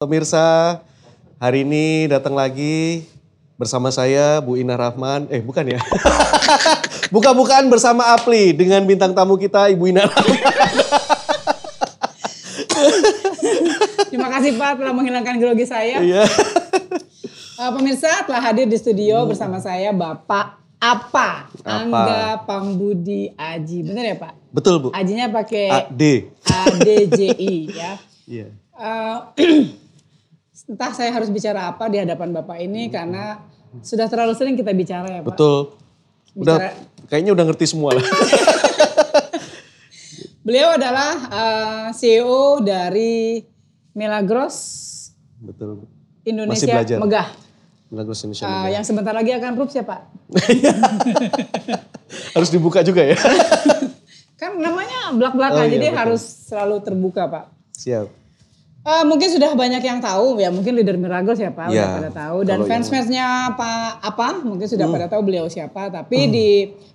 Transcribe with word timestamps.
Pemirsa, 0.00 0.80
hari 1.36 1.60
ini 1.60 2.08
datang 2.08 2.32
lagi 2.32 3.04
bersama 3.60 3.92
saya 3.92 4.40
Bu 4.40 4.56
Ina 4.56 4.72
Rahman. 4.72 5.28
Eh 5.28 5.44
bukan 5.44 5.76
ya. 5.76 5.76
Buka-bukaan 7.12 7.68
bersama 7.68 8.16
Apli 8.16 8.56
dengan 8.56 8.80
bintang 8.88 9.12
tamu 9.12 9.36
kita 9.36 9.68
Ibu 9.68 9.92
Ina 9.92 10.08
Rahman. 10.08 10.40
Terima 14.08 14.32
kasih 14.32 14.56
Pak 14.56 14.80
telah 14.80 14.96
menghilangkan 14.96 15.36
grogi 15.36 15.68
saya. 15.68 16.00
Iya. 16.00 16.24
Eh, 17.60 17.70
pemirsa 17.76 18.24
telah 18.24 18.40
hadir 18.40 18.72
di 18.72 18.80
studio 18.80 19.28
bersama 19.28 19.60
saya 19.60 19.92
Bapak 19.92 20.80
Apa? 20.80 21.52
Angga 21.60 22.40
Pambudi 22.48 23.36
Aji. 23.36 23.84
Bener 23.84 24.16
ya 24.16 24.16
Pak? 24.16 24.32
Betul 24.48 24.80
Bu. 24.80 24.96
Ajinya 24.96 25.28
pakai 25.28 25.68
AD. 25.68 26.02
ADJI 26.48 27.56
ya. 27.68 28.00
Iya. 28.30 28.48
Eh, 28.80 29.16
entah 30.70 30.94
saya 30.94 31.10
harus 31.10 31.28
bicara 31.28 31.66
apa 31.66 31.90
di 31.90 31.98
hadapan 31.98 32.30
Bapak 32.30 32.62
ini 32.62 32.86
karena 32.86 33.42
sudah 33.82 34.06
terlalu 34.06 34.32
sering 34.32 34.54
kita 34.54 34.70
bicara 34.70 35.10
ya 35.10 35.20
Pak. 35.20 35.34
Betul. 35.34 35.74
Udah 36.38 36.56
Bicara- 36.62 36.78
kayaknya 37.10 37.32
udah 37.34 37.44
ngerti 37.50 37.66
semua 37.66 37.98
lah. 37.98 38.06
Beliau 40.40 40.72
adalah 40.72 41.12
eh, 41.28 41.86
CEO 41.92 42.62
dari 42.62 43.42
Milagros 43.92 44.56
Betul. 45.36 45.84
Indonesia 46.22 46.70
belajar. 46.70 46.96
Megah. 47.02 47.28
Milagros 47.90 48.18
Indonesia. 48.22 48.46
Megah. 48.46 48.66
yang 48.70 48.84
sebentar 48.86 49.10
lagi 49.10 49.34
akan 49.34 49.50
proof 49.54 49.74
ya 49.74 49.82
Pak? 49.82 50.00
Harus 52.34 52.48
dibuka 52.48 52.80
juga 52.80 53.02
ya. 53.02 53.18
Kan 54.40 54.56
namanya 54.56 55.12
belak-belakan, 55.12 55.60
Oh 55.60 55.66
iya, 55.68 55.72
jadi 55.76 55.86
betul. 55.92 56.00
harus 56.00 56.22
selalu 56.48 56.76
terbuka 56.80 57.28
Pak. 57.28 57.44
Siap. 57.76 58.06
Eh, 58.90 59.04
mungkin 59.06 59.28
sudah 59.30 59.54
banyak 59.54 59.78
yang 59.80 60.02
tahu 60.02 60.34
ya, 60.36 60.50
mungkin 60.50 60.74
leader 60.74 60.98
Miragos 60.98 61.38
ya 61.38 61.48
Pak, 61.48 61.70
udah 61.70 61.78
Ya, 61.78 61.94
pada 61.94 62.10
tahu. 62.10 62.42
Dan 62.42 62.58
kalau 62.58 62.66
yang- 62.66 62.70
fans-fansnya 62.82 63.26
Pak 63.54 63.90
apa, 64.02 64.28
mungkin 64.42 64.66
sudah 64.66 64.82
Hmm. 64.84 64.94
pada 64.96 65.06
tahu 65.06 65.22
beliau 65.22 65.46
siapa. 65.46 65.86
Tapi 65.88 66.18
di 66.26 66.48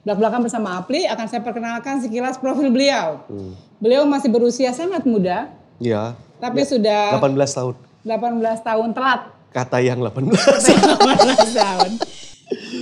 belak-belakan 0.03 0.43
bersama 0.43 0.75
Apli 0.75 1.07
akan 1.07 1.25
saya 1.25 1.39
perkenalkan 1.39 2.03
sekilas 2.03 2.35
profil 2.35 2.67
beliau. 2.67 3.23
Hmm. 3.25 3.55
Beliau 3.79 4.03
masih 4.03 4.27
berusia 4.27 4.69
sangat 4.71 5.05
muda, 5.05 5.47
Iya. 5.77 6.19
tapi 6.37 6.63
sudah 6.63 7.15
18 7.15 7.53
tahun. 7.53 7.73
18 8.03 8.59
tahun 8.59 8.89
telat. 8.91 9.21
Kata 9.49 9.77
yang 9.79 10.03
18. 10.03 10.35
18 10.35 11.55
tahun. 11.63 11.91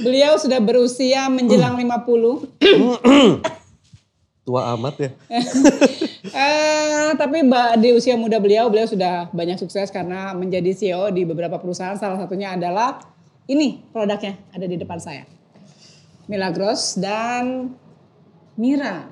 Beliau 0.02 0.36
sudah 0.36 0.58
berusia 0.58 1.30
menjelang 1.30 1.78
50. 1.78 2.50
Tua 4.44 4.76
amat 4.76 4.96
ya. 5.00 5.10
Eh, 6.34 7.14
tapi 7.14 7.46
di 7.78 7.90
usia 7.94 8.18
muda 8.18 8.42
beliau, 8.42 8.66
beliau 8.66 8.90
sudah 8.90 9.30
banyak 9.36 9.60
sukses 9.60 9.94
karena 9.94 10.34
menjadi 10.34 10.74
CEO 10.74 11.14
di 11.14 11.28
beberapa 11.30 11.62
perusahaan. 11.62 11.94
Salah 11.94 12.18
satunya 12.18 12.58
adalah 12.58 13.06
ini 13.46 13.86
produknya 13.94 14.40
ada 14.50 14.66
di 14.66 14.74
depan 14.74 14.98
saya. 14.98 15.30
Milagros 16.26 16.98
dan 16.98 17.76
Mira. 18.58 19.06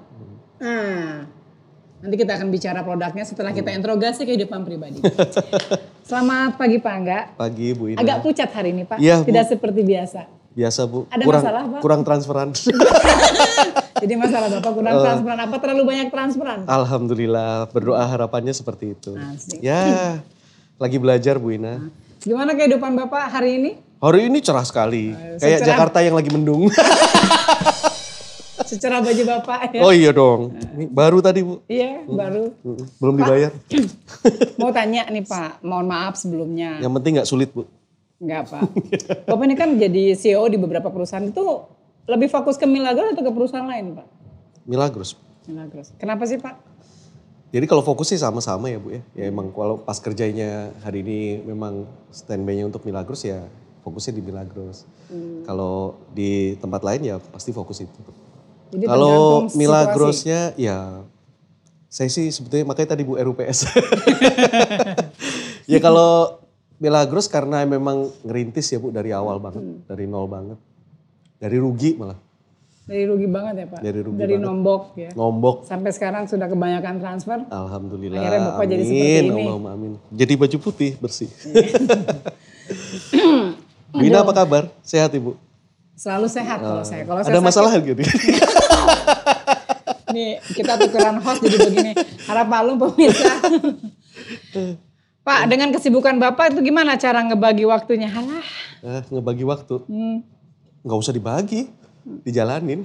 Nah, 0.58 1.28
nanti 2.02 2.16
kita 2.18 2.42
akan 2.42 2.48
bicara 2.50 2.82
produknya 2.82 3.28
setelah 3.28 3.54
kita 3.54 3.70
interogasi 3.70 4.26
kehidupan 4.26 4.66
pribadi. 4.66 5.04
Selamat 6.10 6.58
pagi 6.58 6.82
Pak 6.82 6.94
Angga. 6.95 7.20
Pagi 7.38 7.68
Bu 7.78 7.94
Ina. 7.94 8.02
Agak 8.02 8.26
pucat 8.26 8.50
hari 8.50 8.73
ini 8.73 8.88
Pak, 8.88 8.98
Iya, 8.98 9.22
Bu. 9.22 9.30
tidak 9.30 9.45
seperti 9.52 9.82
biasa. 9.86 10.41
Biasa 10.52 10.84
Bu. 10.84 11.08
Ada 11.08 11.24
kurang, 11.24 11.44
masalah, 11.44 11.62
Pak? 11.64 11.80
Kurang 11.80 12.02
transferan. 12.04 12.50
Jadi 14.02 14.14
masalah 14.18 14.50
Bapak 14.50 14.72
kurang 14.74 14.96
transparan 14.98 15.40
apa 15.46 15.56
terlalu 15.62 15.84
banyak 15.86 16.08
transparan? 16.10 16.60
Alhamdulillah 16.66 17.70
berdoa 17.70 18.02
harapannya 18.02 18.50
seperti 18.50 18.98
itu. 18.98 19.14
Asik. 19.14 19.62
Ya 19.62 20.18
lagi 20.82 20.98
belajar 20.98 21.38
Bu 21.38 21.54
Ina. 21.54 21.88
Gimana 22.20 22.58
kehidupan 22.58 22.98
Bapak 22.98 23.30
hari 23.30 23.62
ini? 23.62 23.72
Hari 24.02 24.28
ini 24.28 24.42
cerah 24.42 24.66
sekali. 24.66 25.14
Kayak 25.38 25.62
secerah- 25.62 25.68
Jakarta 25.70 25.98
yang 26.02 26.18
lagi 26.18 26.34
mendung. 26.34 26.66
Secara 28.62 29.04
baju 29.04 29.23
Bapak 29.28 29.60
ya. 29.76 29.82
oh 29.84 29.92
iya 29.92 30.11
dong. 30.16 30.56
Ini 30.56 30.88
baru 30.88 31.20
tadi 31.20 31.44
Bu. 31.44 31.60
Iya, 31.67 32.08
baru. 32.08 32.56
Belum 32.98 33.16
dibayar. 33.20 33.52
Mau 34.61 34.72
tanya 34.72 35.11
nih 35.11 35.28
Pak, 35.28 35.60
mohon 35.61 35.92
maaf 35.92 36.16
sebelumnya. 36.16 36.80
Yang 36.80 36.94
penting 36.98 37.11
nggak 37.20 37.30
sulit 37.30 37.52
Bu. 37.52 37.67
Enggak 38.21 38.54
Pak. 38.54 38.61
Bapak 39.26 39.45
ini 39.49 39.55
kan 39.58 39.73
jadi 39.82 40.14
CEO 40.14 40.45
di 40.45 40.61
beberapa 40.61 40.93
perusahaan 40.93 41.26
itu 41.26 41.65
lebih 42.05 42.30
fokus 42.30 42.55
ke 42.61 42.70
Milagros 42.70 43.17
atau 43.17 43.26
ke 43.26 43.32
perusahaan 43.33 43.65
lain 43.65 43.98
Pak? 43.98 44.08
Milagros. 44.70 45.17
Milagros. 45.49 45.89
Kenapa 45.98 46.30
sih 46.30 46.37
Pak? 46.37 46.54
Jadi 47.52 47.65
kalau 47.67 47.83
fokusnya 47.83 48.21
sama-sama 48.21 48.71
ya 48.71 48.80
Bu 48.80 48.95
ya. 48.95 49.02
Ya 49.17 49.26
emang 49.27 49.49
kalau 49.52 49.81
pas 49.81 49.98
kerjanya 49.99 50.71
hari 50.86 51.04
ini 51.04 51.42
memang 51.43 51.89
standby-nya 52.14 52.70
untuk 52.70 52.86
Milagros 52.86 53.26
ya 53.26 53.43
fokusnya 53.83 54.14
di 54.15 54.23
Milagros. 54.23 54.86
Hmm. 55.10 55.43
Kalau 55.43 55.99
di 56.14 56.55
tempat 56.61 56.86
lain 56.86 57.02
ya 57.04 57.15
pasti 57.20 57.52
fokus 57.52 57.83
itu. 57.83 57.99
Jadi 58.71 58.87
Kalau 58.87 59.49
situasi. 59.49 59.58
Milagrosnya 59.60 60.39
ya 60.55 61.04
saya 61.92 62.08
sih 62.08 62.31
sebetulnya 62.31 62.71
makanya 62.71 62.95
tadi 62.95 63.04
Bu 63.04 63.20
RUPS. 63.20 63.67
ya 65.71 65.83
kalau 65.83 66.41
Milagros 66.81 67.30
karena 67.30 67.61
memang 67.64 68.09
ngerintis 68.21 68.65
ya 68.67 68.81
Bu 68.81 68.89
dari 68.89 69.14
awal 69.14 69.37
banget, 69.37 69.61
Hmm. 69.61 69.86
dari 69.86 70.09
nol 70.09 70.25
banget. 70.25 70.58
Dari 71.37 71.58
rugi 71.58 71.93
malah, 71.93 72.17
Dari 72.81 73.05
rugi 73.05 73.23
banget 73.23 73.53
ya 73.55 73.65
Pak? 73.67 73.80
Dari 73.80 73.99
rugi 74.02 74.17
Dari 74.17 74.36
banget. 74.36 74.47
nombok 74.49 74.81
ya. 74.95 75.09
ngombok. 75.14 75.55
Sampai 75.64 75.93
sekarang 75.93 76.25
sudah 76.25 76.45
kebanyakan 76.45 76.97
transfer. 76.97 77.37
Alhamdulillah. 77.47 78.17
Akhirnya 78.19 78.42
Bapak 78.43 78.58
amin, 78.58 78.67
jadi 78.67 78.83
seperti 78.83 79.21
ini. 79.21 79.43
Allahumma 79.43 79.69
amin. 79.71 79.92
Jadi 80.11 80.33
baju 80.36 80.58
putih 80.59 80.92
bersih. 80.97 81.30
Bina 83.93 84.17
apa 84.19 84.33
kabar? 84.33 84.63
Sehat 84.81 85.11
Ibu? 85.11 85.37
Selalu 85.93 86.27
sehat 86.27 86.59
kalau 86.59 86.81
saya. 86.81 87.03
Kalau 87.05 87.21
saya 87.21 87.30
Ada 87.30 87.37
sakit, 87.37 87.48
masalah 87.48 87.71
gitu? 87.77 88.02
Nih 90.11 90.31
kita 90.52 90.73
tukeran 90.75 91.21
host 91.21 91.39
jadi 91.39 91.58
begini. 91.61 91.92
Harap 92.25 92.48
maklum 92.49 92.75
pemirsa. 92.81 93.31
Pak, 95.21 95.45
dengan 95.54 95.70
kesibukan 95.70 96.17
Bapak 96.17 96.49
itu 96.49 96.65
gimana 96.65 96.98
cara 96.98 97.21
ngebagi 97.21 97.61
waktunya? 97.70 98.09
Halah. 98.09 98.42
Eh, 98.82 99.02
ngebagi 99.14 99.45
waktu. 99.45 99.86
Hmm. 99.86 100.26
Nggak 100.82 100.98
usah 100.98 101.14
dibagi, 101.14 101.70
dijalanin. 102.26 102.82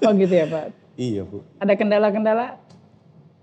Oh 0.00 0.12
gitu 0.16 0.32
ya 0.32 0.48
Pak. 0.48 0.72
iya 0.96 1.20
Bu. 1.28 1.44
Ada 1.60 1.76
kendala-kendala? 1.76 2.56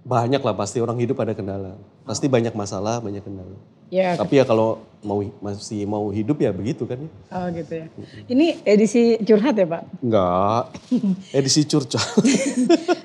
Banyak 0.02 0.42
lah 0.42 0.56
pasti 0.58 0.82
orang 0.82 0.98
hidup 0.98 1.22
ada 1.22 1.38
kendala. 1.38 1.78
Pasti 2.02 2.26
banyak 2.26 2.58
masalah, 2.58 2.98
banyak 2.98 3.22
kendala. 3.22 3.54
Ya. 3.94 4.18
Tapi 4.18 4.42
ya 4.42 4.48
kalau 4.48 4.82
mau 5.06 5.22
masih 5.44 5.86
mau 5.86 6.10
hidup 6.10 6.42
ya 6.42 6.50
begitu 6.50 6.90
kan 6.90 6.98
ya. 6.98 7.10
Oh 7.38 7.46
gitu 7.54 7.74
ya. 7.78 7.86
Ini 8.26 8.66
edisi 8.66 9.22
curhat 9.22 9.54
ya 9.54 9.70
Pak? 9.70 9.84
Enggak. 10.02 10.64
Edisi 11.38 11.62
curcol. 11.70 12.02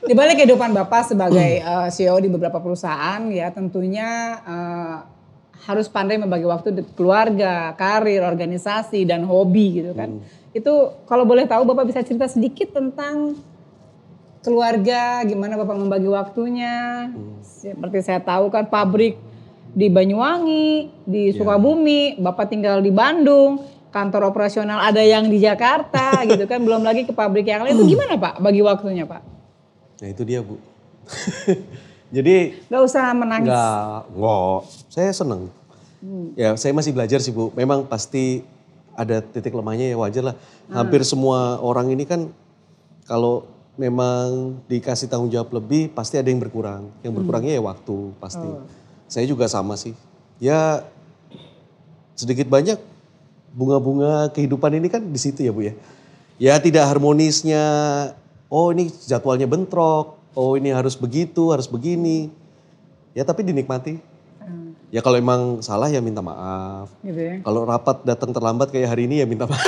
Di 0.08 0.14
balik 0.16 0.41
kehidupan 0.41 0.72
Bapak 0.72 1.12
sebagai 1.12 1.60
eh, 1.60 1.88
CEO 1.92 2.16
di 2.25 2.32
beberapa 2.32 2.56
perusahaan 2.62 3.20
ya 3.28 3.52
tentunya 3.52 4.41
eh, 4.46 4.96
harus 5.65 5.89
pandai 5.89 6.21
membagi 6.21 6.44
waktu 6.44 6.84
keluarga, 6.93 7.72
karir, 7.81 8.21
organisasi 8.21 9.09
dan 9.09 9.25
hobi 9.25 9.81
gitu 9.81 9.97
kan. 9.97 10.21
Itu 10.53 11.00
kalau 11.09 11.25
boleh 11.25 11.49
tahu 11.49 11.65
Bapak 11.65 11.89
bisa 11.89 12.05
cerita 12.05 12.28
sedikit 12.28 12.77
tentang 12.77 13.41
keluarga, 14.44 15.25
gimana 15.25 15.56
Bapak 15.56 15.77
membagi 15.77 16.06
waktunya. 16.06 17.09
Seperti 17.43 17.99
saya 18.05 18.21
tahu 18.21 18.53
kan 18.53 18.69
pabrik 18.69 19.19
di 19.77 19.91
Banyuwangi, 19.91 20.89
di 21.03 21.34
Sukabumi, 21.34 22.17
Bapak 22.17 22.53
tinggal 22.53 22.78
di 22.78 22.94
Bandung, 22.94 23.65
kantor 23.91 24.31
operasional 24.31 24.81
ada 24.84 25.03
yang 25.03 25.27
di 25.27 25.43
Jakarta 25.43 26.21
gitu 26.31 26.44
kan, 26.44 26.62
belum 26.62 26.87
lagi 26.87 27.09
ke 27.09 27.12
pabrik 27.17 27.49
yang 27.49 27.67
lain. 27.67 27.75
Itu 27.75 27.84
gimana 27.91 28.15
Pak 28.15 28.38
bagi 28.38 28.62
waktunya 28.62 29.05
Pak? 29.05 29.23
Nah 30.05 30.09
itu 30.12 30.23
dia 30.23 30.44
Bu. 30.44 30.61
Jadi 32.11 32.55
Gak 32.71 32.83
usah 32.87 33.11
menangis. 33.12 33.50
enggak, 33.50 34.00
enggak. 34.15 34.59
Saya 34.91 35.11
seneng. 35.11 35.43
Ya 36.39 36.55
saya 36.55 36.71
masih 36.71 36.94
belajar 36.94 37.19
sih 37.19 37.35
Bu. 37.35 37.50
Memang 37.58 37.82
pasti 37.88 38.47
ada 38.94 39.20
titik 39.20 39.53
lemahnya 39.53 39.91
ya 39.91 39.97
wajar 39.99 40.32
lah. 40.32 40.37
Hampir 40.70 41.03
semua 41.03 41.58
orang 41.58 41.91
ini 41.91 42.06
kan 42.06 42.31
kalau 43.06 43.47
memang 43.76 44.56
dikasih 44.70 45.11
tanggung 45.11 45.29
jawab 45.29 45.53
lebih 45.53 45.91
pasti 45.93 46.17
ada 46.17 46.31
yang 46.31 46.38
berkurang. 46.38 46.88
Yang 47.03 47.12
berkurangnya 47.23 47.58
ya 47.58 47.62
waktu 47.62 47.97
pasti. 48.23 48.49
Saya 49.11 49.26
juga 49.26 49.50
sama 49.50 49.75
sih. 49.75 49.93
Ya 50.38 50.87
sedikit 52.17 52.49
banyak 52.49 52.81
bunga-bunga 53.56 54.29
kehidupan 54.32 54.76
ini 54.76 54.88
kan 54.93 55.00
di 55.00 55.20
situ 55.20 55.44
ya 55.44 55.52
Bu 55.52 55.64
ya. 55.64 55.75
Ya 56.37 56.61
tidak 56.61 56.85
harmonisnya, 56.85 57.64
oh 58.52 58.69
ini 58.69 58.93
jadwalnya 59.09 59.49
bentrok, 59.49 60.15
oh 60.37 60.55
ini 60.55 60.69
harus 60.71 60.94
begitu, 60.94 61.49
harus 61.50 61.65
begini. 61.67 62.29
Ya 63.17 63.25
tapi 63.25 63.41
dinikmati. 63.43 63.97
Ya 64.87 65.03
kalau 65.03 65.19
emang 65.19 65.65
salah 65.67 65.91
ya 65.91 65.99
minta 65.99 66.23
maaf. 66.23 66.93
Gitu 67.03 67.17
ya. 67.19 67.35
Kalau 67.43 67.67
rapat 67.67 68.06
datang 68.06 68.31
terlambat 68.31 68.71
kayak 68.71 68.94
hari 68.94 69.11
ini 69.11 69.25
ya 69.25 69.27
minta 69.27 69.49
maaf. 69.49 69.59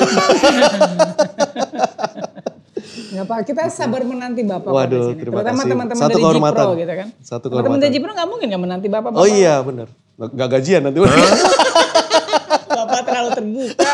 Nggak 3.09 3.25
apa, 3.25 3.37
kita 3.43 3.63
sabar 3.73 4.05
menanti 4.07 4.47
Bapak 4.47 4.69
Pak, 4.69 4.79
Waduh, 4.79 4.95
di 4.95 4.99
sini. 5.11 5.19
terima 5.19 5.43
Terutama 5.43 5.59
kasih. 5.59 5.71
teman-teman 5.75 5.99
Satu 5.99 6.13
dari 6.13 6.23
kehormatan. 6.23 6.63
Jipro 6.63 6.79
gitu 6.79 6.93
kan. 6.95 7.09
Satu 7.19 7.47
Teman-teman 7.51 7.51
kehormatan. 7.51 7.83
dari 7.83 7.93
Jipro 7.97 8.11
nggak 8.15 8.29
mungkin 8.31 8.47
nggak 8.47 8.63
menanti 8.63 8.87
Bapak. 8.87 9.11
Oh 9.11 9.15
Bapak 9.19 9.35
iya 9.35 9.55
benar. 9.65 9.89
Nggak 10.15 10.49
gajian 10.55 10.81
nanti. 10.87 10.99
Bapak 12.79 13.01
terlalu 13.03 13.29
terbuka. 13.35 13.91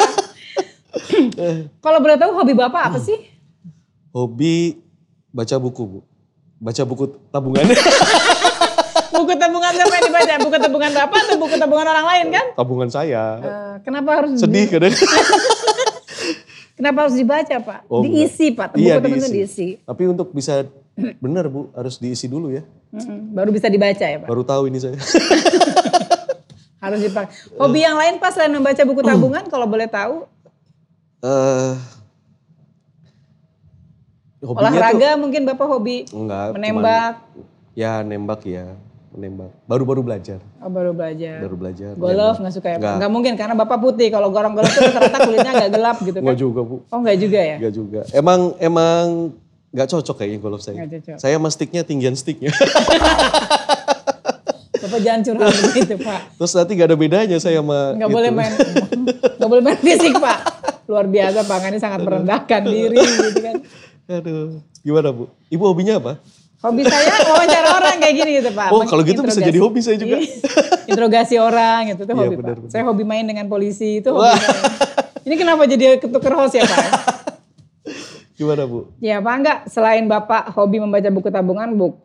Kalau 1.81 1.99
boleh 2.05 2.17
tahu 2.21 2.31
hobi 2.37 2.53
Bapak 2.53 2.83
apa 2.93 2.99
sih? 3.01 3.19
Hobi 4.13 4.83
baca 5.33 5.57
buku, 5.57 5.83
Bu. 5.89 6.01
Baca 6.65 6.83
buku 6.83 7.05
tabungan. 7.29 7.65
Buku 9.15 9.31
tabungan 9.39 9.71
siapa 9.71 9.95
yang 9.95 10.05
dibaca? 10.11 10.33
Buku 10.43 10.57
tabungan 10.59 10.91
Bapak 10.91 11.19
atau 11.23 11.37
buku 11.39 11.55
tabungan 11.55 11.87
orang 11.87 12.03
lain 12.03 12.27
kan? 12.35 12.47
tabungan 12.59 12.91
saya. 12.91 13.23
Eh, 13.39 13.75
kenapa 13.87 14.11
harus 14.19 14.35
Sedih 14.35 14.67
kadang. 14.67 14.91
Kenapa 16.75 17.07
harus 17.07 17.15
dibaca 17.15 17.55
Pak? 17.63 17.81
Oh, 17.87 18.03
diisi 18.03 18.51
Pak. 18.51 18.75
Buku 18.75 18.83
Iya, 18.83 18.99
tabungan 18.99 19.31
diisi. 19.31 19.79
diisi. 19.79 19.87
Tapi 19.87 20.03
untuk 20.11 20.35
bisa 20.35 20.67
benar 21.23 21.47
Bu, 21.47 21.71
harus 21.71 22.03
diisi 22.03 22.27
dulu 22.27 22.51
ya. 22.51 22.67
Baru 23.31 23.55
bisa 23.55 23.71
dibaca 23.71 24.03
ya 24.03 24.19
Pak. 24.19 24.27
Baru 24.27 24.43
tahu 24.43 24.67
ini 24.67 24.83
saya. 24.83 24.99
Harus 26.83 27.01
dipakai. 27.01 27.33
Hobi 27.55 27.81
yang 27.81 27.95
lain 27.97 28.19
Pak 28.19 28.35
selain 28.35 28.51
membaca 28.51 28.83
buku 28.83 29.01
tabungan 29.07 29.47
kalau 29.47 29.65
boleh 29.65 29.87
tahu? 29.87 30.27
Eh 31.23 31.73
hobinya 34.45 34.61
tuh 34.63 34.77
Olahraga 34.77 35.11
mungkin 35.17 35.43
Bapak 35.45 35.67
hobi 35.67 35.97
enggak 36.07 36.47
cuman- 36.47 36.55
menembak. 36.55 37.15
ya 37.73 37.93
nembak 38.01 38.41
ya, 38.45 38.67
menembak. 39.11 39.51
Baru-baru 39.65 40.01
belajar, 40.03 40.39
Oh, 40.59 40.69
baru 40.69 40.91
belajar. 40.91 41.39
baru 41.41 41.57
belajar. 41.57 41.91
Golf 41.95 42.37
nggak 42.37 42.53
suka 42.53 42.69
ya? 42.69 42.77
Nggak. 42.77 42.95
Nggak 42.99 43.11
mungkin 43.11 43.33
karena 43.35 43.55
Bapak 43.55 43.79
putih. 43.79 44.09
Kalau 44.09 44.29
gorong-gorong 44.29 44.67
itu 44.67 44.81
rata-rata 44.81 45.19
kulitnya 45.21 45.53
agak 45.55 45.71
gelap 45.73 45.97
gitu 45.99 46.15
kan? 46.15 46.23
Enggak 46.23 46.39
juga 46.39 46.61
Bu, 46.63 46.77
Oh 46.85 46.99
nggak 47.01 47.19
juga 47.19 47.41
ya? 47.41 47.57
enggak 47.59 47.75
juga. 47.75 48.01
Emang 48.11 48.41
emang 48.59 49.05
nggak 49.71 49.89
cocok 49.89 50.17
kayaknya 50.17 50.39
golf 50.39 50.61
saya. 50.61 50.77
Nggak 50.77 50.91
cocok. 50.95 51.17
Saya 51.19 51.35
mah 51.37 51.51
sticknya 51.51 51.83
tinggian 51.83 52.15
sticknya. 52.15 52.55
Bapak 54.77 55.01
jangan 55.01 55.21
curhat 55.25 55.55
begitu 55.67 55.95
Pak. 55.99 56.21
Terus 56.37 56.53
nanti 56.53 56.71
nggak 56.75 56.89
ada 56.91 56.97
bedanya 56.97 57.37
saya 57.39 57.59
sama 57.59 57.97
Nggak 57.97 58.05
itu. 58.05 58.15
boleh 58.15 58.31
main, 58.31 58.53
nggak 59.39 59.49
boleh 59.49 59.63
main 59.65 59.79
fisik 59.81 60.15
Pak. 60.15 60.39
Luar 60.85 61.07
biasa 61.09 61.41
Pak, 61.43 61.59
ini 61.65 61.79
sangat 61.81 62.01
merendahkan 62.05 62.61
diri 62.63 63.01
gitu 63.01 63.41
kan. 63.41 63.55
Aduh, 64.05 64.61
gimana 64.85 65.09
Bu? 65.11 65.33
Ibu 65.49 65.65
hobinya 65.65 65.97
apa? 65.97 66.21
Hobi 66.61 66.81
saya 66.81 67.21
wawancara 67.29 67.69
orang 67.77 67.97
kayak 68.01 68.15
gini 68.17 68.31
gitu 68.41 68.51
Pak. 68.53 68.69
Oh, 68.73 68.81
kalau 68.85 69.05
gitu 69.05 69.21
bisa 69.21 69.41
jadi 69.41 69.61
hobi 69.61 69.81
saya 69.81 69.97
juga. 69.97 70.17
Interogasi 70.89 71.37
orang 71.37 71.93
gitu, 71.93 72.05
itu 72.05 72.13
Iya, 72.13 72.21
hobi 72.21 72.37
benar, 72.37 72.57
Pak. 72.57 72.61
benar. 72.65 72.73
Saya 72.73 72.83
hobi 72.85 73.05
main 73.05 73.25
dengan 73.25 73.49
polisi, 73.49 74.01
itu 74.01 74.09
hobi. 74.09 74.33
Ini 75.25 75.35
kenapa 75.37 75.65
jadi 75.65 75.97
ketuker 75.97 76.33
host 76.33 76.57
ya 76.57 76.65
Pak? 76.65 76.85
Gimana 78.35 78.65
Bu? 78.65 78.93
Ya 78.99 79.21
Pak 79.21 79.35
enggak, 79.37 79.59
selain 79.69 80.05
Bapak 80.05 80.53
hobi 80.53 80.81
membaca 80.81 81.09
buku 81.09 81.29
tabungan, 81.29 81.69
bu, 81.71 81.97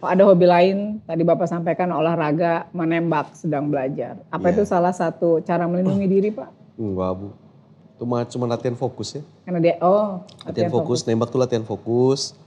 oh, 0.00 0.08
ada 0.12 0.24
hobi 0.24 0.44
lain, 0.44 0.76
tadi 1.04 1.22
Bapak 1.22 1.46
sampaikan 1.46 1.88
olahraga, 1.88 2.68
menembak, 2.72 3.32
sedang 3.32 3.68
belajar. 3.68 4.16
Apa 4.28 4.48
Iya. 4.48 4.54
itu 4.56 4.62
salah 4.64 4.92
satu 4.92 5.40
cara 5.40 5.64
melindungi 5.64 6.04
diri 6.04 6.28
Pak? 6.32 6.76
Enggak 6.76 7.10
Bu. 7.16 7.28
Cuma 7.98 8.22
cuma 8.30 8.46
latihan 8.46 8.78
fokus 8.78 9.18
ya. 9.18 9.22
Karena 9.42 9.58
dia, 9.58 9.74
oh 9.82 10.22
Latihan 10.46 10.70
fokus, 10.70 11.02
nembak 11.02 11.34
tuh 11.34 11.40
latihan 11.42 11.66
fokus. 11.66 12.38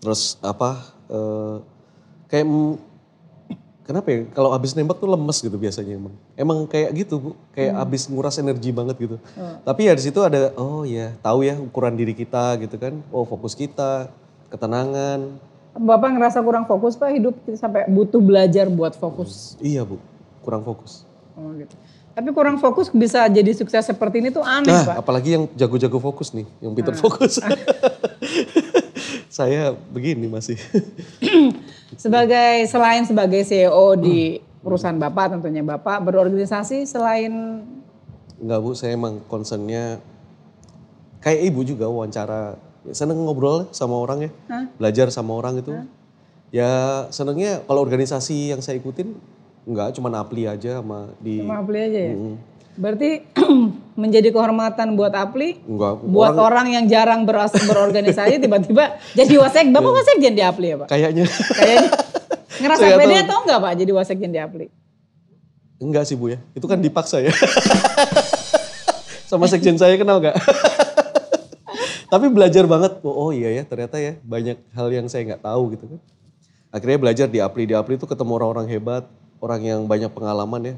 Terus 0.00 0.40
apa? 0.40 0.96
eh, 1.10 1.56
kayak 2.30 2.46
kenapa 3.84 4.06
ya? 4.08 4.18
Kalau 4.32 4.54
habis 4.54 4.72
nembak 4.72 4.96
tuh 4.96 5.10
lemes 5.10 5.38
gitu 5.42 5.56
biasanya 5.60 6.00
emang. 6.00 6.14
Emang 6.38 6.58
kayak 6.64 6.96
gitu 6.96 7.14
bu, 7.20 7.30
kayak 7.52 7.76
habis 7.76 8.08
nguras 8.08 8.40
energi 8.40 8.70
banget 8.72 8.96
gitu. 8.96 9.16
Tapi 9.66 9.90
ya 9.90 9.92
di 9.92 10.02
situ 10.02 10.22
ada, 10.24 10.54
oh 10.56 10.86
ya 10.86 11.12
tahu 11.20 11.44
ya 11.44 11.58
ukuran 11.58 11.98
diri 11.98 12.16
kita 12.16 12.56
gitu 12.62 12.80
kan. 12.80 13.04
Oh 13.12 13.28
fokus 13.28 13.52
kita, 13.52 14.08
ketenangan. 14.48 15.36
Bapak 15.70 16.18
ngerasa 16.18 16.42
kurang 16.42 16.66
fokus 16.66 16.98
Pak 16.98 17.14
hidup 17.14 17.34
sampai 17.54 17.86
butuh 17.86 18.18
belajar 18.18 18.66
buat 18.66 18.96
fokus. 18.98 19.54
Iya 19.62 19.86
bu, 19.86 20.00
kurang 20.42 20.64
fokus. 20.66 21.06
Oh, 21.38 21.54
gitu. 21.56 21.72
Tapi 22.10 22.28
kurang 22.34 22.58
fokus 22.58 22.90
bisa 22.90 23.24
jadi 23.30 23.54
sukses 23.54 23.86
seperti 23.86 24.18
ini 24.18 24.28
tuh 24.28 24.42
aneh 24.42 24.66
Nah, 24.66 24.82
Pak. 24.82 24.96
apalagi 25.00 25.38
yang 25.38 25.44
jago-jago 25.54 25.98
fokus 26.02 26.34
nih, 26.34 26.44
yang 26.58 26.74
pintar 26.74 26.98
fokus. 26.98 27.38
Saya 29.30 29.72
begini 29.94 30.26
masih. 30.26 30.58
Sebagai 32.02 32.66
selain 32.66 33.02
sebagai 33.06 33.42
CEO 33.42 33.94
di 33.98 34.38
perusahaan 34.62 34.96
Bapak 34.96 35.38
tentunya 35.38 35.62
Bapak 35.62 36.02
berorganisasi 36.02 36.86
selain 36.86 37.62
Enggak 38.40 38.58
bu, 38.64 38.72
saya 38.72 38.96
emang 38.96 39.20
concernnya 39.28 40.00
kayak 41.20 41.44
ibu 41.52 41.60
juga 41.60 41.84
wawancara. 41.92 42.56
Ya, 42.88 42.96
seneng 42.96 43.20
ngobrol 43.20 43.68
sama 43.76 44.00
orang 44.00 44.24
ya, 44.24 44.30
Hah? 44.48 44.64
belajar 44.80 45.12
sama 45.12 45.36
orang 45.36 45.60
itu. 45.60 45.76
Ya 46.48 47.04
senengnya 47.12 47.60
kalau 47.68 47.84
organisasi 47.84 48.56
yang 48.56 48.64
saya 48.64 48.80
ikutin 48.80 49.12
enggak, 49.70 49.94
cuma 49.94 50.10
apli 50.10 50.50
aja 50.50 50.82
sama 50.82 51.14
di. 51.22 51.38
sama 51.38 51.62
Apli 51.62 51.78
aja 51.78 52.00
ya. 52.10 52.14
Mm, 52.18 52.34
Berarti 52.80 53.08
menjadi 54.02 54.28
kehormatan 54.34 54.98
buat 54.98 55.14
Apli 55.14 55.62
enggak, 55.62 56.02
buat 56.02 56.34
orang, 56.34 56.74
yang 56.74 56.84
jarang 56.90 57.22
beras, 57.22 57.54
berorganisasi 57.54 58.40
tiba-tiba 58.44 58.98
jadi 59.14 59.34
wasek. 59.38 59.70
Bapak 59.70 59.92
wasekjen 60.02 60.34
di 60.34 60.42
Apli 60.42 60.74
ya 60.74 60.76
Pak? 60.82 60.88
kayaknya 60.90 61.24
Kayaknya 61.30 61.88
ngerasa 62.60 62.82
Saya 62.82 62.96
pede 62.98 63.14
tahu. 63.14 63.24
atau 63.24 63.36
enggak 63.46 63.58
Pak 63.62 63.72
jadi 63.78 63.92
wasekjen 63.94 64.30
di 64.34 64.40
Apli? 64.42 64.66
enggak 65.80 66.04
sih 66.04 66.12
bu 66.12 66.28
ya, 66.28 66.38
itu 66.52 66.66
kan 66.68 66.76
dipaksa 66.76 67.24
ya. 67.24 67.32
sama 69.30 69.48
sekjen 69.48 69.80
saya 69.80 69.94
kenal 69.96 70.20
nggak? 70.20 70.36
Tapi 72.12 72.26
belajar 72.28 72.66
banget, 72.66 72.98
oh, 73.06 73.14
oh 73.14 73.30
iya 73.30 73.54
ya 73.54 73.62
ternyata 73.62 73.96
ya 73.96 74.18
banyak 74.20 74.58
hal 74.74 74.90
yang 74.90 75.06
saya 75.06 75.22
nggak 75.30 75.40
tahu 75.46 75.72
gitu 75.78 75.86
kan. 75.88 76.00
Akhirnya 76.74 76.98
belajar 76.98 77.26
di 77.30 77.38
Apli, 77.38 77.64
di 77.64 77.74
Apli 77.74 77.94
itu 77.96 78.04
ketemu 78.04 78.30
orang-orang 78.36 78.66
hebat, 78.66 79.06
orang 79.40 79.60
yang 79.64 79.80
banyak 79.88 80.12
pengalaman 80.12 80.62
ya. 80.62 80.74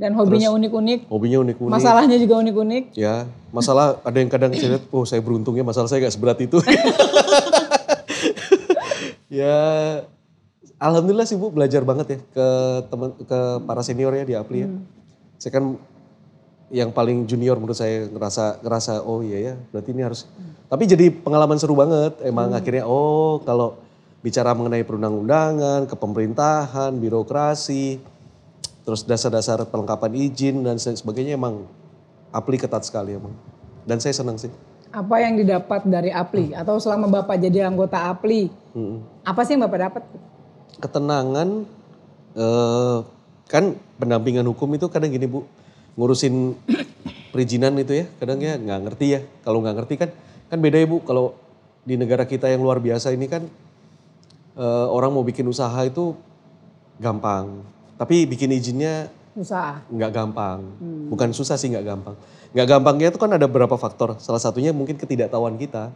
Dan 0.00 0.16
hobinya 0.18 0.50
unik-unik, 0.50 1.06
Hobinya 1.12 1.38
unik-unik. 1.44 1.70
masalahnya 1.70 2.16
juga 2.18 2.42
unik-unik. 2.42 2.96
Ya, 2.96 3.28
masalah 3.54 4.02
ada 4.02 4.18
yang 4.18 4.32
kadang 4.32 4.50
saya 4.56 4.80
lihat, 4.80 4.84
oh 4.90 5.04
saya 5.06 5.20
beruntung 5.22 5.54
ya 5.54 5.62
masalah 5.62 5.86
saya 5.86 6.02
gak 6.08 6.16
seberat 6.16 6.40
itu. 6.42 6.58
ya, 9.30 9.54
alhamdulillah 10.80 11.28
sih 11.28 11.38
bu 11.38 11.54
belajar 11.54 11.86
banget 11.86 12.06
ya 12.08 12.18
ke 12.18 12.46
teman 12.90 13.10
ke 13.14 13.38
para 13.62 13.82
senior 13.86 14.10
ya 14.16 14.24
di 14.26 14.34
Apli 14.34 14.66
ya. 14.66 14.68
Saya 15.38 15.52
kan 15.60 15.64
yang 16.72 16.88
paling 16.90 17.28
junior 17.28 17.60
menurut 17.60 17.76
saya 17.76 18.08
ngerasa 18.08 18.64
ngerasa 18.64 19.04
oh 19.04 19.20
iya 19.20 19.52
ya 19.52 19.54
berarti 19.70 19.92
ini 19.92 20.02
harus. 20.02 20.24
Tapi 20.66 20.88
jadi 20.88 21.12
pengalaman 21.12 21.60
seru 21.60 21.76
banget. 21.76 22.16
Emang 22.24 22.48
akhirnya 22.56 22.88
oh 22.88 23.44
kalau 23.44 23.76
bicara 24.22 24.54
mengenai 24.54 24.86
perundang-undangan, 24.86 25.90
kepemerintahan, 25.90 26.94
birokrasi, 26.96 27.98
terus 28.86 29.02
dasar-dasar 29.02 29.66
pelengkapan 29.66 30.14
izin 30.14 30.62
dan 30.62 30.78
sebagainya 30.78 31.34
emang 31.34 31.66
Apli 32.32 32.56
ketat 32.56 32.86
sekali 32.86 33.18
emang. 33.18 33.34
Dan 33.84 33.98
saya 33.98 34.14
senang 34.14 34.38
sih. 34.38 34.48
Apa 34.94 35.20
yang 35.20 35.36
didapat 35.36 35.84
dari 35.84 36.08
Apli 36.14 36.54
atau 36.54 36.78
selama 36.78 37.10
Bapak 37.10 37.36
jadi 37.36 37.66
anggota 37.66 38.08
Apli, 38.08 38.48
Mm-mm. 38.72 39.02
apa 39.26 39.40
sih 39.42 39.58
yang 39.58 39.66
Bapak 39.66 39.78
dapat? 39.90 40.02
Ketenangan, 40.78 41.48
eh, 42.38 42.98
kan 43.50 43.74
pendampingan 43.98 44.46
hukum 44.48 44.70
itu 44.76 44.86
kadang 44.88 45.12
gini 45.12 45.28
bu, 45.28 45.44
ngurusin 45.96 46.56
perizinan 47.32 47.76
itu 47.80 48.00
ya, 48.00 48.06
kadang 48.20 48.38
ya 48.40 48.54
nggak 48.60 48.80
ngerti 48.88 49.06
ya. 49.16 49.20
Kalau 49.44 49.64
nggak 49.64 49.76
ngerti 49.82 49.94
kan, 49.96 50.10
kan 50.52 50.58
beda 50.60 50.76
ya 50.78 50.86
bu. 50.88 51.00
Kalau 51.04 51.36
di 51.82 51.96
negara 51.96 52.28
kita 52.28 52.52
yang 52.52 52.60
luar 52.60 52.76
biasa 52.78 53.16
ini 53.16 53.26
kan, 53.32 53.48
eh, 54.56 54.86
orang 54.88 55.10
mau 55.12 55.24
bikin 55.24 55.46
usaha 55.48 55.76
itu 55.84 56.16
gampang. 57.00 57.64
Tapi 57.96 58.26
bikin 58.26 58.50
izinnya 58.52 59.08
Usaha. 59.32 59.80
nggak 59.88 60.10
gampang. 60.12 60.58
Bukan 61.08 61.32
susah 61.32 61.56
sih 61.56 61.72
nggak 61.72 61.86
gampang. 61.86 62.16
Nggak 62.52 62.68
gampangnya 62.68 63.08
itu 63.08 63.18
kan 63.20 63.30
ada 63.32 63.46
beberapa 63.48 63.76
faktor. 63.80 64.20
Salah 64.20 64.42
satunya 64.42 64.74
mungkin 64.76 64.98
ketidaktahuan 65.00 65.56
kita. 65.56 65.88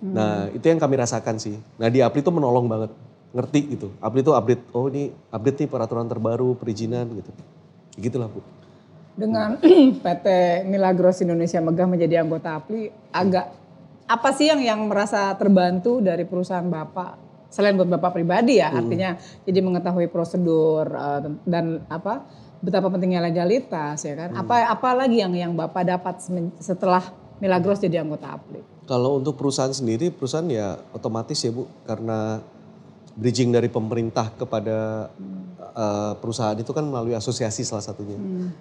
Nah 0.00 0.48
itu 0.50 0.64
yang 0.64 0.80
kami 0.80 0.96
rasakan 0.98 1.36
sih. 1.36 1.60
Nah 1.76 1.92
di 1.92 2.00
Apli 2.00 2.24
itu 2.24 2.32
menolong 2.32 2.66
banget. 2.66 2.90
Ngerti 3.30 3.60
gitu. 3.78 3.88
Apli 4.02 4.26
itu 4.26 4.34
update, 4.34 4.62
oh 4.74 4.90
ini 4.90 5.14
update 5.30 5.62
nih 5.62 5.68
peraturan 5.70 6.10
terbaru, 6.10 6.58
perizinan 6.58 7.06
gitu. 7.14 7.30
Gitulah 8.00 8.26
Bu. 8.26 8.42
Dengan 9.14 9.60
PT 10.02 10.26
Milagros 10.66 11.22
Indonesia 11.22 11.62
Megah 11.62 11.86
menjadi 11.86 12.24
anggota 12.24 12.58
APLI, 12.58 12.90
agak 13.14 13.54
apa 14.10 14.28
sih 14.34 14.50
yang 14.50 14.58
yang 14.58 14.80
merasa 14.90 15.30
terbantu 15.38 16.02
dari 16.02 16.26
perusahaan 16.26 16.66
Bapak? 16.66 17.29
Selain 17.50 17.74
buat 17.74 17.90
Bapak 17.90 18.14
pribadi 18.14 18.62
ya, 18.62 18.70
artinya 18.70 19.18
jadi 19.42 19.58
mengetahui 19.58 20.06
prosedur 20.06 20.86
eh, 20.86 21.20
dan 21.44 21.82
apa 21.90 22.22
betapa 22.62 22.92
pentingnya 22.92 23.24
legalitas 23.24 24.06
ya 24.06 24.14
kan. 24.14 24.30
Apa 24.36 24.70
apa 24.70 24.88
lagi 24.94 25.18
yang 25.18 25.34
yang 25.34 25.52
Bapak 25.58 25.82
dapat 25.82 26.22
setelah 26.62 27.02
Milagros 27.40 27.80
jadi 27.80 28.04
anggota 28.04 28.36
APLI? 28.36 28.86
Kalau 28.86 29.16
untuk 29.18 29.34
perusahaan 29.34 29.72
sendiri, 29.72 30.12
perusahaan 30.12 30.46
ya 30.46 30.76
otomatis 30.92 31.40
ya 31.40 31.50
Bu. 31.50 31.64
Karena 31.88 32.38
bridging 33.16 33.50
dari 33.50 33.66
pemerintah 33.66 34.30
kepada 34.36 35.10
eh, 35.74 36.12
perusahaan 36.20 36.54
itu 36.54 36.70
kan 36.70 36.84
melalui 36.86 37.16
asosiasi 37.16 37.66
salah 37.66 37.82
satunya. 37.82 38.14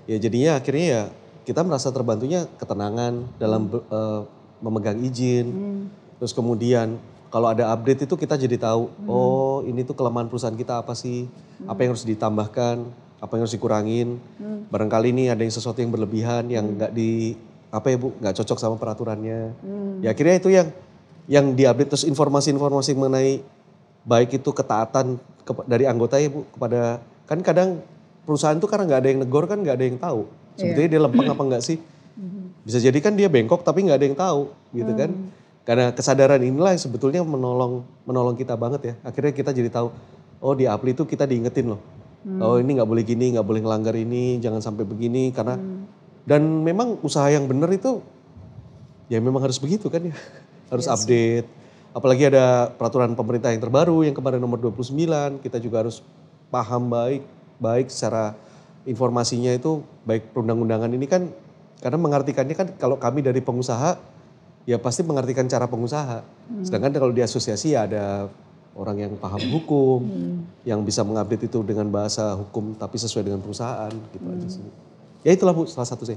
Ya 0.09 0.17
jadinya 0.17 0.57
akhirnya 0.57 0.87
ya 0.87 1.03
kita 1.43 1.61
merasa 1.61 1.93
terbantunya 1.93 2.47
ketenangan 2.57 3.37
dalam 3.37 3.67
eh, 3.69 4.21
memegang 4.63 4.99
izin. 5.03 5.47
Terus 6.19 6.31
kemudian 6.35 6.99
kalau 7.29 7.47
ada 7.47 7.69
update 7.69 8.03
itu 8.03 8.15
kita 8.15 8.35
jadi 8.35 8.57
tahu, 8.57 8.89
oh 9.05 9.61
ini 9.63 9.81
tuh 9.81 9.93
kelemahan 9.93 10.25
perusahaan 10.25 10.53
kita 10.53 10.81
apa 10.81 10.93
sih, 10.93 11.29
apa 11.63 11.79
yang 11.81 11.93
harus 11.93 12.05
ditambahkan. 12.05 12.77
apa 13.19 13.35
yang 13.35 13.43
harus 13.43 13.51
dikurangin. 13.51 14.15
Barangkali 14.71 15.11
ini 15.11 15.27
ada 15.27 15.43
yang 15.43 15.51
sesuatu 15.51 15.83
yang 15.83 15.91
berlebihan 15.91 16.47
yang 16.47 16.63
nggak 16.71 16.95
di 16.95 17.35
apa 17.67 17.91
ya 17.91 17.99
Bu, 17.99 18.15
nggak 18.15 18.31
cocok 18.31 18.55
sama 18.57 18.75
peraturannya. 18.79 19.51
Ya 19.99 20.15
akhirnya 20.15 20.35
itu 20.39 20.49
yang 20.49 20.71
yang 21.27 21.51
diupdate 21.51 21.91
terus 21.91 22.07
informasi-informasi 22.07 22.95
mengenai 22.95 23.43
baik 24.01 24.39
itu 24.39 24.49
ketaatan 24.49 25.19
kepa- 25.43 25.67
dari 25.67 25.83
anggota 25.83 26.15
ya 26.15 26.31
Bu 26.31 26.47
kepada 26.47 27.03
kan 27.27 27.43
kadang 27.43 27.83
perusahaan 28.23 28.55
tuh 28.55 28.71
karena 28.71 28.87
nggak 28.87 28.99
ada 29.03 29.09
yang 29.11 29.19
negor 29.19 29.43
kan 29.45 29.59
nggak 29.59 29.75
ada 29.75 29.85
yang 29.85 29.99
tahu. 29.99 30.21
Sebetulnya 30.55 30.89
dia 30.89 31.01
lempeng 31.03 31.27
apa 31.27 31.43
enggak 31.43 31.63
sih? 31.67 31.77
Bisa 32.63 32.79
jadi 32.79 32.99
kan 32.99 33.19
dia 33.19 33.27
bengkok 33.27 33.61
tapi 33.61 33.83
nggak 33.83 33.99
ada 33.99 34.05
yang 34.07 34.15
tahu 34.15 34.41
gitu 34.71 34.91
kan. 34.95 35.11
Karena 35.69 35.93
kesadaran 35.93 36.41
inilah 36.41 36.73
yang 36.73 36.81
sebetulnya 36.81 37.21
menolong 37.21 37.85
menolong 38.09 38.33
kita 38.33 38.57
banget 38.57 38.81
ya. 38.89 38.93
Akhirnya 39.05 39.37
kita 39.37 39.53
jadi 39.53 39.69
tahu 39.69 39.93
oh 40.41 40.53
di 40.57 40.65
Apli 40.65 40.97
itu 40.97 41.05
kita 41.05 41.29
diingetin 41.29 41.77
loh. 41.77 41.81
Oh 42.41 42.57
ini 42.57 42.73
nggak 42.73 42.89
boleh 42.89 43.05
gini, 43.05 43.37
nggak 43.37 43.45
boleh 43.45 43.61
ngelanggar 43.61 43.93
ini, 43.93 44.41
jangan 44.41 44.65
sampai 44.65 44.81
begini 44.81 45.29
karena 45.29 45.61
dan 46.25 46.41
memang 46.65 46.97
usaha 47.05 47.29
yang 47.29 47.45
benar 47.45 47.69
itu 47.69 48.01
ya 49.13 49.21
memang 49.21 49.45
harus 49.45 49.61
begitu 49.61 49.93
kan 49.93 50.09
ya. 50.09 50.17
Harus 50.73 50.85
update. 50.85 51.49
Apalagi 51.97 52.29
ada 52.29 52.69
peraturan 52.69 53.17
pemerintah 53.17 53.49
yang 53.49 53.61
terbaru 53.61 54.05
yang 54.05 54.13
kemarin 54.13 54.37
nomor 54.37 54.61
29, 54.61 55.41
kita 55.41 55.57
juga 55.57 55.81
harus 55.81 56.05
paham 56.53 56.89
baik 56.89 57.25
baik 57.61 57.91
secara 57.91 58.33
informasinya 58.87 59.53
itu 59.53 59.83
baik 60.07 60.33
perundang-undangan 60.33 60.89
ini 60.89 61.05
kan 61.05 61.29
karena 61.83 61.97
mengartikannya 61.99 62.55
kan 62.57 62.67
kalau 62.79 62.97
kami 62.97 63.21
dari 63.21 63.43
pengusaha 63.43 63.99
ya 64.67 64.77
pasti 64.81 65.05
mengartikan 65.05 65.47
cara 65.47 65.69
pengusaha. 65.69 66.23
Sedangkan 66.65 66.91
kalau 66.95 67.13
di 67.13 67.23
asosiasi 67.23 67.77
ya 67.77 67.85
ada 67.85 68.27
orang 68.79 68.95
yang 68.95 69.13
paham 69.19 69.43
hukum, 69.51 70.01
yang 70.63 70.79
bisa 70.87 71.03
mengupdate 71.03 71.51
itu 71.51 71.59
dengan 71.67 71.91
bahasa 71.91 72.35
hukum 72.39 72.75
tapi 72.79 72.95
sesuai 72.95 73.27
dengan 73.27 73.43
perusahaan 73.43 73.91
gitu 73.91 74.25
aja 74.27 74.47
sih. 74.47 74.63
Ya 75.27 75.35
itulah 75.35 75.51
Bu 75.51 75.67
salah 75.67 75.87
satu 75.87 76.07
sih. 76.07 76.15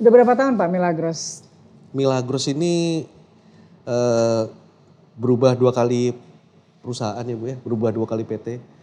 Udah 0.00 0.10
berapa 0.12 0.32
tahun 0.32 0.56
Pak 0.56 0.68
Milagros? 0.72 1.44
Milagros 1.92 2.48
ini 2.48 3.04
eh, 3.84 4.42
berubah 5.16 5.56
dua 5.56 5.72
kali 5.72 6.16
perusahaan 6.80 7.24
ya 7.24 7.36
Bu 7.36 7.44
ya, 7.52 7.56
berubah 7.60 7.92
dua 7.92 8.08
kali 8.08 8.24
PT. 8.24 8.76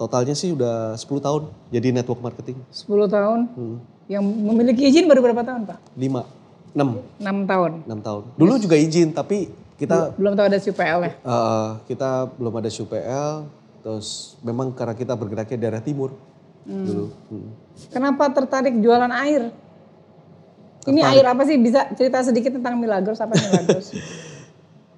Totalnya 0.00 0.32
sih 0.32 0.56
udah 0.56 0.96
10 0.96 1.04
tahun 1.20 1.42
jadi 1.68 1.92
network 1.92 2.24
marketing. 2.24 2.56
10 2.72 2.88
tahun. 3.04 3.52
Hmm. 3.52 3.76
Yang 4.08 4.24
memiliki 4.24 4.88
izin 4.88 5.04
baru 5.04 5.20
berapa 5.20 5.44
tahun 5.44 5.68
Pak? 5.68 5.76
5, 5.92 6.39
6, 6.74 7.22
6 7.22 7.50
tahun. 7.50 7.72
6 7.86 8.06
tahun. 8.06 8.22
Dulu 8.38 8.54
juga 8.58 8.76
izin 8.78 9.10
tapi 9.10 9.50
kita 9.74 10.12
Belum 10.20 10.36
tahu 10.36 10.46
ada 10.46 10.60
CPL 10.60 10.98
ya? 11.02 11.12
eh, 11.16 11.68
kita 11.88 12.28
belum 12.36 12.52
ada 12.60 12.68
SUPL, 12.68 13.48
terus 13.80 14.36
memang 14.44 14.76
karena 14.76 14.92
kita 14.92 15.16
bergeraknya 15.16 15.56
daerah 15.56 15.80
timur 15.80 16.12
dulu. 16.68 17.08
Hmm. 17.32 17.50
Kenapa 17.88 18.28
tertarik 18.28 18.76
jualan 18.76 19.08
air? 19.08 19.48
Ini 20.84 21.00
air 21.00 21.24
apa 21.28 21.42
sih? 21.48 21.56
Bisa 21.56 21.88
cerita 21.96 22.20
sedikit 22.20 22.56
tentang 22.56 22.76
Milagros 22.76 23.20
apa 23.20 23.34
Milagros? 23.34 23.92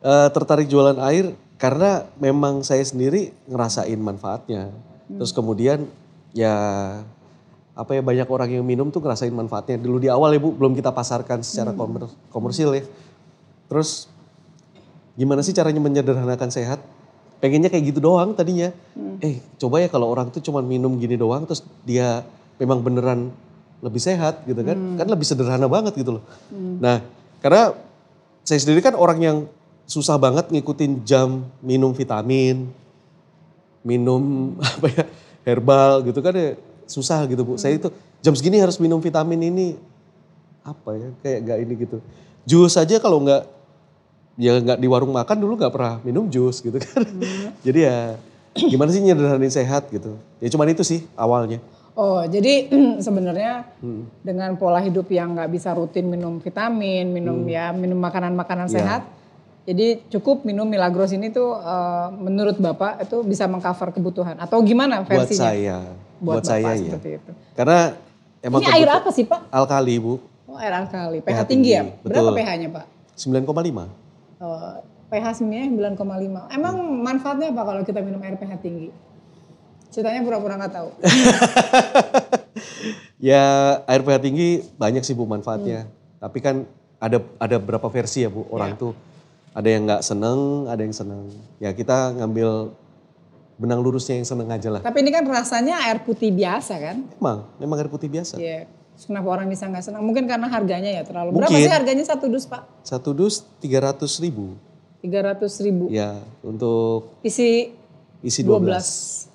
Eh, 0.03 0.29
tertarik 0.35 0.67
jualan 0.67 0.99
air 0.99 1.31
karena 1.63 2.11
memang 2.19 2.67
saya 2.67 2.83
sendiri 2.83 3.31
ngerasain 3.47 3.95
manfaatnya. 3.95 4.75
Terus 5.07 5.31
kemudian 5.31 5.87
ya 6.35 6.59
apa 7.73 7.97
ya 7.97 8.03
banyak 8.05 8.29
orang 8.29 8.51
yang 8.61 8.65
minum 8.65 8.93
tuh 8.93 9.01
ngerasain 9.01 9.33
manfaatnya. 9.33 9.81
Dulu 9.81 9.97
di 9.97 10.13
awal 10.13 10.37
ya 10.37 10.41
Bu 10.41 10.53
belum 10.53 10.77
kita 10.77 10.93
pasarkan 10.93 11.41
secara 11.41 11.73
komer- 11.73 12.13
komersil 12.29 12.77
ya. 12.77 12.85
Terus 13.73 14.13
gimana 15.17 15.41
sih 15.41 15.57
caranya 15.57 15.81
menyederhanakan 15.81 16.53
sehat? 16.53 16.85
Pengennya 17.41 17.73
kayak 17.73 17.97
gitu 17.97 18.01
doang 18.05 18.37
tadinya. 18.37 18.71
Eh 19.25 19.41
coba 19.57 19.81
ya 19.81 19.89
kalau 19.89 20.13
orang 20.13 20.29
tuh 20.29 20.45
cuma 20.45 20.61
minum 20.61 20.93
gini 21.01 21.17
doang 21.17 21.49
terus 21.49 21.65
dia 21.83 22.23
memang 22.61 22.85
beneran 22.85 23.33
lebih 23.81 23.99
sehat 23.99 24.45
gitu 24.45 24.61
kan. 24.63 24.77
Kan 25.01 25.07
lebih 25.09 25.25
sederhana 25.25 25.67
banget 25.67 25.97
gitu 25.97 26.21
loh. 26.21 26.25
Nah 26.53 27.01
karena 27.41 27.73
saya 28.45 28.59
sendiri 28.61 28.85
kan 28.85 28.95
orang 28.95 29.19
yang 29.25 29.39
susah 29.89 30.21
banget 30.21 30.53
ngikutin 30.53 31.03
jam 31.09 31.49
minum 31.65 31.91
vitamin, 31.97 32.69
minum 33.83 34.55
apa 34.61 34.87
ya 34.93 35.05
herbal 35.43 36.07
gitu 36.07 36.23
kan 36.23 36.37
ya 36.37 36.55
susah 36.93 37.25
gitu 37.25 37.41
bu. 37.43 37.57
Saya 37.57 37.81
itu 37.81 37.89
jam 38.21 38.37
segini 38.37 38.61
harus 38.61 38.77
minum 38.77 39.01
vitamin 39.01 39.41
ini 39.41 39.81
apa 40.61 40.95
ya 40.95 41.09
kayak 41.25 41.39
gak 41.49 41.59
ini 41.65 41.75
gitu. 41.81 41.99
Jus 42.45 42.77
aja 42.77 43.01
kalau 43.01 43.25
nggak 43.25 43.43
ya 44.37 44.61
nggak 44.61 44.79
di 44.81 44.89
warung 44.89 45.13
makan 45.13 45.37
dulu 45.41 45.57
nggak 45.57 45.73
pernah 45.73 45.95
minum 46.05 46.29
jus 46.29 46.61
gitu 46.61 46.77
kan. 46.77 47.03
Jadi 47.67 47.81
ya 47.89 48.21
gimana 48.53 48.93
sih 48.93 49.01
nyederhanain 49.01 49.49
sehat 49.49 49.89
gitu. 49.89 50.21
Ya 50.37 50.53
cuman 50.53 50.69
itu 50.69 50.85
sih 50.85 51.09
awalnya. 51.17 51.57
Oh, 51.93 52.25
jadi 52.25 52.73
sebenarnya 53.05 53.69
dengan 54.25 54.57
pola 54.57 54.81
hidup 54.81 55.13
yang 55.13 55.37
nggak 55.37 55.53
bisa 55.53 55.77
rutin 55.77 56.09
minum 56.09 56.41
vitamin, 56.41 57.05
minum 57.13 57.45
ya 57.45 57.69
minum 57.69 58.01
makanan-makanan 58.01 58.73
Ya. 58.73 58.81
sehat, 58.81 59.03
jadi 59.69 60.01
cukup 60.09 60.49
minum 60.49 60.65
Milagros 60.65 61.13
ini 61.13 61.29
tuh 61.29 61.53
eh, 61.53 62.09
menurut 62.17 62.57
bapak 62.57 63.05
itu 63.05 63.21
bisa 63.29 63.45
mengcover 63.45 63.93
kebutuhan 63.93 64.41
atau 64.41 64.65
gimana 64.65 65.05
Buat 65.05 65.29
versinya? 65.29 65.53
saya, 65.53 65.79
Buat, 66.23 66.39
buat, 66.39 66.45
saya 66.47 66.79
ya. 66.79 66.95
itu. 66.95 67.33
Karena 67.59 67.99
emang 68.39 68.63
Ini 68.63 68.71
air 68.79 68.89
apa 68.95 69.11
sih 69.11 69.27
pak? 69.27 69.51
Alkali 69.51 69.99
bu, 69.99 70.23
Oh 70.47 70.61
air 70.61 70.71
alkali, 70.71 71.19
pH, 71.25 71.29
pH 71.33 71.41
tinggi 71.49 71.71
ya? 71.75 71.83
tinggi, 71.83 72.05
Berapa 72.05 72.31
betul. 72.31 72.37
pH-nya 72.39 72.69
pak? 72.71 72.85
9,5. 73.19 74.43
Oh, 74.43 74.75
pH 75.09 75.25
sebenarnya 75.41 75.67
9,5. 75.97 76.55
Emang 76.55 76.75
manfaatnya 77.03 77.49
apa 77.51 77.63
kalau 77.65 77.83
kita 77.83 78.01
minum 78.05 78.21
air 78.21 78.37
pH 78.37 78.53
tinggi? 78.61 78.89
Ceritanya 79.91 80.21
pura-pura 80.25 80.57
nggak 80.57 80.73
tahu. 80.73 80.89
Ya 83.23 83.79
air 83.87 84.03
pH 84.03 84.19
tinggi 84.19 84.67
banyak 84.75 85.07
sih 85.07 85.15
bu 85.15 85.31
manfaatnya. 85.31 85.87
Tapi 86.19 86.43
kan 86.43 86.67
ada 86.99 87.23
ada 87.39 87.57
berapa 87.63 87.87
versi 87.87 88.27
ya 88.27 88.31
bu 88.35 88.51
orang 88.51 88.75
tuh. 88.75 88.99
Ada 89.55 89.69
yang 89.71 89.87
nggak 89.87 90.03
seneng, 90.03 90.67
ada 90.67 90.83
yang 90.83 90.91
seneng. 90.91 91.31
Ya 91.63 91.71
kita 91.71 92.19
ngambil 92.19 92.75
benang 93.63 93.79
lurusnya 93.79 94.19
yang 94.19 94.27
seneng 94.27 94.51
aja 94.51 94.69
lah. 94.75 94.81
Tapi 94.83 94.99
ini 95.07 95.15
kan 95.15 95.23
rasanya 95.23 95.87
air 95.87 96.03
putih 96.03 96.35
biasa 96.35 96.75
kan? 96.83 96.97
Memang, 97.23 97.39
memang 97.63 97.77
air 97.79 97.87
putih 97.87 98.11
biasa. 98.11 98.35
Iya. 98.43 98.67
Terus 98.67 99.07
Kenapa 99.07 99.29
orang 99.31 99.47
bisa 99.47 99.71
nggak 99.71 99.85
senang? 99.87 100.03
Mungkin 100.03 100.27
karena 100.27 100.51
harganya 100.51 100.91
ya 100.91 101.03
terlalu. 101.07 101.39
Berapa 101.39 101.55
Mungkin. 101.55 101.65
sih 101.65 101.73
harganya 101.73 102.05
satu 102.05 102.27
dus 102.27 102.45
pak? 102.51 102.67
Satu 102.83 103.15
dus 103.15 103.47
300 103.63 104.03
ribu. 104.19 104.59
300 105.01 105.47
ribu. 105.63 105.87
Ya 105.89 106.19
untuk 106.43 107.15
Isi 107.23 107.71
isi 108.21 108.41
12. 108.43 109.31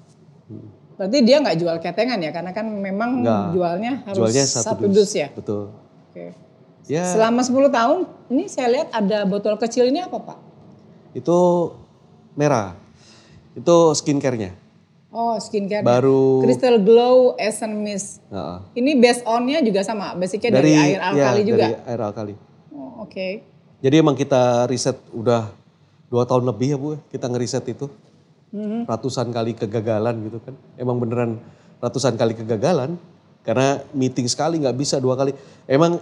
12. 0.52 0.98
Berarti 0.98 1.18
dia 1.22 1.38
nggak 1.40 1.58
jual 1.62 1.78
ketengan 1.80 2.18
ya? 2.20 2.32
Karena 2.34 2.52
kan 2.52 2.66
memang 2.68 3.22
Nggak. 3.22 3.46
jualnya 3.54 3.94
harus 4.04 4.18
Jualnya 4.18 4.44
satu, 4.44 4.66
satu, 4.66 4.84
dus. 4.90 5.12
ya? 5.14 5.30
Betul. 5.30 5.70
Oke. 6.10 6.34
Ya 6.88 7.04
Selama 7.04 7.44
10 7.44 7.68
tahun, 7.70 8.00
ini 8.32 8.48
saya 8.48 8.68
lihat 8.72 8.90
ada 8.96 9.28
botol 9.28 9.60
kecil 9.60 9.88
ini 9.88 10.02
apa 10.02 10.18
pak? 10.20 10.38
itu 11.16 11.38
merah. 12.38 12.78
Itu 13.58 13.98
skincare-nya. 13.98 14.54
Oh 15.10 15.34
skincare. 15.42 15.82
Baru 15.82 16.46
Crystal 16.46 16.78
Glow 16.78 17.34
Essence 17.42 17.74
Mist. 17.74 18.08
Heeh. 18.30 18.58
Ini 18.78 18.92
based 19.02 19.26
on-nya 19.26 19.66
juga 19.66 19.82
sama, 19.82 20.14
basicnya 20.14 20.62
dari, 20.62 20.78
air 20.78 21.02
alkali 21.02 21.42
ya, 21.42 21.48
juga. 21.48 21.66
Dari 21.66 21.76
air 21.90 22.02
alkali. 22.06 22.34
Oh, 22.70 23.02
Oke. 23.02 23.42
Jadi 23.82 23.96
emang 23.98 24.14
kita 24.14 24.70
riset 24.70 24.98
udah 25.10 25.50
dua 26.10 26.24
tahun 26.30 26.46
lebih 26.50 26.68
ya 26.70 26.78
bu, 26.78 27.02
kita 27.10 27.26
ngeriset 27.28 27.66
itu 27.68 27.90
Mm-hmm. 28.48 28.88
ratusan 28.88 29.28
kali 29.36 29.60
kegagalan 29.60 30.24
gitu 30.24 30.40
kan. 30.40 30.56
Emang 30.80 31.04
beneran 31.04 31.36
ratusan 31.84 32.16
kali 32.16 32.32
kegagalan 32.32 32.96
karena 33.44 33.84
meeting 33.92 34.24
sekali 34.24 34.56
nggak 34.64 34.72
bisa 34.80 35.04
dua 35.04 35.20
kali. 35.20 35.36
Emang 35.68 36.00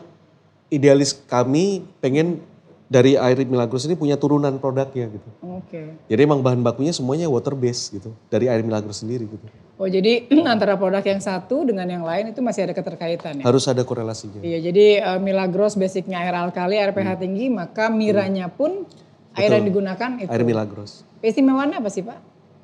idealis 0.69 1.17
kami 1.25 1.81
pengen 1.97 2.37
dari 2.85 3.17
air 3.17 3.37
Milagros 3.49 3.89
ini 3.89 3.97
punya 3.97 4.13
turunan 4.13 4.61
produknya 4.61 5.09
gitu. 5.09 5.29
Oke. 5.41 5.97
Jadi 6.05 6.21
emang 6.21 6.45
bahan 6.45 6.61
bakunya 6.61 6.93
semuanya 6.93 7.25
water 7.25 7.57
based 7.57 7.97
gitu 7.97 8.13
dari 8.29 8.45
air 8.45 8.61
Milagros 8.61 9.01
sendiri 9.01 9.25
gitu. 9.25 9.45
Oh 9.75 9.89
jadi 9.89 10.29
antara 10.53 10.77
produk 10.77 11.01
yang 11.01 11.17
satu 11.17 11.65
dengan 11.65 11.89
yang 11.89 12.05
lain 12.05 12.29
itu 12.29 12.39
masih 12.45 12.69
ada 12.69 12.73
keterkaitan 12.77 13.41
ya? 13.41 13.43
Harus 13.43 13.65
ada 13.65 13.81
korelasinya. 13.81 14.39
Iya, 14.39 14.69
jadi 14.69 14.85
eh, 15.01 15.19
Milagros 15.19 15.73
basicnya 15.75 16.21
air 16.21 16.37
alkali, 16.37 16.77
air 16.77 16.93
Hmm. 16.93 17.01
pH 17.01 17.09
tinggi, 17.19 17.45
maka 17.49 17.89
miranya 17.89 18.47
pun 18.53 18.85
air 19.33 19.49
yang 19.51 19.65
digunakan 19.65 20.09
itu. 20.21 20.29
Air 20.29 20.45
Milagros. 20.45 21.01
Keistimewaannya 21.25 21.81
apa 21.81 21.89
sih 21.89 22.05
Pak? 22.05 22.19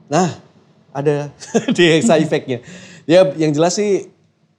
Nah, 0.08 0.38
ada 0.94 1.34
di 1.76 2.00
side 2.00 2.24
effect-nya. 2.30 2.62
Ya, 3.10 3.26
yang 3.36 3.50
jelas 3.52 3.74
sih 3.74 4.08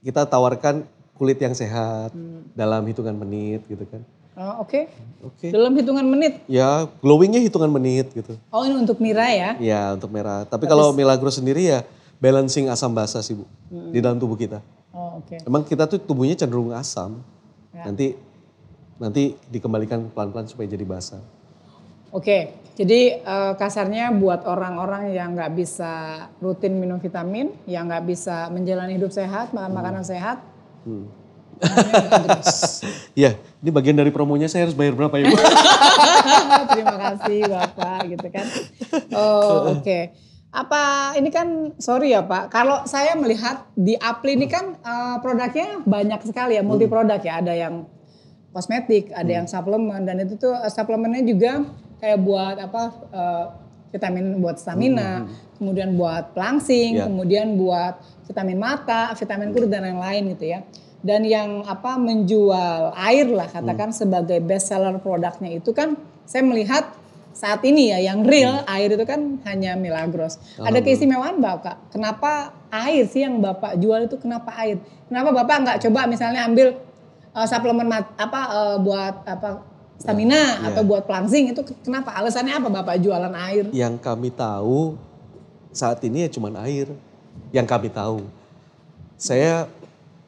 kita 0.03 0.27
tawarkan 0.27 0.83
kulit 1.15 1.39
yang 1.39 1.55
sehat 1.55 2.11
dalam 2.59 2.83
hitungan 2.83 3.15
menit 3.15 3.63
gitu 3.71 3.87
kan. 3.87 4.03
Oh, 4.33 4.65
Oke, 4.65 4.89
Oke. 5.21 5.53
dalam 5.53 5.77
hitungan 5.77 6.09
menit. 6.09 6.41
Ya, 6.49 6.89
glowingnya 7.05 7.37
hitungan 7.45 7.69
menit 7.69 8.17
gitu. 8.17 8.41
Oh 8.49 8.65
ini 8.65 8.81
untuk 8.81 8.97
Mira 8.97 9.29
ya? 9.29 9.61
Ya, 9.61 9.93
untuk 9.93 10.09
merah. 10.09 10.49
Tapi 10.49 10.65
kalau 10.65 10.97
Milagros 10.97 11.37
sendiri 11.37 11.69
ya 11.69 11.85
balancing 12.17 12.71
asam 12.73 12.95
basa 12.95 13.21
sih 13.21 13.37
Bu 13.37 13.45
di 13.93 14.01
dalam 14.01 14.17
tubuh 14.17 14.41
kita. 14.41 14.65
Oh 14.97 15.21
oke. 15.21 15.37
Emang 15.45 15.69
kita 15.69 15.85
tuh 15.85 16.01
tubuhnya 16.01 16.33
cenderung 16.33 16.73
asam. 16.73 17.21
Ya. 17.77 17.85
Nanti 17.93 18.17
nanti 18.97 19.37
dikembalikan 19.53 20.09
pelan-pelan 20.17 20.49
supaya 20.49 20.65
jadi 20.65 20.87
basa. 20.87 21.21
Oke, 22.13 22.57
jadi 22.77 23.25
uh, 23.25 23.53
kasarnya 23.57 24.13
buat 24.13 24.45
orang-orang 24.45 25.17
yang 25.17 25.33
nggak 25.33 25.53
bisa 25.57 26.25
rutin 26.45 26.77
minum 26.77 27.01
vitamin, 27.01 27.53
yang 27.65 27.89
nggak 27.89 28.05
bisa 28.05 28.53
menjalani 28.53 29.01
hidup 29.01 29.09
sehat, 29.13 29.57
makan 29.57 29.73
makanan 29.73 30.05
sehat. 30.05 30.45
Hmm. 30.85 31.09
ya, 33.23 33.39
ini 33.63 33.71
bagian 33.71 33.97
dari 33.97 34.11
promonya 34.11 34.51
saya 34.51 34.69
harus 34.69 34.77
bayar 34.77 34.99
berapa 34.99 35.15
ya 35.19 35.25
Bu? 35.31 35.37
Terima 36.75 36.97
kasih 36.99 37.39
Bapak 37.49 38.01
gitu 38.11 38.27
kan. 38.29 38.47
Oh, 39.15 39.71
oke. 39.79 39.83
Okay. 39.83 40.03
Apa 40.53 41.17
ini 41.17 41.33
kan 41.33 41.73
sorry 41.81 42.13
ya 42.13 42.21
Pak, 42.21 42.53
kalau 42.53 42.85
saya 42.85 43.17
melihat 43.17 43.65
di 43.73 43.97
Apli 43.97 44.37
ini 44.37 44.51
kan 44.53 44.77
uh, 44.85 45.17
produknya 45.25 45.81
banyak 45.89 46.21
sekali 46.29 46.61
ya, 46.61 46.63
multi 46.63 46.85
produk 46.85 47.17
ya. 47.23 47.41
Ada 47.41 47.55
yang 47.57 47.89
kosmetik, 48.53 49.09
ada 49.17 49.25
hmm. 49.25 49.39
yang 49.43 49.47
suplemen 49.49 50.05
dan 50.05 50.21
itu 50.21 50.37
tuh 50.37 50.53
uh, 50.53 50.69
suplemennya 50.69 51.25
juga 51.25 51.65
kayak 52.05 52.19
buat 52.21 52.57
apa 52.61 52.83
uh, 53.17 53.45
vitamin 53.93 54.41
buat 54.41 54.57
stamina, 54.61 55.25
hmm. 55.25 55.57
kemudian 55.57 55.97
buat 55.97 56.33
pelangsing, 56.37 57.01
yeah. 57.01 57.09
kemudian 57.09 57.57
buat 57.61 58.01
vitamin 58.29 58.59
mata, 58.61 59.13
vitamin 59.13 59.53
kulit 59.53 59.69
dan 59.69 59.85
lain-lain 59.85 60.37
gitu 60.37 60.53
ya. 60.53 60.61
Dan 61.03 61.27
yang 61.27 61.67
apa 61.67 61.99
menjual 61.99 62.95
air 62.95 63.27
lah 63.27 63.51
katakan 63.51 63.91
hmm. 63.91 63.99
sebagai 63.99 64.39
best 64.39 64.71
seller 64.71 65.03
produknya 65.03 65.59
itu 65.59 65.75
kan 65.75 65.99
saya 66.23 66.47
melihat 66.47 66.95
saat 67.33 67.65
ini 67.65 67.91
ya 67.91 67.99
yang 68.13 68.23
real 68.23 68.63
hmm. 68.63 68.71
air 68.71 68.89
itu 68.95 69.05
kan 69.09 69.41
hanya 69.49 69.75
Milagros. 69.75 70.39
Ada 70.61 70.79
keistimewaan 70.85 71.41
Bapak, 71.43 71.91
kenapa 71.91 72.55
air 72.71 73.09
sih 73.09 73.25
yang 73.25 73.41
Bapak 73.41 73.81
jual 73.81 74.07
itu 74.07 74.17
kenapa 74.21 74.53
air? 74.63 74.79
Kenapa 75.09 75.33
Bapak 75.33 75.57
nggak 75.67 75.79
coba 75.89 76.07
misalnya 76.07 76.47
ambil 76.47 76.79
uh, 77.35 77.47
suplemen 77.49 77.89
mat, 77.89 78.07
apa 78.21 78.41
uh, 78.53 78.77
buat 78.79 79.25
apa 79.25 79.65
stamina 79.97 80.35
yeah. 80.35 80.69
atau 80.71 80.83
buat 80.85 81.09
pelangsing 81.09 81.51
itu 81.51 81.61
kenapa? 81.83 82.13
Alasannya 82.15 82.55
apa 82.57 82.69
Bapak 82.69 83.01
jualan 83.01 83.35
air? 83.51 83.65
Yang 83.73 83.99
kami 84.05 84.29
tahu 84.31 84.95
saat 85.73 85.99
ini 86.05 86.29
ya 86.29 86.31
cuma 86.31 86.53
air. 86.63 86.93
Yang 87.51 87.67
kami 87.69 87.89
tahu. 87.89 88.29
Saya 89.17 89.71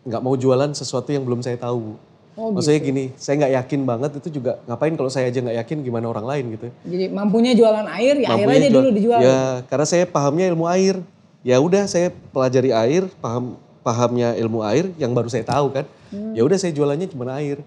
nggak 0.05 0.21
mau 0.21 0.35
jualan 0.37 0.71
sesuatu 0.77 1.11
yang 1.11 1.25
belum 1.25 1.41
saya 1.41 1.57
tahu. 1.57 1.97
Oh, 2.35 2.51
Maksudnya 2.51 2.83
gitu. 2.83 2.89
gini, 2.91 3.05
saya 3.15 3.35
nggak 3.47 3.53
yakin 3.63 3.81
banget 3.87 4.11
itu 4.19 4.29
juga 4.43 4.59
ngapain 4.67 4.95
kalau 4.99 5.07
saya 5.07 5.31
aja 5.31 5.39
nggak 5.39 5.57
yakin 5.65 5.79
gimana 5.87 6.07
orang 6.11 6.27
lain 6.27 6.45
gitu. 6.59 6.67
Jadi 6.83 7.05
mampunya 7.15 7.53
jualan 7.55 7.87
air, 7.95 8.15
ya 8.19 8.29
mampunya 8.35 8.51
air 8.51 8.59
aja 8.59 8.69
jual, 8.69 8.83
dulu 8.83 8.89
dijual. 8.91 9.21
Ya, 9.23 9.41
karena 9.71 9.87
saya 9.87 10.05
pahamnya 10.05 10.47
ilmu 10.51 10.67
air. 10.67 10.99
Ya 11.45 11.61
udah 11.61 11.85
saya 11.87 12.11
pelajari 12.35 12.75
air, 12.75 13.07
paham 13.23 13.55
pahamnya 13.87 14.35
ilmu 14.35 14.65
air 14.67 14.91
yang 14.99 15.15
baru 15.15 15.31
saya 15.31 15.47
tahu 15.47 15.71
kan. 15.71 15.87
Hmm. 16.11 16.35
Ya 16.35 16.43
udah 16.43 16.59
saya 16.59 16.75
jualannya 16.75 17.07
cuma 17.07 17.31
air. 17.39 17.63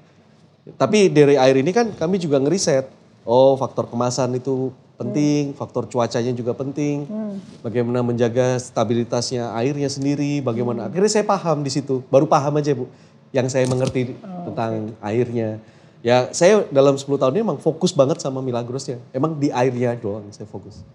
Tapi 0.75 1.07
dari 1.07 1.39
air 1.39 1.55
ini 1.55 1.71
kan 1.71 1.87
kami 1.95 2.19
juga 2.19 2.35
ngeriset. 2.43 2.91
Oh, 3.23 3.55
faktor 3.55 3.87
kemasan 3.87 4.35
itu 4.35 4.75
penting, 4.97 5.53
hmm. 5.53 5.57
faktor 5.57 5.85
cuacanya 5.85 6.33
juga 6.33 6.57
penting. 6.57 7.05
Hmm. 7.05 7.37
Bagaimana 7.61 8.01
menjaga 8.01 8.57
stabilitasnya 8.57 9.53
airnya 9.53 9.87
sendiri, 9.87 10.41
bagaimana. 10.41 10.85
Hmm. 10.85 10.89
Akhirnya 10.91 11.11
saya 11.13 11.25
paham 11.25 11.61
di 11.61 11.71
situ. 11.71 12.01
Baru 12.09 12.25
paham 12.25 12.57
aja, 12.57 12.73
Bu 12.73 12.89
yang 13.35 13.47
saya 13.51 13.67
mengerti 13.67 14.15
oh, 14.23 14.51
tentang 14.51 14.95
okay. 14.95 15.09
airnya. 15.13 15.49
Ya 16.05 16.29
saya 16.31 16.63
dalam 16.71 16.95
10 16.95 17.09
tahun 17.09 17.33
ini 17.35 17.41
emang 17.43 17.59
fokus 17.59 17.91
banget 17.91 18.21
sama 18.21 18.39
Milagros 18.39 18.87
ya. 18.87 19.01
Emang 19.11 19.35
di 19.35 19.51
airnya 19.51 19.97
doang 19.97 20.23
saya 20.31 20.47
fokus. 20.47 20.85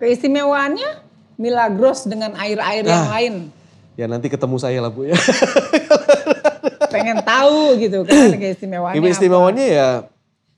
Keistimewaannya 0.00 1.04
Milagros 1.36 2.08
dengan 2.08 2.32
air-air 2.36 2.84
nah, 2.84 2.90
yang 2.90 3.08
lain. 3.10 3.34
Ya 3.98 4.06
nanti 4.08 4.32
ketemu 4.32 4.56
saya 4.56 4.80
lah 4.80 4.88
Bu 4.88 5.04
ya. 5.04 5.16
Pengen 6.94 7.20
tahu 7.20 7.76
gitu 7.78 8.02
kan 8.02 8.34
keistimewaannya 8.42 9.02
Keistimewaannya 9.02 9.66
ya 9.66 9.88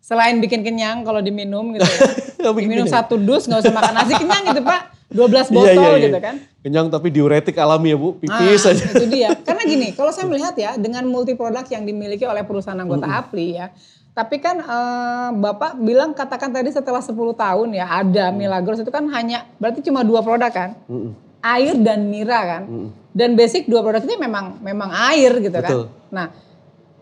Selain 0.02 0.42
bikin 0.42 0.66
kenyang 0.66 1.06
kalau 1.06 1.22
diminum 1.22 1.78
gitu 1.78 1.86
ya. 1.86 2.50
Minum 2.58 2.90
satu 2.90 3.14
dus 3.14 3.46
nggak 3.46 3.62
usah 3.62 3.72
makan 3.72 3.92
nasi 3.94 4.18
kenyang 4.18 4.42
gitu 4.50 4.62
Pak. 4.66 4.82
12 5.12 5.28
iya, 5.28 5.42
botol 5.52 5.68
iya, 5.68 5.76
iya, 5.76 5.88
iya. 5.92 6.04
gitu 6.08 6.18
kan. 6.18 6.34
Kenyang 6.64 6.86
tapi 6.88 7.08
diuretik 7.12 7.56
alami 7.60 7.92
ya 7.92 7.96
Bu, 8.00 8.16
pipis 8.16 8.64
ah, 8.64 8.72
aja. 8.72 8.84
Itu 8.96 9.06
dia. 9.12 9.30
Karena 9.46 9.62
gini, 9.68 9.88
kalau 9.92 10.10
saya 10.10 10.26
melihat 10.26 10.56
ya 10.56 10.74
dengan 10.80 11.04
multi 11.06 11.36
produk 11.36 11.62
yang 11.68 11.84
dimiliki 11.84 12.24
oleh 12.24 12.42
perusahaan 12.42 12.80
anggota 12.80 13.04
mm 13.06 13.12
-hmm. 13.12 13.20
APLI 13.28 13.48
ya. 13.52 13.66
Tapi 14.12 14.36
kan 14.44 14.60
uh, 14.60 15.30
Bapak 15.32 15.80
bilang 15.80 16.12
katakan 16.12 16.52
tadi 16.52 16.68
setelah 16.68 17.00
10 17.00 17.16
tahun 17.16 17.68
ya 17.72 17.86
ada 17.88 18.28
mm. 18.28 18.36
Milagros 18.36 18.80
itu 18.84 18.92
kan 18.92 19.08
hanya 19.08 19.48
berarti 19.56 19.80
cuma 19.84 20.04
dua 20.04 20.24
produk 20.24 20.52
kan. 20.52 20.70
Mm 20.88 20.98
-hmm. 20.98 21.12
Air 21.42 21.74
dan 21.80 22.00
Mira 22.08 22.40
kan. 22.40 22.62
Mm 22.64 22.72
-hmm. 22.72 22.88
Dan 23.12 23.36
basic 23.36 23.68
dua 23.68 23.84
produk 23.84 24.00
itu 24.00 24.16
memang 24.16 24.60
memang 24.64 24.88
air 25.12 25.32
gitu 25.44 25.58
kan. 25.60 25.68
Betul. 25.68 25.84
kan. 25.88 26.08
Nah, 26.08 26.26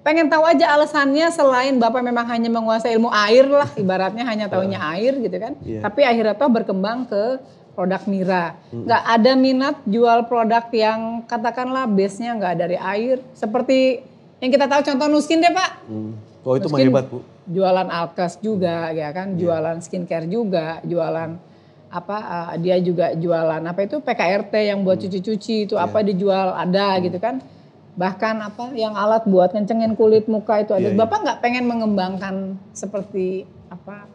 pengen 0.01 0.33
tahu 0.33 0.45
aja 0.49 0.73
alasannya 0.73 1.29
selain 1.29 1.77
Bapak 1.77 2.01
memang 2.01 2.25
hanya 2.29 2.49
menguasai 2.49 2.97
ilmu 2.97 3.13
air 3.13 3.47
lah 3.47 3.69
ibaratnya 3.77 4.25
hanya 4.25 4.49
tahunya 4.53 4.81
air 4.97 5.13
gitu 5.21 5.37
kan. 5.37 5.53
Yeah. 5.65 5.85
Tapi 5.85 6.05
akhirnya 6.05 6.35
toh 6.37 6.49
berkembang 6.49 7.09
ke 7.09 7.41
produk 7.77 8.03
Mira. 8.09 8.45
Hmm. 8.73 8.85
Nggak 8.85 9.03
ada 9.07 9.33
minat 9.37 9.77
jual 9.87 10.19
produk 10.27 10.65
yang 10.73 11.25
katakanlah 11.25 11.89
base-nya 11.89 12.37
nggak 12.37 12.55
dari 12.59 12.77
air. 12.77 13.23
Seperti 13.33 14.05
yang 14.41 14.51
kita 14.51 14.67
tahu 14.67 14.81
contoh 14.85 15.07
Nuskin 15.09 15.41
deh 15.41 15.53
Pak. 15.53 15.71
Hmm. 15.89 16.13
Oh 16.41 16.57
itu 16.57 16.69
mah 16.73 16.81
hebat 16.81 17.07
Bu. 17.09 17.21
Jualan 17.51 17.89
alkes 17.91 18.39
juga 18.41 18.95
ya 18.95 19.11
kan, 19.13 19.35
yeah. 19.35 19.39
jualan 19.45 19.77
skincare 19.85 20.25
juga, 20.31 20.81
jualan 20.87 21.37
apa 21.91 22.17
uh, 22.23 22.53
dia 22.55 22.79
juga 22.79 23.19
jualan 23.19 23.67
apa 23.67 23.83
itu 23.83 23.99
PKRT 23.99 24.55
yang 24.71 24.87
buat 24.87 25.03
hmm. 25.03 25.05
cuci-cuci 25.11 25.57
itu 25.67 25.75
yeah. 25.75 25.85
apa 25.91 25.99
dijual 26.07 26.55
ada 26.57 26.97
hmm. 26.97 27.01
gitu 27.11 27.19
kan. 27.21 27.45
Bahkan 27.99 28.37
apa 28.39 28.71
yang 28.77 28.95
alat 28.95 29.27
buat 29.27 29.51
kencengin 29.51 29.99
kulit 29.99 30.31
muka 30.31 30.63
itu 30.63 30.73
ada. 30.75 30.91
Yeah, 30.91 30.95
iya. 30.95 31.01
Bapak 31.01 31.19
nggak 31.27 31.39
pengen 31.43 31.65
mengembangkan 31.67 32.55
seperti 32.71 33.49
apa? 33.67 34.07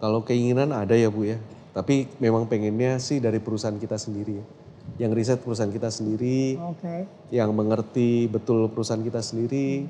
Kalau 0.00 0.20
keinginan 0.20 0.74
ada 0.74 0.92
ya 0.92 1.08
Bu 1.08 1.24
ya. 1.24 1.40
Tapi 1.74 2.06
memang 2.22 2.46
pengennya 2.46 3.02
sih 3.02 3.18
dari 3.18 3.42
perusahaan 3.42 3.74
kita 3.74 3.98
sendiri 3.98 4.38
ya. 4.38 4.46
Yang 4.94 5.12
riset 5.16 5.38
perusahaan 5.42 5.72
kita 5.72 5.90
sendiri, 5.90 6.60
okay. 6.60 7.08
yang 7.32 7.50
mengerti 7.50 8.30
betul 8.30 8.68
perusahaan 8.70 9.00
kita 9.02 9.24
sendiri, 9.24 9.88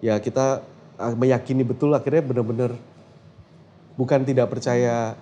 ya 0.00 0.16
kita 0.22 0.62
meyakini 1.18 1.66
betul 1.66 1.92
akhirnya 1.92 2.22
benar-benar 2.24 2.72
bukan 3.98 4.22
tidak 4.24 4.48
percaya 4.48 5.18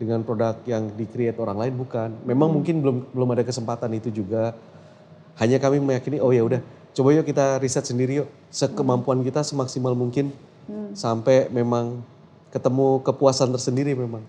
dengan 0.00 0.24
produk 0.24 0.56
yang 0.64 0.88
di-create 0.96 1.36
orang 1.36 1.60
lain 1.60 1.74
bukan. 1.76 2.08
Memang 2.24 2.48
hmm. 2.48 2.56
mungkin 2.56 2.74
belum 2.80 2.96
belum 3.12 3.28
ada 3.36 3.44
kesempatan 3.44 3.90
itu 3.92 4.08
juga. 4.08 4.56
Hanya 5.36 5.60
kami 5.60 5.76
meyakini 5.80 6.20
oh 6.20 6.32
ya 6.32 6.40
udah 6.40 6.60
coba 6.94 7.08
yuk 7.14 7.26
kita 7.26 7.58
riset 7.62 7.86
sendiri 7.86 8.24
yuk 8.24 8.28
sekemampuan 8.50 9.22
kita 9.22 9.46
semaksimal 9.46 9.94
mungkin 9.94 10.34
hmm. 10.66 10.94
sampai 10.98 11.46
memang 11.50 12.02
ketemu 12.50 13.00
kepuasan 13.06 13.50
tersendiri 13.54 13.94
memang. 13.94 14.22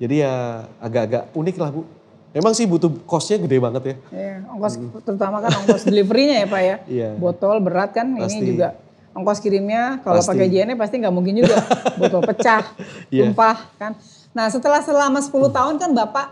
Jadi 0.00 0.24
ya 0.24 0.64
agak-agak 0.80 1.32
unik 1.36 1.56
lah 1.60 1.70
Bu. 1.72 1.82
Memang 2.30 2.54
sih 2.54 2.62
butuh 2.62 2.88
costnya 3.04 3.42
gede 3.42 3.58
banget 3.58 3.82
ya. 3.82 3.94
Iya, 4.14 4.34
ongkos 4.54 4.74
hmm. 4.78 5.02
terutama 5.02 5.42
kan 5.42 5.50
ongkos 5.64 5.82
deliverynya 5.82 6.36
ya 6.44 6.46
Pak 6.46 6.62
ya. 6.62 6.76
Iya. 7.00 7.08
Botol 7.18 7.58
berat 7.58 7.90
kan 7.90 8.06
pasti. 8.16 8.38
ini 8.38 8.54
juga 8.54 8.78
ongkos 9.10 9.42
kirimnya 9.42 9.98
kalau 10.06 10.22
pakai 10.22 10.46
JNE 10.46 10.78
pasti 10.78 11.02
nggak 11.02 11.14
mungkin 11.14 11.42
juga 11.42 11.58
botol 12.00 12.22
pecah, 12.22 12.62
yeah. 13.10 13.26
tumpah 13.28 13.56
kan. 13.76 13.98
Nah 14.30 14.46
setelah 14.46 14.78
selama 14.78 15.18
10 15.18 15.32
tahun 15.50 15.74
kan 15.82 15.90
Bapak 15.90 16.26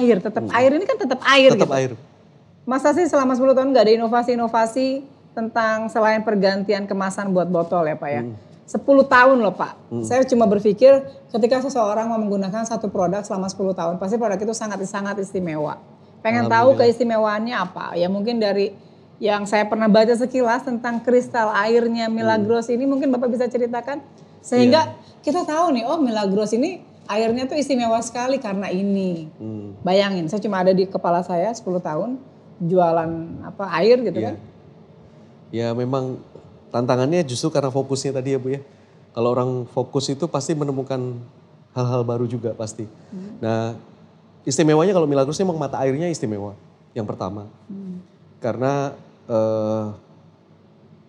air, 0.00 0.16
tetap 0.18 0.42
hmm. 0.42 0.58
air 0.58 0.70
ini 0.74 0.84
kan 0.88 0.96
tetap 0.98 1.20
air 1.22 1.50
tetap 1.54 1.70
gitu. 1.70 1.78
air. 1.78 1.92
Masa 2.64 2.96
sih 2.96 3.04
selama 3.04 3.36
10 3.36 3.52
tahun 3.52 3.68
nggak 3.76 3.84
ada 3.84 3.94
inovasi-inovasi 4.00 5.04
tentang 5.36 5.92
selain 5.92 6.24
pergantian 6.24 6.88
kemasan 6.88 7.28
buat 7.36 7.48
botol 7.52 7.84
ya 7.84 7.96
Pak 7.96 8.10
ya. 8.10 8.22
Hmm. 8.24 8.36
10 8.64 8.80
tahun 9.04 9.36
loh 9.44 9.52
Pak. 9.52 9.72
Hmm. 9.92 10.04
Saya 10.04 10.24
cuma 10.24 10.48
berpikir 10.48 11.04
ketika 11.28 11.60
seseorang 11.60 12.08
mau 12.08 12.16
menggunakan 12.16 12.64
satu 12.64 12.88
produk 12.88 13.20
selama 13.20 13.52
10 13.52 13.76
tahun, 13.76 13.94
pasti 14.00 14.16
produk 14.16 14.40
itu 14.40 14.54
sangat-sangat 14.56 15.20
istimewa. 15.20 15.76
Pengen 16.24 16.48
tahu 16.48 16.72
keistimewaannya 16.80 17.52
apa? 17.52 18.00
Ya 18.00 18.08
mungkin 18.08 18.40
dari 18.40 18.72
yang 19.20 19.44
saya 19.44 19.68
pernah 19.68 19.86
baca 19.92 20.16
sekilas 20.16 20.64
tentang 20.64 21.04
kristal 21.04 21.52
airnya 21.52 22.08
Milagros 22.08 22.72
hmm. 22.72 22.74
ini 22.80 22.84
mungkin 22.88 23.12
Bapak 23.12 23.28
bisa 23.28 23.44
ceritakan 23.44 24.00
sehingga 24.40 24.88
yeah. 24.88 25.20
kita 25.20 25.44
tahu 25.44 25.76
nih 25.76 25.84
oh 25.84 26.00
Milagros 26.00 26.56
ini 26.56 26.80
airnya 27.12 27.44
tuh 27.44 27.60
istimewa 27.60 28.00
sekali 28.00 28.40
karena 28.40 28.72
ini. 28.72 29.28
Hmm. 29.36 29.76
Bayangin, 29.84 30.32
saya 30.32 30.40
cuma 30.40 30.64
ada 30.64 30.72
di 30.72 30.88
kepala 30.88 31.20
saya 31.20 31.52
10 31.52 31.60
tahun 31.60 32.16
jualan 32.62 33.10
apa 33.42 33.64
air 33.82 33.98
gitu 34.02 34.18
yeah. 34.18 34.26
kan. 34.32 34.36
Ya 35.54 35.68
memang 35.70 36.18
tantangannya 36.74 37.22
justru 37.22 37.50
karena 37.54 37.70
fokusnya 37.70 38.18
tadi 38.18 38.34
ya 38.34 38.38
Bu 38.42 38.58
ya. 38.58 38.60
Kalau 39.14 39.30
orang 39.30 39.50
fokus 39.70 40.10
itu 40.10 40.26
pasti 40.26 40.58
menemukan 40.58 40.98
hal-hal 41.74 42.02
baru 42.02 42.26
juga 42.26 42.50
pasti. 42.54 42.86
Hmm. 43.14 43.38
Nah 43.38 43.78
istimewanya 44.42 44.90
kalau 44.90 45.06
Milagros 45.06 45.38
memang 45.38 45.58
mata 45.58 45.78
airnya 45.82 46.10
istimewa 46.10 46.58
yang 46.94 47.06
pertama. 47.06 47.46
Hmm. 47.70 48.02
Karena 48.42 48.94
uh, 49.30 49.94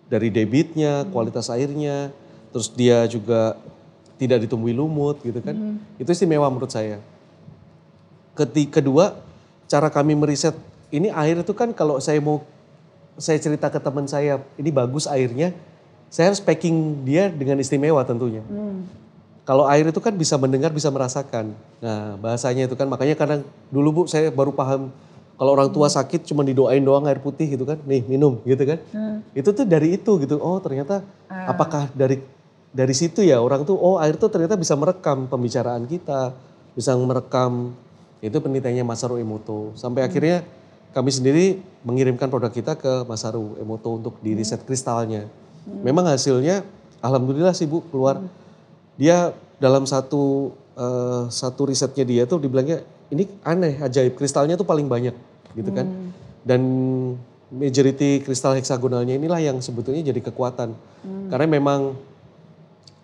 dari 0.06 0.30
debitnya, 0.30 1.02
hmm. 1.02 1.10
kualitas 1.10 1.50
airnya, 1.50 2.14
terus 2.54 2.70
dia 2.70 3.06
juga 3.10 3.58
tidak 4.16 4.46
ditumbuhi 4.46 4.72
lumut 4.72 5.18
gitu 5.22 5.42
kan. 5.42 5.54
Hmm. 5.54 5.76
Itu 5.98 6.10
istimewa 6.14 6.46
menurut 6.46 6.70
saya. 6.70 7.02
Ketika 8.36 8.78
kedua, 8.78 9.18
cara 9.66 9.90
kami 9.90 10.14
meriset 10.14 10.54
ini 10.90 11.08
air 11.10 11.42
itu 11.42 11.52
kan 11.52 11.74
kalau 11.74 11.98
saya 11.98 12.22
mau 12.22 12.42
saya 13.16 13.40
cerita 13.40 13.72
ke 13.72 13.80
teman 13.80 14.04
saya, 14.04 14.44
ini 14.60 14.68
bagus 14.68 15.08
airnya, 15.08 15.56
saya 16.12 16.32
harus 16.32 16.40
packing 16.40 17.02
dia 17.02 17.32
dengan 17.32 17.56
istimewa 17.58 18.04
tentunya. 18.04 18.44
Hmm. 18.46 18.84
kalau 19.46 19.62
air 19.70 19.86
itu 19.86 20.02
kan 20.02 20.10
bisa 20.10 20.34
mendengar, 20.34 20.74
bisa 20.74 20.90
merasakan. 20.90 21.54
Nah, 21.78 22.18
bahasanya 22.18 22.66
itu 22.66 22.74
kan 22.74 22.90
makanya 22.90 23.14
kadang 23.14 23.46
dulu 23.70 24.02
Bu 24.02 24.02
saya 24.10 24.26
baru 24.34 24.50
paham 24.50 24.90
kalau 25.38 25.54
orang 25.54 25.70
tua 25.70 25.86
sakit 25.86 26.26
cuma 26.26 26.42
didoain 26.42 26.82
doang 26.82 27.06
air 27.06 27.22
putih 27.22 27.46
gitu 27.54 27.62
kan. 27.62 27.78
Nih, 27.86 28.02
minum 28.10 28.42
gitu 28.42 28.58
kan. 28.66 28.82
Itu 29.38 29.54
tuh 29.54 29.62
dari 29.62 29.94
itu 29.94 30.18
gitu. 30.18 30.42
Oh, 30.42 30.58
ternyata 30.58 31.06
apakah 31.30 31.86
dari 31.94 32.18
dari 32.74 32.90
situ 32.90 33.22
ya 33.22 33.38
orang 33.38 33.62
tuh 33.62 33.78
oh 33.78 34.02
air 34.02 34.18
tuh 34.18 34.26
ternyata 34.34 34.58
bisa 34.58 34.74
merekam 34.74 35.30
pembicaraan 35.30 35.86
kita, 35.86 36.34
bisa 36.74 36.98
merekam 36.98 37.70
itu 38.18 38.34
penelitiannya 38.42 38.82
Masaru 38.82 39.22
Emoto. 39.22 39.70
Sampai 39.78 40.02
akhirnya 40.02 40.42
kami 40.96 41.12
sendiri 41.12 41.60
mengirimkan 41.84 42.32
produk 42.32 42.48
kita 42.48 42.72
ke 42.72 43.04
Masaru 43.04 43.60
Emoto 43.60 44.00
untuk 44.00 44.16
di 44.24 44.32
riset 44.32 44.64
kristalnya. 44.64 45.28
Memang 45.68 46.08
hasilnya 46.08 46.64
alhamdulillah 47.04 47.52
sih 47.52 47.68
Bu 47.68 47.84
keluar. 47.92 48.24
Dia 48.96 49.36
dalam 49.60 49.84
satu 49.84 50.56
eh, 50.72 51.28
satu 51.28 51.68
risetnya 51.68 52.08
dia 52.08 52.24
tuh 52.24 52.40
dibilangnya 52.40 52.80
ini 53.12 53.28
aneh 53.44 53.76
ajaib 53.76 54.16
kristalnya 54.16 54.56
tuh 54.56 54.64
paling 54.64 54.88
banyak 54.88 55.12
gitu 55.52 55.68
kan. 55.68 55.84
Dan 56.40 56.60
majority 57.52 58.24
kristal 58.24 58.56
heksagonalnya 58.56 59.20
inilah 59.20 59.38
yang 59.44 59.60
sebetulnya 59.60 60.00
jadi 60.00 60.24
kekuatan. 60.24 60.72
Karena 61.28 61.44
memang 61.44 61.92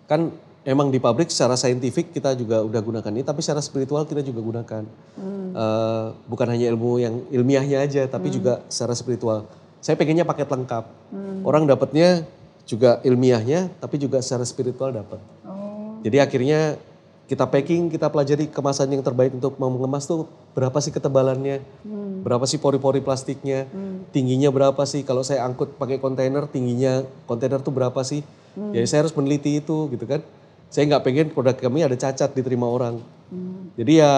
kan 0.08 0.32
emang 0.62 0.94
di 0.94 0.98
pabrik 1.02 1.30
secara 1.30 1.58
saintifik 1.58 2.14
kita 2.14 2.38
juga 2.38 2.62
udah 2.62 2.80
gunakan 2.82 3.12
ini 3.12 3.26
tapi 3.26 3.42
secara 3.42 3.62
spiritual 3.62 4.06
kita 4.06 4.22
juga 4.22 4.40
gunakan. 4.42 4.82
Eh, 5.52 6.06
bukan 6.26 6.46
hanya 6.48 6.66
ilmu 6.72 7.02
yang 7.02 7.14
ilmiahnya 7.28 7.84
aja 7.84 8.02
tapi 8.08 8.32
juga 8.32 8.62
secara 8.70 8.94
spiritual. 8.96 9.44
Saya 9.82 9.98
pengennya 9.98 10.24
paket 10.24 10.48
lengkap. 10.48 10.84
Orang 11.42 11.66
dapatnya 11.66 12.24
juga 12.64 13.02
ilmiahnya 13.02 13.68
tapi 13.82 13.98
juga 13.98 14.22
secara 14.22 14.46
spiritual 14.46 14.94
dapat. 14.94 15.18
Oh. 15.42 15.98
jadi 16.06 16.22
akhirnya 16.22 16.78
kita 17.26 17.48
packing, 17.48 17.88
kita 17.88 18.12
pelajari 18.12 18.44
kemasan 18.50 18.92
yang 18.92 19.00
terbaik 19.00 19.32
untuk 19.32 19.56
mengemas 19.56 20.04
tuh 20.04 20.28
berapa 20.52 20.76
sih 20.84 20.92
ketebalannya, 20.92 21.64
berapa 22.20 22.44
sih 22.44 22.60
pori-pori 22.60 23.00
plastiknya, 23.00 23.64
tingginya 24.12 24.52
berapa 24.52 24.84
sih? 24.84 25.00
Kalau 25.00 25.24
saya 25.24 25.46
angkut 25.48 25.80
pakai 25.80 25.96
kontainer, 25.96 26.44
tingginya 26.44 27.08
kontainer 27.24 27.64
tuh 27.64 27.72
berapa 27.72 27.96
sih? 28.04 28.20
Jadi 28.52 28.84
saya 28.84 29.08
harus 29.08 29.16
meneliti 29.16 29.64
itu 29.64 29.88
gitu 29.88 30.04
kan. 30.04 30.20
Saya 30.72 30.88
nggak 30.88 31.04
pengen 31.04 31.26
produk 31.36 31.52
kami 31.52 31.84
ada 31.84 31.92
cacat 31.92 32.32
diterima 32.32 32.64
orang. 32.64 32.96
Jadi 33.76 34.00
ya 34.00 34.12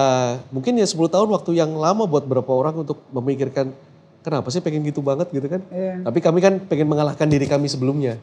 mungkin 0.55 0.79
ya 0.79 0.87
10 0.87 0.99
tahun 1.11 1.29
waktu 1.35 1.51
yang 1.59 1.75
lama 1.75 2.07
buat 2.07 2.27
beberapa 2.27 2.55
orang 2.55 2.87
untuk 2.87 3.03
memikirkan 3.11 3.75
kenapa 4.23 4.51
sih 4.55 4.63
pengen 4.63 4.87
gitu 4.87 5.03
banget 5.03 5.35
gitu 5.35 5.47
kan. 5.51 5.63
Iya. 5.71 6.07
Tapi 6.07 6.19
kami 6.23 6.39
kan 6.39 6.63
pengen 6.63 6.87
mengalahkan 6.91 7.27
diri 7.27 7.51
kami 7.51 7.67
sebelumnya. 7.67 8.23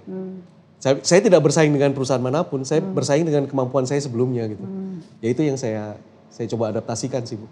Saya, 0.81 0.97
saya 1.03 1.21
tidak 1.21 1.43
bersaing 1.45 1.69
dengan 1.69 1.93
perusahaan 1.93 2.23
mana 2.23 2.41
pun, 2.41 2.65
saya 2.65 2.81
bersaing 2.81 3.21
dengan 3.21 3.45
kemampuan 3.45 3.85
saya 3.85 4.01
sebelumnya 4.01 4.47
gitu. 4.49 4.65
Ya 5.19 5.27
itu 5.29 5.45
yang 5.45 5.59
saya 5.59 5.99
saya 6.31 6.47
coba 6.55 6.71
adaptasikan 6.71 7.27
sih 7.27 7.35
bu. 7.35 7.47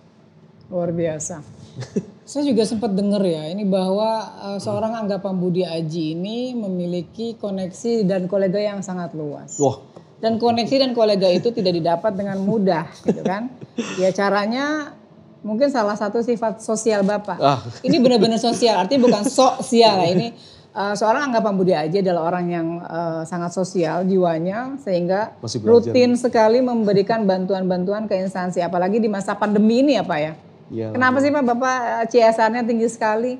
Luar 0.72 0.96
biasa. 0.96 1.44
Saya 2.30 2.46
juga 2.46 2.62
sempat 2.62 2.94
dengar 2.94 3.26
ya 3.26 3.50
ini 3.50 3.66
bahwa 3.66 4.22
eh, 4.38 4.60
seorang 4.62 4.94
anggapan 5.02 5.34
Budi 5.34 5.66
Aji 5.66 6.14
ini 6.14 6.54
memiliki 6.54 7.34
koneksi 7.34 8.06
dan 8.06 8.30
kolega 8.30 8.62
yang 8.62 8.86
sangat 8.86 9.18
luas. 9.18 9.58
Wah, 9.58 9.82
Dan 10.20 10.36
koneksi 10.36 10.76
dan 10.84 10.92
kolega 10.92 11.32
itu 11.32 11.56
tidak 11.56 11.80
didapat 11.80 12.12
dengan 12.12 12.44
mudah, 12.44 12.92
gitu 13.08 13.24
kan? 13.24 13.48
Ya 13.96 14.12
caranya 14.12 14.92
mungkin 15.40 15.72
salah 15.72 15.96
satu 15.96 16.20
sifat 16.20 16.60
sosial 16.60 17.08
bapak. 17.08 17.40
Ah. 17.40 17.64
Ini 17.80 18.04
benar-benar 18.04 18.40
sosial, 18.40 18.84
artinya 18.84 19.08
bukan 19.08 19.24
sosial. 19.24 20.04
Ini 20.04 20.36
eh, 20.76 20.94
seorang 21.00 21.32
anggapan 21.32 21.54
Budi 21.56 21.72
Aji 21.72 22.04
adalah 22.04 22.36
orang 22.36 22.46
yang 22.52 22.68
eh, 22.84 23.22
sangat 23.24 23.56
sosial 23.56 24.04
jiwanya 24.04 24.76
sehingga 24.84 25.40
rutin 25.64 26.20
sekali 26.20 26.60
memberikan 26.60 27.24
bantuan-bantuan 27.24 28.12
ke 28.12 28.20
instansi, 28.20 28.60
apalagi 28.60 29.00
di 29.00 29.08
masa 29.08 29.40
pandemi 29.40 29.80
ini 29.80 29.96
ya 29.96 30.04
Pak 30.04 30.20
ya. 30.20 30.34
ya 30.68 30.88
Kenapa 30.92 31.24
sih 31.24 31.32
Pak 31.32 31.44
Bapak 31.48 31.78
eh, 31.80 32.06
CSR-nya 32.12 32.68
tinggi 32.68 32.88
sekali? 32.92 33.34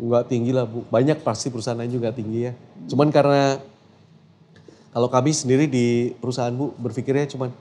nggak 0.00 0.24
tinggi 0.32 0.50
lah 0.56 0.64
bu. 0.64 0.88
Banyak 0.88 1.20
pasti 1.20 1.52
perusahaan 1.52 1.76
lain 1.76 1.92
juga 1.92 2.08
tinggi 2.10 2.48
ya. 2.48 2.52
Cuman 2.88 3.12
karena 3.12 3.60
kalau 4.90 5.06
kami 5.06 5.30
sendiri 5.30 5.70
di 5.70 6.10
perusahaan 6.18 6.50
bu 6.50 6.74
berpikirnya 6.74 7.30
cuman 7.30 7.54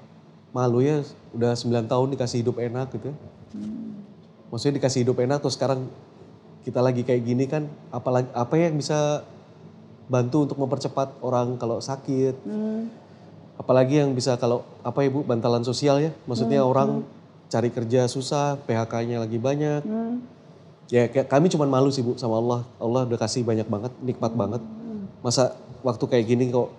malu 0.50 0.82
ya 0.82 1.06
udah 1.38 1.54
9 1.54 1.86
tahun 1.86 2.08
dikasih 2.18 2.42
hidup 2.42 2.58
enak 2.58 2.90
gitu. 2.98 3.14
ya. 3.14 3.16
Maksudnya 4.50 4.82
dikasih 4.82 5.06
hidup 5.06 5.18
enak 5.22 5.38
terus 5.46 5.54
sekarang 5.54 5.86
kita 6.66 6.82
lagi 6.82 7.06
kayak 7.06 7.22
gini 7.22 7.46
kan 7.46 7.70
apalagi 7.94 8.34
apa 8.34 8.54
yang 8.58 8.74
bisa 8.78 9.22
bantu 10.10 10.50
untuk 10.50 10.58
mempercepat 10.58 11.22
orang 11.22 11.54
kalau 11.62 11.78
sakit. 11.78 12.34
Apalagi 13.62 14.02
yang 14.02 14.18
bisa 14.18 14.34
kalau 14.42 14.66
apa 14.82 15.06
ibu 15.06 15.22
bantalan 15.22 15.62
sosial 15.62 16.02
ya. 16.02 16.12
Maksudnya 16.26 16.66
orang 16.66 17.06
cari 17.50 17.70
kerja 17.70 18.10
susah, 18.10 18.58
PHK-nya 18.66 19.22
lagi 19.22 19.38
banyak. 19.38 19.86
Ya 20.90 21.06
kayak 21.06 21.30
kami 21.30 21.54
cuman 21.54 21.70
malu 21.70 21.94
sih 21.94 22.02
Bu 22.02 22.18
sama 22.18 22.42
Allah. 22.42 22.66
Allah 22.82 23.06
udah 23.06 23.20
kasih 23.22 23.46
banyak 23.46 23.70
banget, 23.70 23.94
nikmat 24.02 24.34
banget. 24.34 24.62
Masa 25.22 25.54
waktu 25.86 26.02
kayak 26.10 26.26
gini 26.26 26.50
kok 26.50 26.74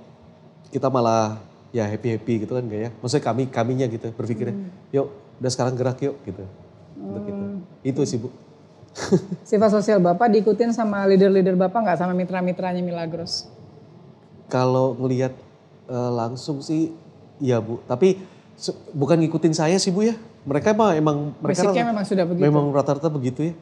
kita 0.70 0.86
malah 0.88 1.38
ya 1.70 1.86
happy-happy 1.86 2.46
gitu 2.46 2.52
kan 2.58 2.64
enggak 2.66 2.80
ya. 2.86 2.90
Maksudnya 3.02 3.24
kami 3.26 3.42
kaminya 3.50 3.86
gitu 3.86 4.10
berpikirnya, 4.14 4.54
yuk 4.94 5.10
udah 5.42 5.50
sekarang 5.50 5.74
gerak 5.78 5.98
yuk 6.02 6.16
gitu. 6.26 6.42
Untuk 6.98 7.24
itu. 7.26 7.44
Itu 7.82 8.00
sih 8.06 8.18
Bu. 8.18 8.28
Sifat 9.48 9.70
sosial 9.70 10.02
Bapak 10.02 10.30
diikutin 10.34 10.74
sama 10.74 11.06
leader-leader 11.06 11.54
Bapak 11.54 11.86
nggak 11.86 11.98
sama 11.98 12.12
mitra-mitranya 12.14 12.82
Milagros? 12.82 13.46
Kalau 14.50 14.98
ngelihat 14.98 15.30
eh, 15.86 16.10
langsung 16.10 16.58
sih 16.58 16.90
iya 17.38 17.62
Bu, 17.62 17.78
tapi 17.86 18.18
bukan 18.92 19.16
ngikutin 19.24 19.54
saya 19.54 19.78
sih 19.78 19.94
Bu 19.94 20.04
ya. 20.10 20.14
Mereka 20.40 20.72
mah 20.72 20.96
emang 20.96 21.36
mereka 21.38 21.68
Basicnya 21.68 21.84
memang 21.84 22.04
sudah 22.08 22.24
begitu. 22.24 22.44
memang 22.48 22.64
rata-rata 22.72 23.08
begitu 23.12 23.52
ya. 23.52 23.54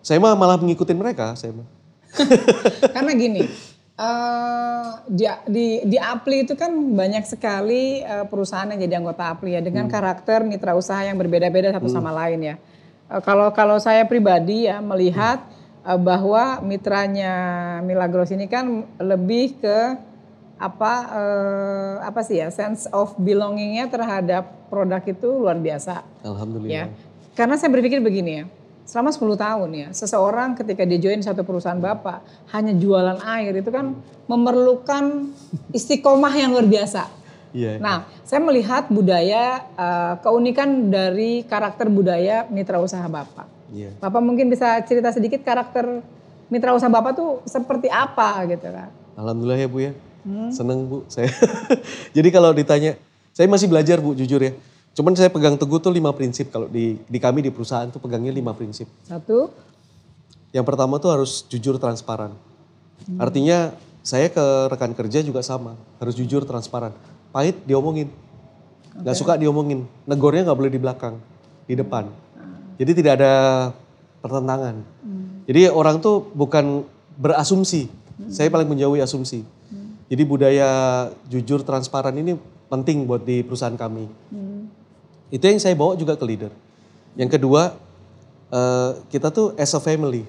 Saya 0.00 0.18
mah 0.18 0.32
malah 0.34 0.56
mengikutin 0.56 0.96
mereka, 0.96 1.36
saya 1.36 1.52
mah. 1.54 1.68
Karena 2.96 3.12
gini, 3.14 3.46
eh, 4.00 4.88
di, 5.12 5.24
di, 5.46 5.66
di 5.84 5.98
Apli 6.00 6.48
itu 6.48 6.56
kan 6.56 6.72
banyak 6.72 7.28
sekali 7.28 8.00
eh, 8.00 8.24
perusahaan 8.24 8.66
yang 8.72 8.80
jadi 8.80 8.94
anggota 9.04 9.36
Apli 9.36 9.52
ya 9.54 9.60
dengan 9.60 9.86
karakter 9.92 10.42
mitra 10.48 10.72
usaha 10.72 11.04
yang 11.04 11.20
berbeda-beda 11.20 11.76
satu 11.76 11.92
sama 11.92 12.10
lain 12.10 12.40
ya. 12.40 12.56
Eh, 13.10 13.20
kalau 13.20 13.52
kalau 13.52 13.76
saya 13.76 14.08
pribadi 14.08 14.70
ya 14.70 14.80
melihat 14.80 15.44
eh, 15.84 16.00
bahwa 16.00 16.64
mitranya 16.64 17.34
Milagros 17.84 18.32
ini 18.32 18.48
kan 18.48 18.88
lebih 18.96 19.60
ke 19.60 19.78
apa 20.60 20.92
eh, 21.08 21.94
apa 22.04 22.20
sih 22.20 22.36
ya 22.36 22.52
sense 22.52 22.84
of 22.92 23.16
belongingnya 23.16 23.88
terhadap 23.88 24.68
produk 24.68 25.00
itu 25.08 25.28
luar 25.40 25.56
biasa 25.56 26.04
Alhamdulillah. 26.20 26.68
ya. 26.68 26.84
Karena 27.32 27.56
saya 27.56 27.72
berpikir 27.72 28.04
begini 28.04 28.42
ya, 28.42 28.44
selama 28.84 29.10
10 29.14 29.38
tahun 29.38 29.70
ya, 29.74 29.88
seseorang 29.94 30.58
ketika 30.58 30.82
dia 30.84 30.98
join 30.98 31.22
satu 31.22 31.46
perusahaan 31.46 31.78
Bapak 31.78 32.22
hanya 32.54 32.74
jualan 32.74 33.18
air 33.22 33.54
itu 33.58 33.70
kan 33.70 33.94
memerlukan 34.26 35.30
istiqomah 35.74 36.34
yang 36.34 36.54
luar 36.54 36.66
biasa. 36.66 37.20
Iya. 37.50 37.82
Nah, 37.82 38.06
saya 38.22 38.38
melihat 38.42 38.86
budaya 38.90 39.66
eh, 39.74 40.14
keunikan 40.22 40.90
dari 40.90 41.42
karakter 41.46 41.90
budaya 41.90 42.46
mitra 42.46 42.78
usaha 42.78 43.02
Bapak. 43.06 43.46
Iya. 43.74 43.94
Bapak 43.98 44.22
mungkin 44.22 44.50
bisa 44.50 44.78
cerita 44.86 45.10
sedikit 45.14 45.42
karakter 45.42 46.02
mitra 46.50 46.74
usaha 46.74 46.90
Bapak 46.90 47.12
tuh 47.14 47.30
seperti 47.46 47.90
apa 47.90 48.46
gitu 48.46 48.70
kan. 48.70 48.90
Alhamdulillah 49.18 49.58
ya 49.58 49.68
Bu 49.70 49.78
ya. 49.82 49.92
Hmm. 50.26 50.50
Seneng 50.52 50.86
Bu 50.86 51.06
saya. 51.10 51.30
Jadi 52.16 52.28
kalau 52.30 52.54
ditanya, 52.54 52.94
saya 53.34 53.46
masih 53.50 53.66
belajar 53.70 53.98
Bu 53.98 54.14
jujur 54.14 54.42
ya. 54.42 54.52
Cuman 54.94 55.14
saya 55.14 55.30
pegang 55.30 55.54
teguh 55.54 55.78
tuh 55.78 55.94
lima 55.94 56.10
prinsip 56.10 56.50
kalau 56.50 56.66
di, 56.66 56.98
di 57.06 57.18
kami 57.22 57.46
di 57.46 57.50
perusahaan 57.54 57.86
tuh 57.88 58.02
pegangnya 58.02 58.34
lima 58.34 58.52
prinsip. 58.52 58.90
Satu, 59.06 59.50
Yang 60.50 60.66
pertama 60.66 60.98
tuh 60.98 61.14
harus 61.14 61.46
jujur 61.46 61.78
transparan. 61.78 62.34
Hmm. 63.06 63.22
Artinya 63.22 63.70
saya 64.02 64.26
ke 64.26 64.44
rekan 64.66 64.90
kerja 64.98 65.22
juga 65.22 65.46
sama, 65.46 65.78
harus 66.02 66.18
jujur 66.18 66.42
transparan. 66.42 66.90
Pahit 67.30 67.54
diomongin, 67.62 68.10
nggak 68.98 69.14
suka 69.14 69.38
diomongin. 69.38 69.86
Negornya 70.10 70.50
nggak 70.50 70.58
boleh 70.58 70.72
di 70.74 70.80
belakang, 70.82 71.14
di 71.70 71.78
depan. 71.78 72.10
Jadi 72.82 72.90
tidak 72.98 73.22
ada 73.22 73.34
pertentangan. 74.18 74.82
Jadi 75.46 75.70
orang 75.70 76.02
tuh 76.02 76.26
bukan 76.34 76.82
berasumsi. 77.14 77.86
Saya 78.26 78.50
paling 78.50 78.66
menjauhi 78.66 78.98
asumsi. 78.98 79.46
Jadi 80.10 80.22
budaya 80.26 80.68
jujur 81.30 81.62
transparan 81.62 82.16
ini 82.18 82.34
penting 82.66 83.06
buat 83.06 83.22
di 83.22 83.46
perusahaan 83.46 83.78
kami. 83.78 84.10
Itu 85.30 85.46
yang 85.46 85.62
saya 85.62 85.78
bawa 85.78 85.94
juga 85.94 86.18
ke 86.18 86.24
leader. 86.26 86.52
Yang 87.14 87.38
kedua, 87.38 87.78
eh, 88.50 88.90
kita 89.10 89.30
tuh 89.30 89.54
as 89.54 89.72
a 89.74 89.80
family. 89.80 90.26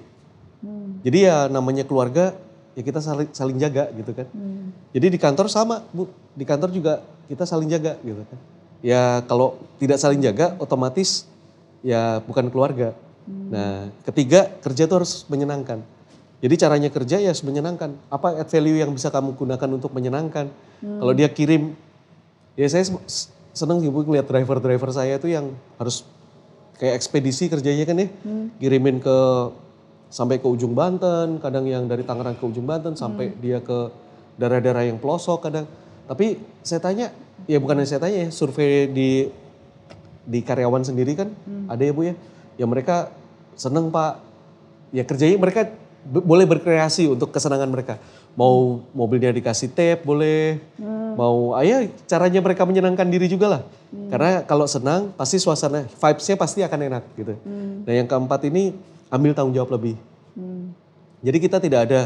Jadi 1.02 1.26
ya 1.26 1.50
namanya 1.50 1.82
keluarga, 1.82 2.38
ya 2.78 2.82
kita 2.86 3.02
saling, 3.02 3.30
saling 3.34 3.58
jaga 3.58 3.90
gitu 3.98 4.14
kan. 4.14 4.30
Jadi 4.94 5.06
di 5.10 5.18
kantor 5.18 5.50
sama, 5.50 5.82
Bu. 5.90 6.06
Di 6.38 6.46
kantor 6.46 6.70
juga 6.70 7.02
kita 7.26 7.42
saling 7.42 7.66
jaga 7.66 7.98
gitu 8.06 8.22
kan. 8.22 8.38
Ya 8.82 9.22
kalau 9.26 9.58
tidak 9.82 9.98
saling 9.98 10.22
jaga, 10.22 10.54
otomatis 10.62 11.26
ya 11.82 12.22
bukan 12.22 12.46
keluarga. 12.54 12.94
Nah 13.26 13.90
ketiga, 14.06 14.54
kerja 14.62 14.86
tuh 14.86 15.02
harus 15.02 15.26
menyenangkan. 15.26 15.82
Jadi 16.42 16.54
caranya 16.58 16.90
kerja 16.94 17.18
ya 17.18 17.34
harus 17.34 17.42
menyenangkan. 17.42 17.98
Apa 18.06 18.38
add 18.38 18.50
value 18.50 18.78
yang 18.78 18.94
bisa 18.94 19.10
kamu 19.10 19.34
gunakan 19.34 19.68
untuk 19.74 19.90
menyenangkan? 19.90 20.46
Kalau 20.78 21.14
dia 21.14 21.26
kirim 21.26 21.74
Ya 22.52 22.68
saya 22.68 22.84
seneng 23.52 23.84
sih 23.84 23.92
Bu 23.92 24.04
ngeliat 24.04 24.24
driver-driver 24.24 24.90
saya 24.92 25.20
tuh 25.20 25.28
yang 25.28 25.52
harus 25.76 26.04
kayak 26.80 26.98
ekspedisi 26.98 27.46
kerjanya 27.52 27.84
kan 27.84 27.96
ya. 28.00 28.08
Kirimin 28.58 28.98
ke 28.98 29.18
sampai 30.12 30.40
ke 30.40 30.46
ujung 30.48 30.76
Banten, 30.76 31.40
kadang 31.40 31.64
yang 31.64 31.88
dari 31.88 32.04
Tangerang 32.04 32.36
ke 32.36 32.44
ujung 32.44 32.68
Banten 32.68 32.92
sampai 32.92 33.32
dia 33.40 33.64
ke 33.64 33.88
daerah-daerah 34.36 34.88
yang 34.88 35.00
pelosok 35.00 35.48
kadang. 35.48 35.64
Tapi 36.08 36.36
saya 36.60 36.80
tanya, 36.82 37.14
ya 37.48 37.56
bukan 37.62 37.80
yang 37.80 37.88
saya 37.88 38.00
tanya 38.02 38.26
ya, 38.26 38.28
survei 38.28 38.90
di 38.90 39.30
di 40.22 40.38
karyawan 40.38 40.86
sendiri 40.86 41.18
kan 41.18 41.28
ada 41.66 41.82
ya 41.82 41.92
Bu 41.94 42.08
ya. 42.08 42.14
Ya 42.60 42.66
mereka 42.68 43.08
seneng 43.56 43.88
Pak. 43.88 44.20
Ya 44.92 45.08
kerjanya 45.08 45.40
mereka 45.40 45.72
boleh 46.04 46.44
berkreasi 46.44 47.08
untuk 47.08 47.32
kesenangan 47.32 47.70
mereka. 47.70 47.96
Mau 48.32 48.80
mobilnya 48.96 49.28
dikasih 49.28 49.68
tape 49.72 50.02
boleh. 50.04 50.56
Mau 51.16 51.52
ayah 51.60 51.84
caranya 52.08 52.40
mereka 52.40 52.64
menyenangkan 52.64 53.04
diri 53.08 53.28
juga 53.28 53.46
lah. 53.58 53.62
Karena 54.08 54.40
kalau 54.48 54.64
senang 54.64 55.12
pasti 55.14 55.36
suasana 55.36 55.84
vibes-nya 55.84 56.36
pasti 56.40 56.64
akan 56.64 56.80
enak 56.88 57.04
gitu. 57.16 57.34
Nah 57.84 57.92
yang 57.92 58.08
keempat 58.08 58.48
ini 58.48 58.72
ambil 59.12 59.36
tanggung 59.36 59.52
jawab 59.52 59.76
lebih. 59.76 60.00
Jadi 61.22 61.38
kita 61.38 61.62
tidak 61.62 61.80
ada 61.86 62.00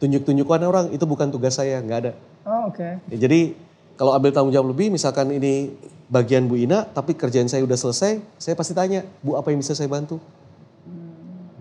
tunjuk-tunjukkan 0.00 0.60
orang 0.64 0.86
itu 0.90 1.04
bukan 1.06 1.28
tugas 1.30 1.58
saya, 1.58 1.78
nggak 1.82 1.98
ada. 2.08 2.12
Oh 2.42 2.72
oke. 2.72 2.88
Ya, 3.12 3.16
jadi 3.28 3.54
kalau 3.94 4.16
ambil 4.16 4.34
tanggung 4.34 4.50
jawab 4.50 4.74
lebih, 4.74 4.90
misalkan 4.90 5.30
ini 5.30 5.76
bagian 6.10 6.48
Bu 6.50 6.58
Ina, 6.58 6.88
tapi 6.90 7.14
kerjaan 7.14 7.46
saya 7.46 7.62
udah 7.62 7.78
selesai, 7.78 8.18
saya 8.40 8.54
pasti 8.58 8.72
tanya, 8.74 9.06
Bu 9.22 9.38
apa 9.38 9.52
yang 9.52 9.62
bisa 9.62 9.76
saya 9.76 9.86
bantu? 9.86 10.18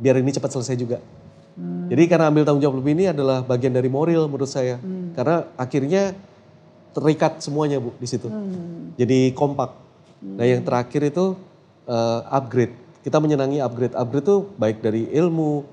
Biar 0.02 0.18
ini 0.18 0.34
cepat 0.34 0.56
selesai 0.56 0.74
juga. 0.74 0.98
Jadi 1.60 2.04
karena 2.08 2.32
ambil 2.32 2.48
tanggung 2.48 2.64
jawab 2.64 2.80
lebih 2.80 2.96
ini 2.96 3.06
adalah 3.12 3.44
bagian 3.44 3.76
dari 3.76 3.92
moral 3.92 4.32
menurut 4.32 4.48
saya. 4.48 4.80
Karena 5.12 5.44
akhirnya 5.60 6.16
terikat 6.96 7.44
semuanya 7.44 7.80
Bu 7.80 7.92
di 8.00 8.08
situ. 8.08 8.28
Jadi 8.96 9.36
kompak. 9.36 9.76
Nah 10.22 10.46
yang 10.48 10.64
terakhir 10.64 11.12
itu 11.12 11.36
eh, 11.88 12.20
upgrade. 12.32 12.76
Kita 13.04 13.18
menyenangi 13.20 13.60
upgrade. 13.60 13.96
Upgrade 13.98 14.26
itu 14.26 14.38
baik 14.56 14.78
dari 14.80 15.12
ilmu. 15.12 15.66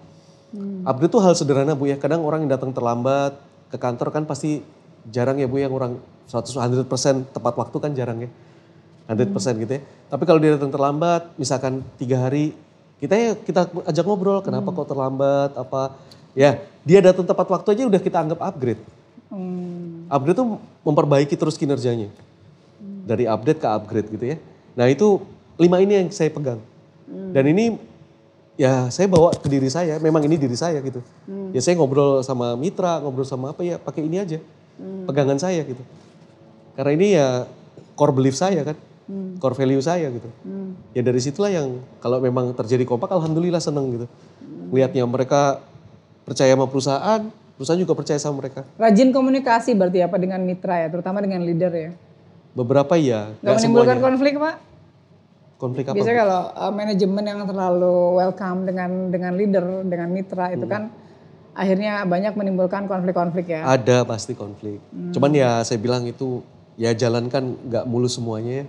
Upgrade 0.88 1.12
itu 1.12 1.20
hal 1.22 1.34
sederhana 1.38 1.78
Bu 1.78 1.86
ya. 1.86 1.96
Kadang 2.00 2.26
orang 2.26 2.42
yang 2.46 2.50
datang 2.58 2.74
terlambat 2.74 3.38
ke 3.68 3.76
kantor 3.76 4.10
kan 4.10 4.24
pasti 4.24 4.64
jarang 5.06 5.38
ya 5.38 5.46
Bu 5.46 5.62
yang 5.62 5.70
orang 5.70 6.00
100 6.26 6.58
100% 6.88 7.32
tepat 7.32 7.54
waktu 7.54 7.76
kan 7.78 7.90
jarang 7.94 8.18
ya. 8.26 8.30
100% 9.08 9.64
gitu 9.64 9.72
ya. 9.78 9.82
Tapi 10.12 10.22
kalau 10.28 10.36
dia 10.36 10.56
datang 10.56 10.68
terlambat, 10.68 11.32
misalkan 11.40 11.80
tiga 11.96 12.28
hari, 12.28 12.52
kita 12.98 13.14
ya 13.14 13.32
kita 13.38 13.60
ajak 13.86 14.04
ngobrol, 14.04 14.42
kenapa 14.42 14.74
kok 14.74 14.88
terlambat, 14.90 15.54
apa. 15.54 15.94
Ya, 16.34 16.62
dia 16.86 17.02
datang 17.02 17.26
tepat 17.26 17.46
waktu 17.50 17.68
aja 17.74 17.82
udah 17.86 18.00
kita 18.02 18.18
anggap 18.22 18.38
upgrade. 18.42 18.82
Hmm. 19.30 20.06
Upgrade 20.10 20.38
itu 20.38 20.44
memperbaiki 20.86 21.34
terus 21.34 21.58
kinerjanya. 21.58 22.10
Dari 23.08 23.24
update 23.24 23.58
ke 23.62 23.68
upgrade 23.68 24.08
gitu 24.12 24.24
ya. 24.34 24.36
Nah 24.76 24.86
itu 24.86 25.24
lima 25.58 25.82
ini 25.82 26.04
yang 26.04 26.08
saya 26.12 26.30
pegang. 26.30 26.60
Dan 27.08 27.44
ini 27.48 27.80
ya 28.60 28.92
saya 28.92 29.08
bawa 29.08 29.32
ke 29.32 29.48
diri 29.48 29.70
saya, 29.72 29.96
memang 29.96 30.20
ini 30.28 30.36
diri 30.36 30.54
saya 30.54 30.78
gitu. 30.84 31.00
Ya 31.56 31.60
saya 31.64 31.78
ngobrol 31.80 32.20
sama 32.20 32.52
mitra, 32.54 33.00
ngobrol 33.00 33.24
sama 33.24 33.56
apa 33.56 33.64
ya 33.64 33.80
pakai 33.80 34.04
ini 34.04 34.20
aja. 34.20 34.38
Pegangan 35.08 35.40
saya 35.40 35.64
gitu. 35.64 35.80
Karena 36.76 36.92
ini 36.94 37.16
ya 37.16 37.48
core 37.96 38.12
belief 38.14 38.36
saya 38.36 38.62
kan. 38.62 38.76
Core 39.40 39.56
value 39.56 39.80
saya 39.80 40.12
gitu. 40.12 40.28
Ya 40.92 41.00
dari 41.00 41.16
situlah 41.16 41.48
yang 41.48 41.80
kalau 42.04 42.20
memang 42.20 42.52
terjadi 42.52 42.84
kompak 42.84 43.08
alhamdulillah 43.08 43.60
seneng 43.60 43.88
gitu. 43.96 44.06
Lihatnya 44.68 45.08
mereka 45.08 45.64
percaya 46.28 46.52
sama 46.52 46.68
perusahaan, 46.68 47.20
perusahaan 47.56 47.80
juga 47.80 47.96
percaya 47.96 48.20
sama 48.20 48.44
mereka. 48.44 48.68
Rajin 48.76 49.08
komunikasi 49.08 49.72
berarti 49.72 50.04
apa 50.04 50.20
dengan 50.20 50.44
mitra 50.44 50.76
ya, 50.84 50.92
terutama 50.92 51.24
dengan 51.24 51.40
leader 51.40 51.72
ya. 51.72 51.90
Beberapa 52.52 53.00
iya, 53.00 53.32
Gak 53.40 53.64
menimbulkan 53.64 53.96
semuanya. 53.96 54.06
konflik 54.12 54.34
pak? 54.36 54.54
Konflik 55.56 55.84
apa? 55.88 55.94
Biasanya 55.96 56.18
kalau 56.20 56.40
uh, 56.52 56.72
manajemen 56.76 57.24
yang 57.24 57.40
terlalu 57.48 57.96
welcome 58.20 58.60
dengan 58.68 58.90
dengan 59.08 59.32
leader, 59.40 59.64
dengan 59.88 60.08
mitra 60.12 60.52
itu 60.52 60.68
kan 60.68 60.92
akhirnya 61.56 62.04
banyak 62.04 62.36
menimbulkan 62.36 62.84
konflik-konflik 62.86 63.50
ya. 63.50 63.64
Ada 63.64 64.04
pasti 64.04 64.36
konflik. 64.36 64.78
Cuman 65.16 65.32
ya 65.32 65.64
saya 65.64 65.80
bilang 65.80 66.04
itu 66.04 66.44
ya 66.78 66.94
jalankan 66.94 67.58
nggak 67.66 67.84
mulus 67.90 68.14
semuanya 68.14 68.62
ya. 68.62 68.64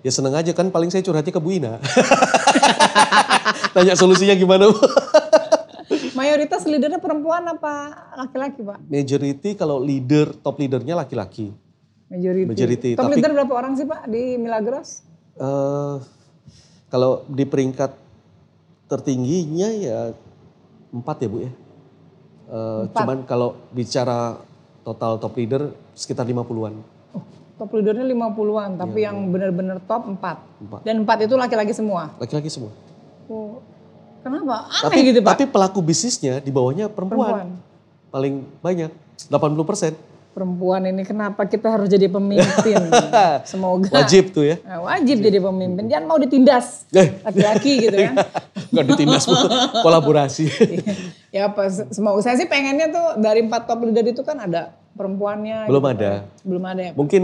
Ya 0.00 0.10
seneng 0.10 0.32
aja 0.32 0.50
kan 0.56 0.72
paling 0.72 0.88
saya 0.88 1.04
curhatnya 1.04 1.30
ke 1.30 1.38
Bu 1.38 1.52
Ina. 1.52 1.76
Tanya 3.76 3.92
solusinya 3.92 4.32
gimana 4.32 4.72
Bu? 4.72 4.80
Mayoritas 6.18 6.64
leadernya 6.64 6.96
perempuan 6.96 7.44
apa 7.44 7.92
laki-laki 8.16 8.64
pak? 8.64 8.80
Majority 8.88 9.52
kalau 9.52 9.80
leader, 9.80 10.32
top 10.32 10.56
leadernya 10.56 10.96
laki-laki. 10.96 11.52
Majority. 12.08 12.48
Majority, 12.48 12.90
Top 12.96 13.08
tapi- 13.08 13.20
leader 13.20 13.32
berapa 13.32 13.52
orang 13.52 13.72
sih 13.76 13.84
pak 13.84 14.08
di 14.08 14.36
Milagros? 14.36 15.04
eh 15.32 15.96
kalau 16.92 17.24
di 17.24 17.48
peringkat 17.48 17.96
tertingginya 18.84 19.68
ya 19.72 19.98
empat 20.92 21.24
ya 21.24 21.28
Bu 21.28 21.38
ya. 21.40 21.52
Eh, 22.52 22.82
cuman 22.92 23.24
kalau 23.24 23.56
bicara 23.72 24.36
total 24.84 25.16
top 25.16 25.32
leader 25.40 25.72
sekitar 25.96 26.28
50-an. 26.28 26.91
Top 27.54 27.70
leadernya 27.70 28.02
50-an, 28.02 28.70
tapi 28.74 28.98
yang 29.00 29.28
benar-benar 29.28 29.78
top 29.82 30.08
4. 30.08 30.18
Empat. 30.58 30.80
Dan 30.82 31.04
4 31.04 31.26
itu 31.26 31.34
laki-laki 31.36 31.70
semua. 31.70 32.10
Laki-laki 32.16 32.48
semua. 32.48 32.72
Oh, 33.26 33.60
kenapa? 34.20 34.66
Aneh 34.66 34.82
Tapi, 34.82 34.98
gitu 35.04 35.20
pak. 35.20 35.30
tapi 35.32 35.44
pelaku 35.46 35.78
bisnisnya 35.80 36.38
di 36.38 36.48
bawahnya 36.48 36.88
perempuan. 36.88 37.52
Perempuan. 37.52 38.10
Paling 38.10 38.34
banyak, 38.58 38.90
80 39.28 39.62
persen. 39.64 39.92
Perempuan 40.32 40.80
ini 40.82 41.04
kenapa 41.04 41.44
kita 41.44 41.68
harus 41.68 41.92
jadi 41.92 42.08
pemimpin? 42.08 42.80
Semoga. 43.44 43.92
Wajib 43.92 44.32
tuh 44.32 44.48
ya. 44.48 44.56
Nah, 44.64 44.80
wajib 44.82 45.20
jadi 45.20 45.36
pemimpin. 45.38 45.86
Jangan 45.86 46.08
mau 46.08 46.16
ditindas 46.16 46.88
Eh. 46.88 47.20
laki-laki 47.20 47.84
gitu 47.84 47.96
kan. 48.00 48.14
Gak 48.72 48.86
ditindas 48.88 49.28
Bu. 49.28 49.36
kolaborasi. 49.78 50.48
ya 51.36 51.52
apa 51.52 51.68
semua 51.68 52.16
saya 52.20 52.36
sih 52.36 52.48
pengennya 52.48 52.88
tuh 52.88 53.20
dari 53.20 53.44
empat 53.44 53.68
top 53.68 53.84
leader 53.84 54.04
itu 54.06 54.20
kan 54.20 54.40
ada 54.40 54.72
perempuannya. 54.96 55.68
Belum 55.68 55.84
gitu. 55.84 55.94
ada. 55.98 56.12
Belum 56.44 56.64
ada 56.64 56.82
ya. 56.82 56.92
Mungkin 56.94 57.22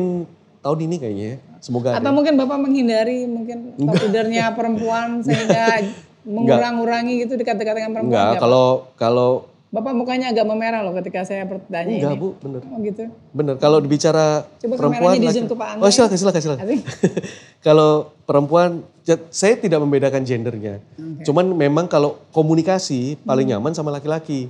tahun 0.60 0.78
ini 0.84 0.96
kayaknya 0.98 1.26
ya. 1.26 1.36
Semoga 1.58 1.88
ada. 1.94 1.98
Atau 2.02 2.12
mungkin 2.14 2.34
Bapak 2.38 2.58
menghindari 2.58 3.26
mungkin 3.26 3.74
top 3.78 3.96
leadernya 4.08 4.44
perempuan 4.58 5.22
sehingga 5.22 5.86
mengurang-urangi 6.28 7.24
gitu 7.24 7.34
dekat-dekat 7.40 7.74
dengan 7.78 7.90
perempuan. 7.96 8.12
Enggak, 8.12 8.28
nggak, 8.36 8.42
kalau 8.42 8.66
kalau 8.94 9.28
Pak? 9.44 9.56
Bapak 9.68 9.92
mukanya 9.92 10.32
agak 10.32 10.48
memerah 10.48 10.80
loh 10.80 10.96
ketika 10.96 11.28
saya 11.28 11.44
bertanya 11.44 11.92
enggak 11.92 12.16
ini. 12.16 12.20
Bu, 12.24 12.28
bener. 12.40 12.60
Oh 12.72 12.78
gitu. 12.80 13.04
Bener, 13.36 13.54
kalau 13.60 13.84
bicara 13.84 14.48
Coba 14.64 14.74
perempuan 14.80 15.12
kameranya 15.12 15.20
di 15.20 15.28
zoom 15.28 15.44
ke 15.44 15.56
Pak. 15.60 15.68
Oh 15.76 15.92
silakan, 15.92 16.16
silakan, 16.16 16.40
silakan. 16.40 16.64
Kalau 17.68 17.90
perempuan, 18.24 18.80
ya, 19.04 19.20
saya 19.28 19.60
tidak 19.60 19.84
membedakan 19.84 20.24
gendernya. 20.24 20.80
Cuman 21.20 21.52
memang 21.52 21.84
kalau 21.84 22.16
komunikasi 22.32 23.20
paling 23.28 23.44
Hmm. 23.50 23.60
nyaman 23.60 23.72
sama 23.76 23.92
laki-laki. 23.92 24.48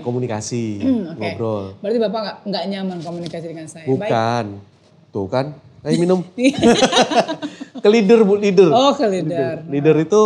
Komunikasi, 0.00 0.80
oke. 0.80 1.18
ngobrol. 1.18 1.64
Berarti 1.82 1.98
Bapak 1.98 2.20
nggak 2.22 2.36
nggak 2.48 2.64
nyaman 2.70 2.98
komunikasi 3.02 3.46
dengan 3.50 3.66
saya. 3.66 3.84
Baik. 3.84 3.92
Bukan. 3.92 4.44
Tuh 5.12 5.26
kan, 5.28 5.46
ayo 5.84 5.96
minum. 6.00 6.20
ke 7.82 7.88
leader 7.88 8.20
Bu, 8.22 8.34
leader. 8.38 8.70
Oh 8.72 8.92
ke 8.94 9.06
leader. 9.06 9.62
Leader 9.66 9.96
itu 10.00 10.20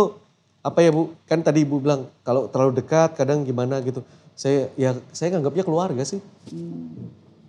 apa 0.61 0.79
ya 0.81 0.89
Bu? 0.93 1.13
Kan 1.25 1.41
tadi 1.41 1.65
Ibu 1.65 1.81
bilang 1.81 2.09
kalau 2.21 2.47
terlalu 2.47 2.81
dekat 2.81 3.17
kadang 3.17 3.41
gimana 3.45 3.81
gitu. 3.81 4.05
Saya 4.37 4.71
ya 4.79 4.97
saya 5.11 5.37
nganggapnya 5.37 5.63
keluarga 5.65 6.03
sih. 6.05 6.21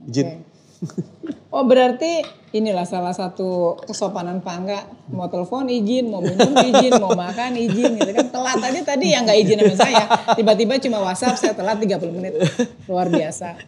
Izin. 0.08 0.51
Oh 1.52 1.68
berarti 1.68 2.24
inilah 2.56 2.88
salah 2.88 3.12
satu 3.12 3.76
kesopanan 3.84 4.40
Pak 4.40 4.54
Angga. 4.56 4.88
Mau 5.12 5.28
telepon 5.28 5.68
izin, 5.68 6.08
mau 6.08 6.24
minum 6.24 6.48
izin, 6.56 6.96
mau 6.96 7.12
makan 7.12 7.60
izin 7.60 7.92
gitu 8.00 8.08
kan. 8.08 8.26
Telat 8.32 8.56
tadi 8.56 8.78
tadi 8.80 9.06
yang 9.12 9.28
nggak 9.28 9.36
izin 9.36 9.60
sama 9.60 9.76
saya. 9.76 10.04
Tiba-tiba 10.32 10.80
cuma 10.80 11.04
WhatsApp 11.04 11.36
saya 11.36 11.52
telat 11.52 11.76
30 11.76 12.08
menit. 12.16 12.40
Luar 12.88 13.12
biasa. 13.12 13.60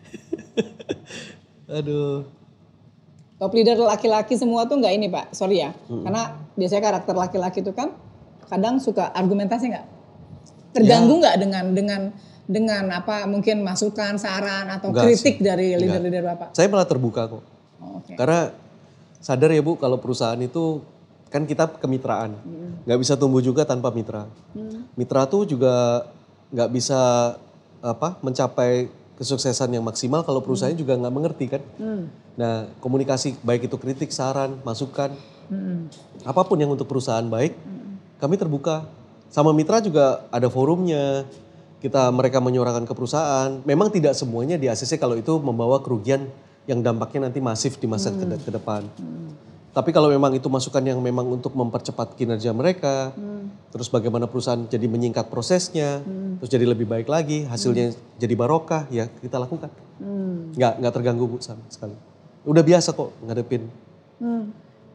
Aduh. 1.77 2.25
Top 3.37 3.53
leader 3.53 3.77
laki-laki 3.77 4.41
semua 4.41 4.65
tuh 4.65 4.81
nggak 4.81 4.95
ini 4.97 5.13
Pak, 5.13 5.37
sorry 5.37 5.61
ya. 5.61 5.77
Karena 5.85 6.49
biasanya 6.57 6.83
karakter 6.89 7.15
laki-laki 7.21 7.61
itu 7.61 7.77
kan 7.77 7.93
kadang 8.49 8.81
suka 8.81 9.13
argumentasi 9.13 9.77
nggak? 9.77 9.87
Terganggu 10.73 11.21
nggak 11.21 11.37
dengan 11.37 11.65
dengan 11.77 12.01
dengan 12.45 12.85
apa 12.93 13.25
mungkin 13.25 13.65
masukan, 13.65 14.21
saran 14.21 14.69
atau 14.69 14.93
Nggak 14.93 15.05
kritik 15.05 15.37
dari 15.41 15.77
leader-leader 15.81 16.23
Bapak? 16.23 16.49
Saya 16.53 16.69
malah 16.69 16.89
terbuka 16.89 17.29
kok. 17.29 17.43
Oh, 17.81 18.01
Oke. 18.01 18.17
Karena 18.17 18.53
sadar 19.25 19.51
ya 19.53 19.65
Bu 19.65 19.81
kalau 19.81 19.97
perusahaan 19.97 20.39
itu 20.41 20.85
kan 21.33 21.43
kita 21.49 21.67
kemitraan. 21.83 22.37
nggak 22.85 23.01
bisa 23.01 23.17
tumbuh 23.17 23.41
juga 23.41 23.65
tanpa 23.65 23.91
mitra. 23.91 24.29
Mitra 24.95 25.25
tuh 25.27 25.49
juga 25.49 26.05
nggak 26.53 26.71
bisa 26.71 27.35
apa 27.83 28.17
mencapai 28.23 28.87
kesuksesan 29.19 29.71
yang 29.75 29.83
maksimal 29.83 30.23
kalau 30.23 30.39
perusahaannya 30.45 30.79
juga 30.79 30.95
nggak 30.95 31.15
mengerti 31.15 31.47
kan. 31.49 31.63
Nah 32.39 32.71
komunikasi 32.79 33.41
baik 33.43 33.67
itu 33.67 33.77
kritik, 33.81 34.13
saran, 34.13 34.61
masukan, 34.63 35.11
apa 36.23 36.43
pun 36.47 36.61
yang 36.61 36.71
untuk 36.71 36.87
perusahaan 36.87 37.25
baik, 37.25 37.57
kami 38.21 38.35
terbuka. 38.39 38.87
Sama 39.35 39.51
mitra 39.51 39.83
juga 39.83 40.23
ada 40.31 40.47
forumnya. 40.47 41.27
Kita 41.85 42.09
mereka 42.09 42.41
menyuarakan 42.41 42.89
ke 42.89 42.97
perusahaan. 42.97 43.61
Memang 43.69 43.93
tidak 43.93 44.17
semuanya 44.17 44.57
di 44.57 44.73
ACC 44.73 44.97
kalau 44.97 45.21
itu 45.21 45.37
membawa 45.37 45.85
kerugian 45.85 46.33
yang 46.65 46.81
dampaknya 46.81 47.29
nanti 47.29 47.45
masif 47.45 47.77
di 47.77 47.85
masa 47.85 48.09
ke, 48.09 48.25
ke 48.25 48.49
depan. 48.49 48.89
Tapi 49.75 49.91
kalau 49.93 50.09
memang 50.09 50.33
itu 50.33 50.49
masukan 50.49 50.81
yang 50.81 51.03
memang 51.03 51.27
untuk 51.29 51.53
mempercepat 51.53 52.17
kinerja 52.17 52.55
mereka, 52.57 53.11
terus 53.75 53.91
bagaimana 53.91 54.31
perusahaan 54.31 54.65
jadi 54.71 54.87
menyingkat 54.87 55.29
prosesnya, 55.29 55.99
terus 56.41 56.49
jadi 56.49 56.63
lebih 56.63 56.87
baik 56.87 57.11
lagi, 57.11 57.43
hasilnya 57.45 57.91
jadi 58.17 58.33
barokah, 58.39 58.87
ya 58.89 59.11
kita 59.21 59.37
lakukan. 59.37 59.69
Nggak 60.55 60.73
nggak 60.79 60.93
terganggu 60.95 61.27
bu 61.27 61.37
sama 61.43 61.67
sekali. 61.69 61.99
Udah 62.47 62.63
biasa 62.63 62.95
kok 62.95 63.13
ngadepin. 63.27 63.67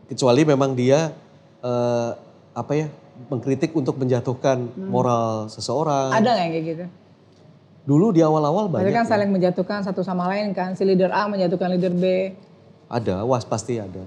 Kecuali 0.10 0.42
memang 0.42 0.74
dia 0.74 1.12
eh, 1.60 2.12
apa 2.56 2.74
ya 2.74 2.88
mengkritik 3.28 3.76
untuk 3.76 4.00
menjatuhkan 4.00 4.72
moral 4.80 5.52
seseorang. 5.52 6.16
Ada 6.16 6.30
nggak 6.32 6.44
yang 6.46 6.52
kayak 6.56 6.66
gitu? 6.66 6.86
Dulu 7.90 8.14
di 8.14 8.22
awal-awal 8.24 8.70
Berarti 8.70 8.88
banyak. 8.88 8.98
kan 9.02 9.06
saling 9.10 9.30
menjatuhkan 9.34 9.80
satu 9.84 10.06
sama 10.06 10.30
lain 10.32 10.56
kan. 10.56 10.78
Si 10.78 10.86
leader 10.88 11.12
A 11.12 11.28
menjatuhkan 11.28 11.74
leader 11.74 11.92
B. 11.92 12.32
Ada, 12.90 13.26
was 13.26 13.46
pasti 13.46 13.78
ada, 13.78 14.02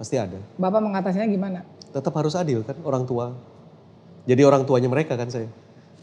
pasti 0.00 0.16
ada. 0.16 0.36
Bapak 0.56 0.80
mengatasinya 0.80 1.26
gimana? 1.28 1.60
Tetap 1.92 2.12
harus 2.16 2.36
adil 2.36 2.64
kan 2.64 2.76
orang 2.84 3.04
tua. 3.04 3.32
Jadi 4.28 4.42
orang 4.44 4.64
tuanya 4.64 4.88
mereka 4.88 5.16
kan 5.16 5.28
saya. 5.28 5.48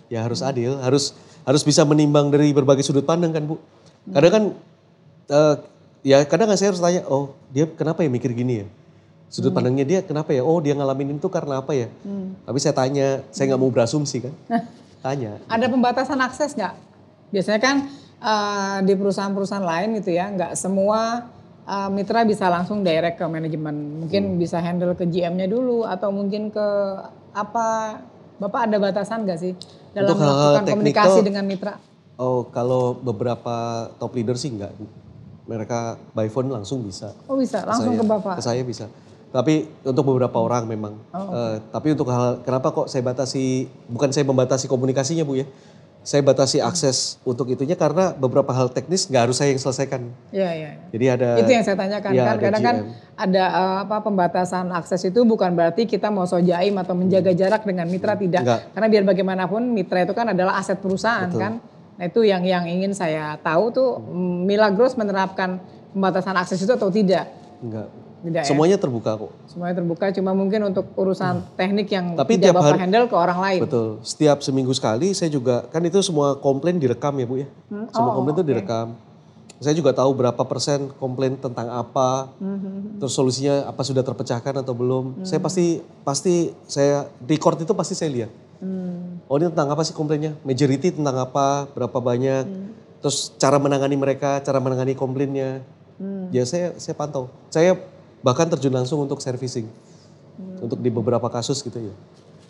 Ya 0.09 0.21
harus 0.21 0.45
adil, 0.45 0.77
harus 0.77 1.17
harus 1.43 1.61
bisa 1.65 1.81
menimbang 1.83 2.29
dari 2.29 2.53
berbagai 2.53 2.85
sudut 2.85 3.05
pandang 3.05 3.33
kan 3.33 3.43
bu. 3.49 3.57
Kadang 4.13 4.31
kan 4.31 4.43
eh, 5.31 5.55
ya 6.05 6.17
kadang 6.27 6.53
kan 6.53 6.57
saya 6.59 6.73
harus 6.75 6.81
tanya, 6.81 7.01
oh 7.09 7.33
dia 7.49 7.65
kenapa 7.65 8.05
ya 8.05 8.09
mikir 8.13 8.33
gini 8.35 8.65
ya? 8.65 8.67
Sudut 9.33 9.49
pandangnya 9.49 9.81
dia 9.81 9.99
kenapa 10.05 10.29
ya? 10.29 10.45
Oh 10.45 10.61
dia 10.61 10.77
ngalamin 10.77 11.17
itu 11.17 11.25
karena 11.25 11.57
apa 11.57 11.73
ya? 11.73 11.89
Tapi 12.45 12.57
saya 12.61 12.77
tanya, 12.77 13.25
saya 13.33 13.49
nggak 13.49 13.61
mau 13.65 13.73
berasumsi 13.73 14.29
kan. 14.29 14.33
Tanya. 15.03 15.41
Ada 15.49 15.67
pembatasan 15.73 16.21
akses 16.21 16.53
nggak? 16.53 16.73
Biasanya 17.33 17.59
kan 17.59 17.75
eh, 18.21 18.77
di 18.85 18.93
perusahaan-perusahaan 18.93 19.65
lain 19.65 19.97
gitu 19.97 20.13
ya, 20.13 20.29
nggak 20.29 20.53
semua 20.53 21.25
eh, 21.65 21.89
mitra 21.89 22.21
bisa 22.29 22.45
langsung 22.45 22.85
direct 22.85 23.17
ke 23.17 23.25
manajemen. 23.25 24.05
Mungkin 24.05 24.37
bisa 24.37 24.61
handle 24.61 24.93
ke 24.93 25.09
GM-nya 25.09 25.49
dulu 25.49 25.81
atau 25.81 26.13
mungkin 26.13 26.53
ke 26.53 26.67
apa? 27.33 27.99
Bapak 28.37 28.69
ada 28.69 28.77
batasan 28.77 29.25
nggak 29.25 29.39
sih 29.41 29.57
dalam 29.97 30.13
Untuk 30.13 30.21
melakukan 30.21 30.63
komunikasi 30.77 31.09
teknikal- 31.09 31.25
dengan 31.25 31.43
mitra? 31.49 31.73
Oh 32.21 32.45
kalau 32.53 32.93
beberapa 32.93 33.89
top 33.97 34.13
leader 34.13 34.37
sih 34.37 34.53
nggak. 34.53 34.77
Mereka 35.49 35.97
by 36.13 36.29
phone 36.29 36.53
langsung 36.53 36.85
bisa. 36.85 37.17
Oh 37.25 37.35
bisa, 37.35 37.65
langsung 37.65 37.97
saya, 37.97 37.99
ke 37.99 38.05
Bapak. 38.05 38.35
Ke 38.37 38.43
saya 38.45 38.61
bisa. 38.61 38.85
Tapi 39.33 39.65
untuk 39.81 40.13
beberapa 40.13 40.37
orang 40.37 40.69
memang. 40.69 40.93
Eh, 41.09 41.57
tapi 41.73 41.97
untuk 41.97 42.05
hal 42.13 42.45
kenapa 42.45 42.69
kok 42.69 42.85
saya 42.85 43.01
batasi 43.01 43.65
bukan 43.89 44.13
saya 44.13 44.29
membatasi 44.29 44.69
komunikasinya 44.69 45.25
Bu 45.25 45.41
ya. 45.41 45.49
Saya 46.03 46.19
batasi 46.19 46.59
akses 46.59 47.17
untuk 47.23 47.47
itunya 47.47 47.79
karena 47.79 48.11
beberapa 48.13 48.51
hal 48.51 48.67
teknis 48.69 49.07
nggak 49.07 49.23
harus 49.25 49.39
saya 49.39 49.55
yang 49.55 49.61
selesaikan. 49.63 50.01
Iya, 50.29 50.49
iya. 50.53 50.71
iya. 50.77 50.89
Jadi 50.93 51.05
ada 51.09 51.29
Itu 51.41 51.49
yang 51.49 51.63
saya 51.65 51.79
tanyakan 51.79 52.11
Iya, 52.11 52.21
kan 52.21 52.29
ada 52.29 52.43
kadang 52.43 52.61
kan 52.61 52.75
ada 53.17 53.43
eh, 53.49 53.77
apa 53.89 53.97
pembatasan 54.05 54.67
akses 54.69 55.01
itu 55.01 55.25
bukan 55.25 55.49
berarti 55.57 55.89
kita 55.89 56.13
mau 56.13 56.29
sojaim 56.29 56.75
atau 56.77 56.93
menjaga 56.93 57.33
jarak 57.33 57.65
dengan 57.65 57.89
mitra 57.89 58.13
tidak. 58.13 58.45
Enggak. 58.45 58.59
Karena 58.77 58.87
biar 58.91 59.03
bagaimanapun 59.09 59.61
mitra 59.73 60.05
itu 60.05 60.13
kan 60.13 60.29
adalah 60.29 60.61
aset 60.61 60.77
perusahaan 60.77 61.31
kan. 61.33 61.57
Nah 61.97 62.05
itu 62.05 62.21
yang 62.21 62.45
yang 62.45 62.69
ingin 62.69 62.93
saya 62.93 63.33
tahu 63.41 63.73
tuh 63.73 63.89
mm, 63.97 64.45
Milagros 64.45 64.93
menerapkan 64.93 65.57
pembatasan 65.95 66.37
akses 66.37 66.61
itu 66.61 66.69
atau 66.69 66.93
tidak. 66.93 67.33
enggak. 67.63 67.89
Tidak 68.23 68.39
ya. 68.39 68.47
Semuanya 68.47 68.79
terbuka 68.79 69.19
kok. 69.19 69.31
Semuanya 69.45 69.75
terbuka 69.75 70.07
cuma 70.09 70.31
mungkin 70.31 70.63
untuk 70.65 70.87
urusan 70.95 71.43
teknik 71.53 71.91
yang 71.91 72.15
Tapi 72.15 72.35
tidak 72.35 72.43
tiap 72.45 72.55
Bapak 72.55 72.69
hari- 72.71 72.81
handle 72.81 73.05
ke 73.05 73.15
orang 73.15 73.39
lain. 73.39 73.59
Betul. 73.67 73.87
Setiap 73.99 74.39
seminggu 74.39 74.71
sekali 74.71 75.11
saya 75.11 75.27
juga 75.27 75.67
kan 75.67 75.83
itu 75.83 75.99
semua 75.99 76.35
komplain 76.35 76.79
direkam 76.79 77.11
ya 77.13 77.25
Bu 77.27 77.35
ya. 77.37 77.47
Semua 77.91 78.09
Oh, 78.09 78.15
komplain 78.15 78.33
itu 78.33 78.45
direkam. 78.45 78.87
Saya 79.59 79.75
juga 79.75 79.91
tahu 79.91 80.11
berapa 80.13 80.39
persen 80.41 80.91
komplain 80.93 81.35
tentang 81.35 81.67
apa, 81.69 82.27
Mhm. 82.35 82.99
terus 82.99 83.11
solusinya 83.11 83.63
apa 83.63 83.79
sudah 83.79 84.01
terpecahkan 84.01 84.59
atau 84.59 84.71
belum. 84.71 85.23
Saya 85.23 85.39
pasti 85.39 85.79
pasti 86.01 86.51
saya 86.65 87.07
record 87.21 87.59
itu 87.59 87.71
pasti 87.71 87.95
saya 87.95 88.11
lihat. 88.11 88.31
Hmm. 88.59 89.23
Oh 89.23 89.35
ini 89.35 89.47
tentang 89.47 89.71
apa 89.71 89.83
sih 89.83 89.91
komplainnya? 89.91 90.35
Majority 90.41 90.95
tentang 90.95 91.15
apa? 91.17 91.67
Berapa 91.69 91.95
banyak? 91.95 92.43
Hmm. 92.43 92.71
Terus 92.99 93.35
cara 93.35 93.55
menangani 93.55 93.95
mereka, 93.95 94.39
cara 94.39 94.59
menangani 94.59 94.95
komplainnya. 94.95 95.63
Hmm. 95.95 96.27
Ya 96.31 96.43
saya 96.43 96.75
saya 96.75 96.91
pantau. 96.93 97.27
Saya 97.47 97.75
bahkan 98.23 98.47
terjun 98.47 98.71
langsung 98.71 99.03
untuk 99.03 99.19
servicing. 99.19 99.67
Hmm. 100.39 100.65
Untuk 100.65 100.79
di 100.79 100.89
beberapa 100.89 101.27
kasus 101.29 101.61
gitu 101.61 101.77
ya. 101.77 101.93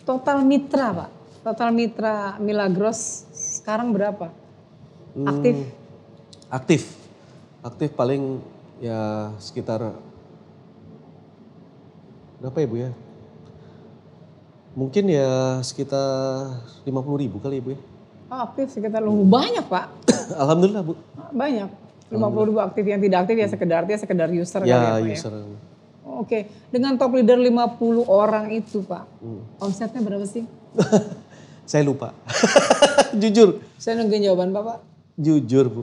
Total 0.06 0.40
mitra 0.40 1.04
Pak, 1.04 1.10
total 1.42 1.74
mitra 1.74 2.38
Milagros 2.40 3.28
sekarang 3.34 3.92
berapa? 3.92 4.30
Hmm. 5.12 5.28
Aktif? 5.28 5.56
Aktif. 6.48 6.82
Aktif 7.60 7.90
paling 7.92 8.40
ya 8.78 9.32
sekitar 9.42 9.92
berapa 12.38 12.56
ya 12.62 12.66
Bu 12.70 12.76
ya? 12.78 12.90
Mungkin 14.74 15.04
ya 15.06 15.62
sekitar 15.62 16.60
50 16.82 17.22
ribu 17.22 17.36
kali 17.42 17.58
ya 17.58 17.62
Bu 17.62 17.70
ya. 17.74 17.80
Oh 18.32 18.40
aktif 18.44 18.72
sekitar 18.72 19.04
lu 19.04 19.24
banyak 19.24 19.64
Pak. 19.68 19.86
Alhamdulillah 20.42 20.82
Bu. 20.84 20.94
Banyak. 21.32 21.83
50 22.16 22.48
ribu 22.48 22.60
aktif 22.60 22.84
yang 22.84 22.98
tidak 22.98 23.18
aktif 23.20 23.36
ya 23.36 23.48
sekedar 23.48 23.76
artinya 23.80 23.98
sekedar 23.98 24.28
user 24.30 24.60
kali 24.60 24.68
ya, 24.68 24.76
Ya 24.76 24.82
Pak 24.88 25.00
ya. 25.00 25.12
user. 25.12 25.32
Oke, 26.06 26.38
dengan 26.68 26.94
top 26.94 27.12
leader 27.12 27.36
50 27.36 27.74
orang 28.04 28.46
itu 28.50 28.80
Pak, 28.80 29.02
Hmm. 29.18 29.42
omsetnya 29.58 29.98
berapa 29.98 30.22
sih? 30.22 30.46
Saya 31.64 31.82
lupa. 31.82 32.12
Jujur. 33.14 33.64
Saya 33.76 33.96
nungguin 33.96 34.22
jawaban 34.22 34.50
Bapak. 34.50 34.84
Jujur 35.14 35.66
Bu. 35.66 35.82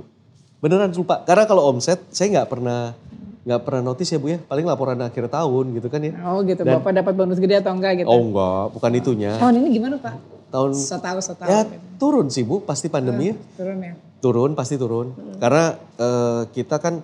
Beneran 0.60 0.91
lupa. 0.91 1.20
Karena 1.22 1.44
kalau 1.44 1.65
omset 1.67 1.98
saya 2.10 2.30
nggak 2.32 2.48
pernah 2.48 2.94
nggak 3.41 3.62
pernah 3.62 3.82
notice 3.84 4.08
ya 4.08 4.20
Bu 4.20 4.30
ya. 4.30 4.39
Paling 4.39 4.62
laporan 4.63 5.00
akhir 5.00 5.26
tahun 5.28 5.65
gitu 5.74 5.88
kan 5.88 6.00
ya. 6.00 6.13
Oh 6.24 6.44
gitu, 6.44 6.62
Bapak 6.62 6.94
dapat 6.94 7.13
bonus 7.13 7.38
gede 7.38 7.58
atau 7.58 7.74
enggak 7.74 7.98
gitu? 7.98 8.08
Oh 8.08 8.22
enggak, 8.22 8.63
bukan 8.72 8.91
itunya. 8.94 9.32
Tahun 9.36 9.58
ini 9.58 9.67
gimana 9.74 9.98
Pak? 9.98 10.15
Tahun 10.50 10.70
Setahu 10.72 11.17
setahu 11.17 11.50
ya 11.50 11.63
gitu. 11.63 11.76
turun 11.98 12.28
sih 12.28 12.44
Bu 12.44 12.62
pasti 12.62 12.86
pandemi 12.86 13.32
ya. 13.32 13.36
turun 13.58 13.80
ya. 13.80 13.94
Turun 14.21 14.53
pasti 14.53 14.77
turun. 14.77 15.12
Karena 15.41 15.75
eh, 15.97 16.41
kita 16.53 16.77
kan 16.77 17.01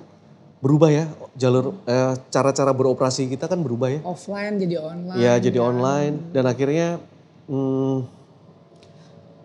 berubah 0.58 0.90
ya 0.90 1.06
jalur 1.38 1.78
eh, 1.86 2.14
cara-cara 2.34 2.74
beroperasi 2.74 3.30
kita 3.30 3.50
kan 3.50 3.58
berubah 3.62 3.90
ya. 3.92 4.00
Offline 4.06 4.58
jadi 4.62 4.78
online. 4.78 5.18
Ya 5.18 5.34
jadi 5.42 5.60
online 5.62 6.14
dan 6.34 6.46
akhirnya 6.46 7.02
hmm, 7.50 8.06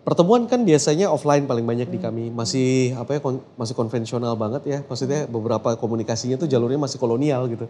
pertemuan 0.05 0.45
kan 0.49 0.61
biasanya 0.61 1.09
offline 1.09 1.49
paling 1.49 1.65
banyak 1.65 1.89
di 1.89 1.97
kami. 1.97 2.29
Masih 2.29 2.93
apa 2.93 3.17
ya 3.17 3.19
kon- 3.21 3.45
masih 3.57 3.73
konvensional 3.73 4.37
banget 4.37 4.63
ya. 4.69 4.79
Maksudnya 4.85 5.25
beberapa 5.25 5.73
komunikasinya 5.73 6.37
tuh 6.37 6.49
jalurnya 6.49 6.77
masih 6.77 7.01
kolonial 7.01 7.49
gitu. 7.49 7.65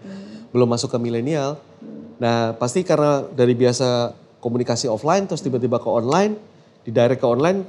Belum 0.52 0.68
masuk 0.68 0.92
ke 0.92 0.98
milenial. 1.00 1.60
Nah, 2.20 2.56
pasti 2.56 2.84
karena 2.88 3.26
dari 3.36 3.52
biasa 3.58 4.16
komunikasi 4.40 4.88
offline 4.88 5.28
terus 5.28 5.44
tiba-tiba 5.44 5.80
ke 5.80 5.88
online, 5.88 6.36
di 6.84 6.92
direct 6.92 7.20
ke 7.20 7.28
online 7.28 7.64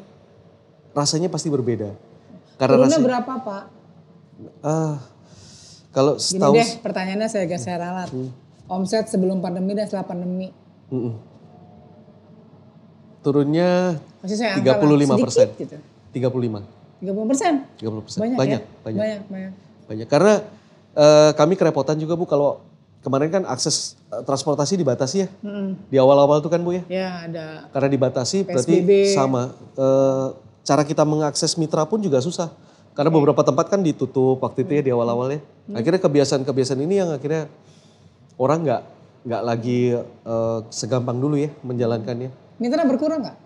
rasanya 0.94 1.26
pasti 1.26 1.50
berbeda. 1.50 2.13
Karena 2.54 2.74
Turunnya 2.76 2.88
rasanya 2.90 3.06
berapa 3.06 3.32
Pak? 3.40 3.62
ah 4.60 4.98
kalau 5.90 6.18
Gini 6.18 6.26
setahu 6.36 6.54
deh 6.54 6.68
pertanyaannya 6.80 7.28
saya 7.28 7.44
geser 7.46 7.78
ralat. 7.78 8.10
Omset 8.64 9.06
sebelum 9.06 9.38
pandemi 9.38 9.72
dan 9.72 9.84
setelah 9.84 10.04
pandemi. 10.04 10.50
Mm-mm. 10.88 11.14
turunnya 13.20 13.96
Masih 14.20 14.36
saya 14.36 14.50
angka 14.54 14.76
lah, 14.76 14.84
35 14.84 15.24
persen. 15.24 15.48
sedikit 15.48 15.58
gitu. 15.58 15.76
35. 16.12 16.60
30 17.00 17.30
persen? 17.30 17.52
30 17.78 18.04
persen. 18.04 18.18
Banyak, 18.20 18.36
Banyak, 18.36 18.60
ya? 18.60 18.82
banyak, 18.84 19.00
Banyak, 19.00 19.20
banyak. 19.28 19.52
banyak. 19.86 20.06
Karena 20.08 20.34
eh, 20.94 21.30
kami 21.32 21.54
kerepotan 21.54 21.96
juga 21.96 22.14
Bu 22.14 22.24
kalau 22.24 22.60
kemarin 23.00 23.28
kan 23.30 23.42
akses 23.44 23.96
eh, 24.08 24.22
transportasi 24.22 24.76
dibatasi 24.76 25.16
ya. 25.20 25.28
Mm-mm. 25.40 25.88
Di 25.88 25.96
awal-awal 25.96 26.40
tuh 26.40 26.48
kan 26.48 26.60
Bu 26.60 26.72
ya. 26.72 26.82
Ya 26.86 27.08
ada 27.24 27.46
Karena 27.70 27.88
dibatasi 27.90 28.44
berarti 28.44 28.74
PSBB. 28.76 28.90
sama. 29.10 29.42
Eh, 29.72 30.28
cara 30.64 30.82
kita 30.82 31.04
mengakses 31.04 31.54
mitra 31.60 31.84
pun 31.84 32.00
juga 32.00 32.18
susah. 32.18 32.50
Karena 32.94 33.10
beberapa 33.10 33.42
tempat 33.42 33.68
kan 33.68 33.82
ditutup 33.82 34.40
waktu 34.40 34.64
itu 34.64 34.72
ya 34.80 34.82
di 34.82 34.90
awal-awal 34.94 35.28
ya. 35.34 35.40
Hmm. 35.40 35.76
Akhirnya 35.78 36.00
kebiasaan-kebiasaan 36.00 36.80
ini 36.80 36.94
yang 37.02 37.10
akhirnya 37.12 37.50
orang 38.40 38.58
nggak 38.64 38.82
nggak 39.24 39.42
lagi 39.44 39.78
eh, 40.00 40.58
segampang 40.72 41.20
dulu 41.20 41.36
ya 41.38 41.50
menjalankannya. 41.62 42.30
mitra 42.58 42.86
berkurang 42.86 43.20
nggak? 43.22 43.36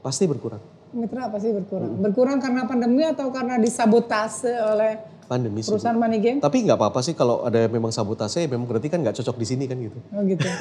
Pasti 0.00 0.24
berkurang. 0.24 0.60
Mitra 0.96 1.28
pasti 1.28 1.52
berkurang. 1.52 1.90
Hmm. 1.92 2.02
Berkurang 2.02 2.38
karena 2.40 2.64
pandemi 2.64 3.04
atau 3.04 3.28
karena 3.30 3.60
disabotase 3.60 4.52
oleh 4.58 5.14
Pandemi 5.24 5.64
sih. 5.64 5.72
Perusahaan 5.72 5.96
money 5.96 6.20
game? 6.20 6.38
Tapi 6.40 6.68
nggak 6.68 6.76
apa-apa 6.76 7.00
sih 7.00 7.16
kalau 7.16 7.48
ada 7.48 7.64
memang 7.72 7.88
sabotase, 7.88 8.44
ya 8.44 8.48
memang 8.48 8.68
berarti 8.68 8.92
kan 8.92 9.00
nggak 9.00 9.16
cocok 9.16 9.36
di 9.40 9.46
sini 9.48 9.64
kan 9.64 9.76
gitu. 9.80 9.98
Oh 10.12 10.22
gitu. 10.24 10.44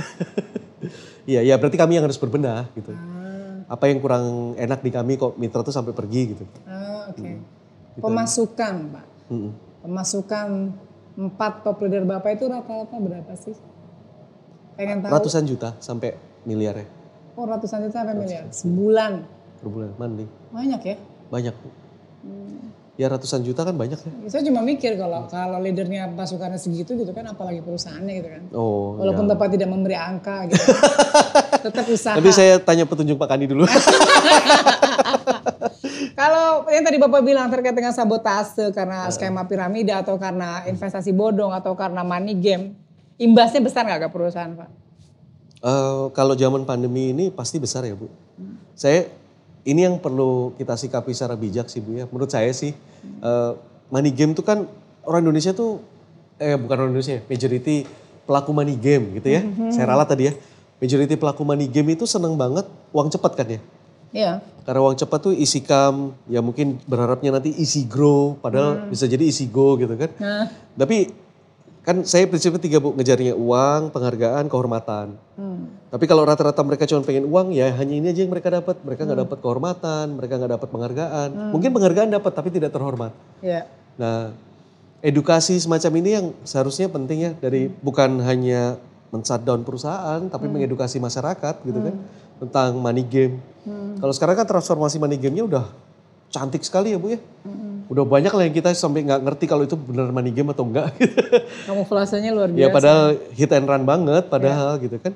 Iya, 1.24 1.40
ya 1.40 1.56
berarti 1.56 1.80
kami 1.80 1.96
yang 1.96 2.04
harus 2.04 2.20
berbenah 2.20 2.68
gitu. 2.76 2.92
Ah, 2.92 3.23
Apa 3.74 3.90
yang 3.90 3.98
kurang 3.98 4.54
enak 4.54 4.86
di 4.86 4.94
kami 4.94 5.18
kok 5.18 5.34
mitra 5.42 5.66
tuh 5.66 5.74
sampai 5.74 5.98
pergi 5.98 6.38
gitu. 6.38 6.46
ah, 6.70 7.10
oke. 7.10 7.18
Hmm. 7.26 7.42
Pemasukan 7.98 8.74
Pak. 8.94 9.06
Mm-mm. 9.34 9.52
Pemasukan 9.82 10.48
empat 11.18 11.66
top 11.66 11.82
leader 11.82 12.06
Bapak 12.06 12.38
itu 12.38 12.46
rata-rata 12.46 12.98
berapa 13.02 13.34
sih? 13.34 13.58
Pengen 14.78 15.02
tahu. 15.02 15.10
Ratusan 15.10 15.44
juta 15.50 15.74
sampai 15.82 16.18
miliar 16.46 16.78
ya 16.78 16.88
Oh 17.34 17.50
ratusan 17.50 17.90
juta 17.90 18.06
sampai 18.06 18.14
miliar. 18.14 18.46
Sebulan. 18.54 19.14
per 19.58 19.68
bulan. 19.72 19.90
Mandi. 19.98 20.26
Banyak 20.54 20.82
ya? 20.86 20.96
Banyak. 21.34 21.56
Bu. 21.58 21.70
Ya 22.94 23.10
ratusan 23.10 23.42
juta 23.42 23.66
kan 23.66 23.74
banyak 23.74 23.98
ya. 23.98 24.12
Saya 24.30 24.46
cuma 24.46 24.62
mikir 24.62 24.94
kalau 24.94 25.26
kalau 25.26 25.58
leadernya 25.58 26.14
pasukannya 26.14 26.62
segitu 26.62 26.94
gitu 26.94 27.10
kan 27.10 27.26
apalagi 27.26 27.66
perusahaannya 27.66 28.14
gitu 28.22 28.30
kan. 28.30 28.44
Oh, 28.54 29.02
Walaupun 29.02 29.26
ya. 29.26 29.30
Bapak 29.34 29.48
tidak 29.58 29.70
memberi 29.70 29.98
angka 29.98 30.46
gitu. 30.50 30.62
Tetap 31.66 31.86
usaha. 31.90 32.16
Nanti 32.18 32.32
saya 32.32 32.62
tanya 32.62 32.86
petunjuk 32.86 33.18
Pak 33.18 33.30
Kani 33.34 33.46
dulu. 33.50 33.66
Kalau 36.14 36.70
yang 36.70 36.86
tadi 36.86 37.02
Bapak 37.02 37.26
bilang 37.26 37.50
terkait 37.50 37.74
dengan 37.74 37.90
sabotase 37.90 38.70
karena 38.70 39.10
skema 39.10 39.50
piramida 39.50 40.06
atau 40.06 40.16
karena 40.22 40.62
investasi 40.70 41.10
bodong 41.10 41.50
atau 41.50 41.74
karena 41.74 42.06
money 42.06 42.38
game, 42.38 42.78
imbasnya 43.18 43.66
besar 43.66 43.90
nggak 43.90 44.08
ke 44.08 44.10
perusahaan 44.14 44.54
Pak? 44.54 44.70
Eh, 45.64 46.06
kalau 46.14 46.38
zaman 46.38 46.70
pandemi 46.70 47.16
ini 47.16 47.34
pasti 47.34 47.58
besar 47.58 47.88
ya 47.88 47.98
Bu. 47.98 48.12
Saya 48.78 49.10
ini 49.64 49.88
yang 49.88 49.96
perlu 50.00 50.52
kita 50.60 50.76
sikapi 50.76 51.16
secara 51.16 51.40
bijak 51.40 51.72
sih 51.72 51.80
Bu 51.80 51.96
ya. 52.00 52.06
Menurut 52.12 52.32
saya 52.32 52.52
sih 52.52 52.76
eh, 53.04 53.52
money 53.92 54.12
game 54.12 54.36
itu 54.36 54.44
kan 54.44 54.68
orang 55.08 55.24
Indonesia 55.24 55.52
tuh 55.56 55.80
eh 56.42 56.58
bukan 56.60 56.76
orang 56.76 56.92
Indonesia, 56.92 57.20
ya, 57.20 57.22
majority 57.30 57.88
pelaku 58.28 58.52
money 58.52 58.76
game 58.76 59.20
gitu 59.20 59.30
ya. 59.32 59.42
Saya 59.72 59.86
ralat 59.92 60.08
tadi 60.12 60.32
ya. 60.32 60.34
Majority 60.84 61.16
pelaku 61.16 61.48
money 61.48 61.72
game 61.72 61.96
itu 61.96 62.04
seneng 62.04 62.36
banget 62.36 62.68
uang 62.92 63.08
cepat 63.08 63.32
kan 63.40 63.48
ya. 63.48 63.60
Iya. 64.14 64.32
Karena 64.64 64.80
uang 64.80 64.96
cepat 64.96 65.20
tuh 65.20 65.34
isi 65.36 65.60
kam, 65.60 66.16
ya 66.30 66.40
mungkin 66.40 66.80
berharapnya 66.88 67.36
nanti 67.36 67.52
isi 67.52 67.84
grow, 67.84 68.38
padahal 68.40 68.88
bisa 68.88 69.10
jadi 69.10 69.26
isi 69.26 69.50
go 69.50 69.76
gitu 69.76 69.92
kan. 69.98 70.12
Nah, 70.22 70.48
Tapi 70.78 71.12
kan 71.84 72.08
saya 72.08 72.24
prinsipnya 72.32 72.64
tiga 72.64 72.80
bu, 72.80 72.96
ngejarnya 72.96 73.36
uang, 73.36 73.92
penghargaan, 73.92 74.48
kehormatan. 74.48 75.20
Tapi 75.92 76.06
kalau 76.08 76.24
rata-rata 76.24 76.64
mereka 76.64 76.88
cuma 76.88 77.04
pengen 77.04 77.28
uang, 77.28 77.52
ya 77.52 77.70
hanya 77.76 77.94
ini 77.94 78.08
aja 78.10 78.24
yang 78.24 78.32
mereka 78.32 78.50
dapat. 78.50 78.80
Mereka 78.82 79.04
nggak 79.04 79.20
dapat 79.28 79.38
kehormatan, 79.44 80.06
mereka 80.16 80.34
nggak 80.40 80.52
dapat 80.58 80.68
penghargaan. 80.72 81.30
Mungkin 81.52 81.70
penghargaan 81.76 82.10
dapat, 82.16 82.32
tapi 82.32 82.50
tidak 82.56 82.72
terhormat. 82.72 83.12
ya. 83.44 83.68
Nah, 84.00 84.34
edukasi 85.04 85.60
semacam 85.60 85.92
ini 86.00 86.10
yang 86.16 86.26
seharusnya 86.48 86.88
penting 86.88 87.20
ya 87.30 87.32
dari 87.38 87.68
bukan 87.70 88.24
hanya 88.24 88.80
men-shutdown 89.12 89.62
perusahaan, 89.62 90.24
tapi 90.32 90.48
mengedukasi 90.50 90.98
masyarakat 90.98 91.56
gitu 91.62 91.78
kan 91.78 91.96
tentang 92.42 92.80
money 92.80 93.04
game. 93.06 93.38
Kalau 94.00 94.16
sekarang 94.16 94.40
kan 94.40 94.48
transformasi 94.48 94.98
money 94.98 95.20
game-nya 95.20 95.46
udah 95.46 95.66
cantik 96.34 96.64
sekali 96.66 96.96
ya 96.96 96.98
bu 96.98 97.14
ya. 97.14 97.20
Udah 97.92 98.04
banyak 98.08 98.32
lah 98.32 98.44
yang 98.48 98.56
kita 98.56 98.72
sampai 98.72 99.04
nggak 99.04 99.22
ngerti 99.24 99.46
kalau 99.48 99.64
itu 99.68 99.76
benar 99.76 100.10
money 100.10 100.32
game 100.32 100.50
atau 100.52 100.64
enggak. 100.64 100.94
Kamuflasenya 101.68 102.32
luar 102.32 102.50
ya 102.54 102.68
biasa. 102.68 102.76
padahal 102.76 103.04
hit 103.36 103.52
and 103.52 103.68
run 103.68 103.84
banget 103.84 104.24
padahal 104.32 104.80
gitu 104.80 104.98
kan. 105.00 105.14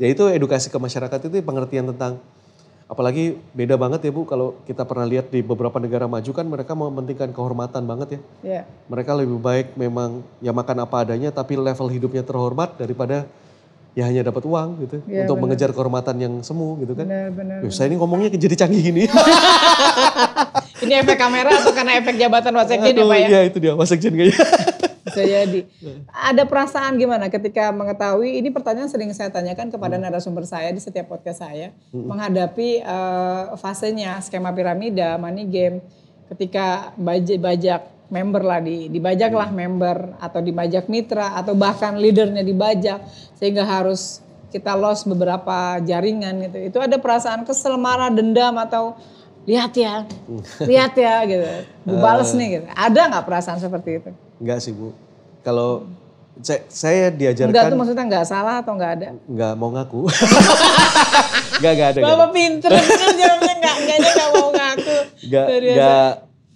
Ya 0.00 0.06
itu 0.08 0.24
edukasi 0.32 0.72
ke 0.72 0.78
masyarakat 0.80 1.18
itu 1.28 1.36
pengertian 1.44 1.86
tentang 1.92 2.18
apalagi 2.90 3.38
beda 3.54 3.78
banget 3.78 4.02
ya 4.02 4.10
Bu 4.10 4.26
kalau 4.26 4.58
kita 4.66 4.82
pernah 4.82 5.06
lihat 5.06 5.30
di 5.30 5.46
beberapa 5.46 5.78
negara 5.78 6.10
maju 6.10 6.30
kan 6.34 6.42
mereka 6.42 6.74
mementingkan 6.74 7.30
kehormatan 7.30 7.82
banget 7.86 8.08
ya. 8.08 8.20
Ya. 8.42 8.62
Mereka 8.90 9.14
lebih 9.14 9.38
baik 9.38 9.78
memang 9.78 10.26
ya 10.42 10.50
makan 10.50 10.82
apa 10.82 11.06
adanya 11.06 11.30
tapi 11.30 11.54
level 11.54 11.86
hidupnya 11.86 12.26
terhormat 12.26 12.74
daripada 12.74 13.30
ya 13.94 14.06
hanya 14.06 14.22
dapat 14.22 14.46
uang 14.46 14.68
gitu 14.86 14.96
Ya, 15.10 15.26
untuk 15.26 15.36
mengejar 15.42 15.70
kehormatan 15.74 16.14
yang 16.18 16.34
semu 16.42 16.78
gitu 16.82 16.94
kan. 16.94 17.06
Benar-benar. 17.06 17.58
Duh, 17.62 17.70
saya 17.74 17.90
ini 17.90 17.96
ngomongnya 17.98 18.30
jadi 18.34 18.54
canggih 18.58 18.82
gini. 18.82 19.02
Ini 20.80 21.04
efek 21.04 21.16
kamera 21.20 21.50
atau 21.52 21.72
karena 21.76 22.00
efek 22.00 22.16
jabatan 22.16 22.52
wasekjen 22.56 22.94
ya 22.96 23.04
Pak 23.04 23.18
ya? 23.18 23.28
iya 23.28 23.40
itu 23.48 23.58
dia 23.60 23.72
wasekjen 23.76 24.12
kayaknya. 24.16 24.38
Bisa 25.10 25.22
jadi. 25.26 25.60
Ada 26.30 26.46
perasaan 26.46 27.00
gimana 27.00 27.26
ketika 27.32 27.72
mengetahui, 27.74 28.38
ini 28.38 28.48
pertanyaan 28.52 28.86
sering 28.86 29.10
saya 29.16 29.32
tanyakan 29.32 29.72
kepada 29.72 29.96
narasumber 29.98 30.46
saya 30.46 30.70
di 30.70 30.78
setiap 30.78 31.10
podcast 31.10 31.42
saya, 31.42 31.74
menghadapi 31.90 32.84
eh, 32.84 33.44
fasenya 33.58 34.20
skema 34.22 34.54
piramida, 34.54 35.18
money 35.18 35.48
game, 35.48 35.82
ketika 36.30 36.94
bajak, 36.94 37.38
bajak 37.42 37.82
member 38.10 38.42
lah, 38.42 38.60
di, 38.62 38.90
dibajak 38.90 39.30
lah 39.34 39.50
member, 39.50 40.18
atau 40.18 40.40
dibajak 40.42 40.86
mitra, 40.90 41.34
atau 41.38 41.54
bahkan 41.54 41.98
leadernya 41.98 42.42
dibajak, 42.42 43.02
sehingga 43.38 43.66
harus 43.66 44.22
kita 44.50 44.74
lost 44.74 45.06
beberapa 45.06 45.78
jaringan 45.82 46.50
gitu. 46.50 46.58
Itu 46.74 46.78
ada 46.82 46.98
perasaan 46.98 47.46
kesel, 47.46 47.78
marah, 47.78 48.10
dendam, 48.10 48.58
atau 48.58 48.98
lihat 49.48 49.72
ya, 49.72 50.04
lihat 50.62 50.92
ya 50.96 51.14
gitu. 51.24 51.46
Gue 51.88 51.98
bales 51.98 52.30
nih 52.36 52.48
gitu. 52.60 52.66
Ada 52.72 53.00
nggak 53.08 53.24
perasaan 53.24 53.58
seperti 53.58 53.90
itu? 54.02 54.10
Enggak 54.40 54.58
sih 54.60 54.72
Bu. 54.72 54.92
Kalau 55.40 55.88
saya, 56.40 56.60
saya 56.68 57.08
Enggak 57.12 57.36
diajarkan 57.36 57.64
tuh 57.72 57.78
maksudnya 57.78 58.04
nggak 58.08 58.26
salah 58.28 58.64
atau 58.64 58.72
nggak 58.76 58.92
ada? 59.00 59.06
nggak 59.24 59.52
mau 59.56 59.70
ngaku. 59.72 60.00
Enggak, 61.60 61.72
enggak 61.76 61.88
ada. 61.92 61.98
nggak 62.00 62.08
ada. 62.08 62.16
Bapak 62.16 62.30
pinter 62.32 62.70
bener 62.72 63.12
jawabnya 63.20 63.54
nggak, 63.60 63.74
enggaknya 63.84 64.10
nggak 64.16 64.30
mau 64.32 64.48
ngaku. 64.48 64.96
Enggak, 65.28 65.46
enggak, 65.52 66.10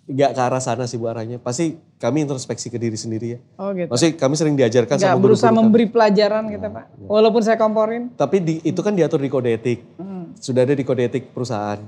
enggak 0.08 0.30
ke 0.32 0.40
arah 0.40 0.62
sana 0.64 0.84
sih 0.88 0.96
Bu 0.96 1.04
arahnya. 1.12 1.36
Pasti 1.36 1.76
kami 2.00 2.24
introspeksi 2.24 2.72
ke 2.72 2.80
diri 2.80 2.96
sendiri 2.96 3.26
ya. 3.36 3.38
Oh 3.60 3.72
gitu. 3.76 3.88
Maksudnya 3.92 4.12
kami 4.16 4.34
sering 4.36 4.56
diajarkan 4.56 4.96
Nggak 4.96 5.12
sama 5.12 5.20
berusaha 5.20 5.48
guru-guru 5.48 5.60
kami. 5.60 5.68
memberi 5.68 5.86
pelajaran 5.92 6.42
gitu 6.48 6.66
Pak. 6.72 6.84
Walaupun 7.04 7.40
saya 7.44 7.56
komporin. 7.60 8.02
Tapi 8.16 8.36
di, 8.40 8.54
itu 8.64 8.80
kan 8.80 8.92
diatur 8.96 9.20
di 9.20 9.28
kode 9.28 9.50
etik. 9.52 9.84
Hmm. 10.00 10.32
Sudah 10.40 10.64
ada 10.64 10.72
di 10.72 10.84
kode 10.84 11.02
etik 11.04 11.32
perusahaan. 11.36 11.80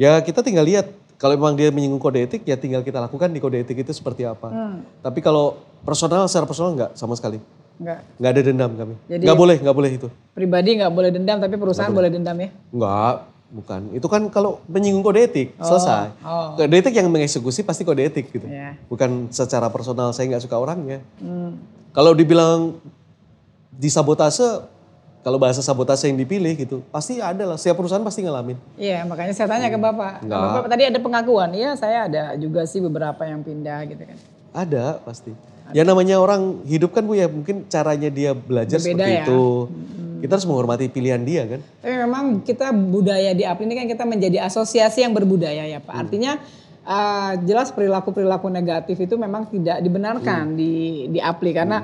Ya 0.00 0.16
kita 0.24 0.40
tinggal 0.40 0.64
lihat. 0.64 0.88
Kalau 1.20 1.36
memang 1.36 1.52
dia 1.52 1.68
menyinggung 1.68 2.00
kode 2.00 2.24
etik 2.24 2.48
ya 2.48 2.56
tinggal 2.56 2.80
kita 2.80 2.96
lakukan 2.96 3.28
di 3.28 3.36
kode 3.36 3.60
etik 3.60 3.84
itu 3.84 3.92
seperti 3.92 4.24
apa. 4.24 4.48
Hmm. 4.48 4.80
Tapi 5.04 5.20
kalau 5.20 5.60
personal 5.84 6.24
secara 6.24 6.48
personal 6.48 6.72
enggak 6.72 6.90
sama 6.96 7.12
sekali. 7.12 7.36
Enggak. 7.76 8.00
Enggak 8.16 8.30
ada 8.32 8.40
dendam 8.40 8.70
kami. 8.72 8.94
Jadi- 9.04 9.24
Enggak 9.28 9.36
boleh, 9.36 9.56
enggak 9.60 9.76
boleh 9.76 9.90
itu. 10.00 10.08
Pribadi 10.32 10.80
nggak 10.80 10.88
boleh 10.88 11.10
dendam 11.12 11.36
tapi 11.36 11.60
perusahaan 11.60 11.92
boleh 11.92 12.08
dendam 12.08 12.32
ya. 12.40 12.48
Enggak, 12.72 13.14
bukan. 13.52 13.80
Itu 13.92 14.06
kan 14.08 14.22
kalau 14.32 14.64
menyinggung 14.64 15.04
kode 15.04 15.20
etik, 15.20 15.52
selesai. 15.60 16.16
oh. 16.24 16.56
Kode 16.56 16.72
etik 16.72 16.96
yang 16.96 17.12
mengeksekusi 17.12 17.68
pasti 17.68 17.84
kode 17.84 18.00
etik 18.00 18.32
gitu. 18.32 18.48
Ya. 18.48 18.80
Bukan 18.88 19.28
secara 19.28 19.68
personal 19.68 20.16
saya 20.16 20.24
nggak 20.24 20.48
suka 20.48 20.56
orangnya. 20.56 21.04
Hmm. 21.20 21.60
Kalau 21.92 22.16
dibilang 22.16 22.80
disabotase, 23.76 24.64
kalau 25.20 25.36
bahasa 25.36 25.60
sabotase 25.60 26.08
yang 26.08 26.16
dipilih 26.16 26.56
gitu, 26.56 26.80
pasti 26.88 27.20
ada 27.20 27.44
lah. 27.44 27.60
Setiap 27.60 27.76
perusahaan 27.76 28.00
pasti 28.00 28.24
ngalamin. 28.24 28.56
Iya 28.80 29.04
makanya 29.04 29.36
saya 29.36 29.52
tanya 29.52 29.68
ke 29.68 29.76
Bapak. 29.76 30.24
Nggak. 30.24 30.40
Bapak 30.40 30.68
tadi 30.72 30.82
ada 30.88 30.98
pengakuan. 30.98 31.50
Iya 31.52 31.76
saya 31.76 32.08
ada 32.08 32.32
juga 32.40 32.64
sih 32.64 32.80
beberapa 32.80 33.20
yang 33.28 33.44
pindah 33.44 33.84
gitu 33.84 34.00
kan. 34.00 34.16
Ada 34.56 34.96
pasti. 35.04 35.36
Ya 35.70 35.86
namanya 35.86 36.18
orang 36.18 36.66
hidup 36.66 36.90
kan 36.90 37.06
Bu 37.06 37.14
ya, 37.14 37.30
mungkin 37.30 37.68
caranya 37.70 38.10
dia 38.10 38.34
belajar 38.34 38.82
Berbeda 38.82 39.06
seperti 39.06 39.12
ya. 39.12 39.24
itu. 39.28 39.42
Kita 40.20 40.32
harus 40.36 40.46
menghormati 40.48 40.84
pilihan 40.90 41.22
dia 41.22 41.42
kan. 41.46 41.60
Tapi 41.80 41.94
memang 41.96 42.24
kita 42.44 42.72
budaya 42.74 43.32
di 43.32 43.44
APLI 43.46 43.64
ini 43.70 43.74
kan 43.76 43.86
kita 43.88 44.04
menjadi 44.04 44.38
asosiasi 44.44 45.04
yang 45.04 45.12
berbudaya 45.14 45.64
ya 45.64 45.78
Pak. 45.80 45.94
Artinya 45.94 46.40
eh, 46.84 47.32
jelas 47.44 47.72
perilaku-perilaku 47.72 48.48
negatif 48.48 48.96
itu 49.00 49.14
memang 49.20 49.48
tidak 49.52 49.80
dibenarkan 49.84 50.56
di 50.58 51.06
di 51.12 51.20
APLI 51.22 51.52
karena 51.54 51.78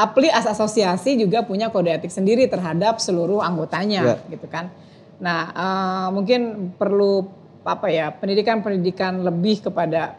APLI 0.00 0.28
as 0.32 0.46
asosiasi 0.48 1.20
juga 1.20 1.44
punya 1.44 1.68
kode 1.68 1.92
etik 1.92 2.12
sendiri 2.12 2.48
terhadap 2.48 2.98
seluruh 3.02 3.44
anggotanya 3.44 4.16
gitu 4.32 4.46
kan. 4.48 4.72
Nah 5.20 5.40
eh, 5.52 6.08
mungkin 6.14 6.72
perlu 6.80 7.28
apa 7.60 7.92
ya 7.92 8.08
pendidikan-pendidikan 8.16 9.20
lebih 9.20 9.60
kepada 9.60 10.16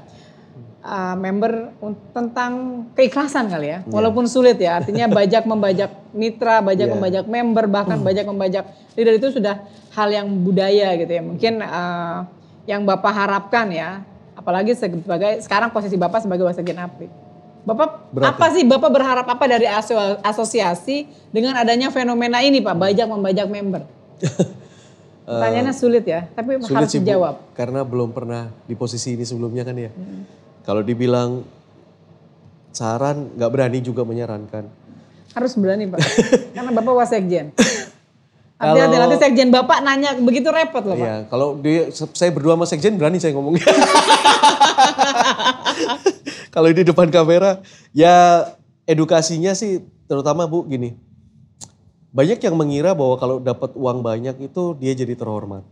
uh, 0.86 1.15
member 1.17 1.73
tentang 2.13 2.86
keikhlasan 2.97 3.49
kali 3.49 3.77
ya. 3.77 3.79
Walaupun 3.88 4.25
sulit 4.25 4.57
ya, 4.61 4.82
artinya 4.82 5.09
bajak 5.09 5.45
membajak 5.45 5.91
mitra, 6.11 6.61
bajak 6.61 6.88
Iya. 6.89 6.93
membajak 6.97 7.25
member, 7.29 7.65
bahkan 7.69 7.97
bajak 8.01 8.25
membajak 8.27 8.65
leader 8.97 9.15
itu 9.17 9.27
sudah 9.34 9.65
hal 9.93 10.09
yang 10.09 10.27
budaya 10.41 10.97
gitu 10.97 11.11
ya. 11.11 11.23
Mungkin 11.23 11.53
uh, 11.61 12.25
yang 12.69 12.86
Bapak 12.86 13.13
harapkan 13.13 13.69
ya, 13.73 14.05
apalagi 14.38 14.77
sebagai 14.77 15.41
sekarang 15.41 15.73
posisi 15.73 15.97
Bapak 15.97 16.25
sebagai 16.25 16.45
wasekjen 16.45 16.77
APRI. 16.77 17.30
Bapak 17.62 18.09
Berat 18.09 18.34
apa 18.34 18.45
sih 18.49 18.66
Bapak 18.66 18.89
berharap 18.89 19.26
apa 19.30 19.45
dari 19.45 19.70
aso- 19.70 20.18
asosiasi 20.26 21.05
dengan 21.30 21.53
adanya 21.53 21.93
fenomena 21.93 22.41
ini 22.41 22.57
Pak, 22.57 22.74
bajak 22.74 23.05
membajak 23.05 23.47
member? 23.47 23.86
Pertanyaannya 25.22 25.72
sulit 25.72 26.03
ya, 26.03 26.26
tapi 26.34 26.57
Sulit 26.59 26.76
harus 26.76 26.89
sih 26.91 26.99
Bu, 26.99 27.05
dijawab. 27.07 27.36
karena 27.53 27.86
belum 27.86 28.09
pernah 28.12 28.49
di 28.66 28.74
posisi 28.74 29.14
ini 29.14 29.24
sebelumnya 29.24 29.62
kan 29.64 29.78
ya. 29.78 29.93
Kalau 30.66 30.82
dibilang 30.82 31.45
saran, 32.72 33.30
nggak 33.38 33.51
berani 33.53 33.80
juga 33.80 34.01
menyarankan. 34.03 34.66
Harus 35.32 35.55
berani 35.55 35.88
Pak. 35.88 35.99
Karena 36.57 36.72
Bapak 36.76 36.93
wasekjen. 36.97 37.55
Hati-hati 38.62 38.95
nanti 39.01 39.18
sekjen 39.18 39.49
Bapak 39.49 39.82
nanya 39.82 40.14
begitu 40.22 40.53
repot 40.53 40.86
loh 40.86 40.93
Pak. 40.93 41.01
Iya, 41.01 41.18
kalau 41.34 41.57
dia 41.57 41.89
saya 42.14 42.30
berdua 42.30 42.53
sama 42.53 42.70
sekjen 42.70 42.93
berani 42.93 43.18
saya 43.18 43.34
ngomongnya. 43.34 43.66
kalau 46.53 46.70
di 46.70 46.86
depan 46.86 47.09
kamera, 47.09 47.66
ya 47.89 48.45
edukasinya 48.86 49.57
sih 49.57 49.82
terutama 50.05 50.45
Bu 50.45 50.70
gini. 50.70 50.93
Banyak 52.14 52.38
yang 52.43 52.53
mengira 52.53 52.93
bahwa 52.93 53.18
kalau 53.18 53.41
dapat 53.41 53.74
uang 53.74 54.05
banyak 54.05 54.38
itu 54.45 54.78
dia 54.78 54.93
jadi 54.93 55.18
terhormat. 55.18 55.66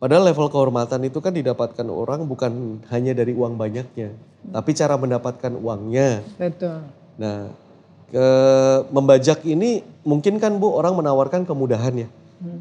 Padahal 0.00 0.32
level 0.32 0.48
kehormatan 0.48 1.06
itu 1.06 1.20
kan 1.20 1.36
didapatkan 1.36 1.84
orang 1.92 2.24
bukan 2.24 2.80
hanya 2.88 3.12
dari 3.12 3.36
uang 3.36 3.60
banyaknya, 3.60 4.16
tapi 4.48 4.72
cara 4.72 4.96
mendapatkan 4.96 5.52
uangnya. 5.60 6.24
Betul. 6.40 6.88
Nah, 7.20 7.52
ke 8.10 8.26
membajak 8.90 9.46
ini 9.46 9.86
mungkin 10.02 10.42
kan 10.42 10.58
Bu 10.58 10.74
orang 10.74 10.98
menawarkan 10.98 11.46
kemudahan 11.46 12.06
ya. 12.06 12.08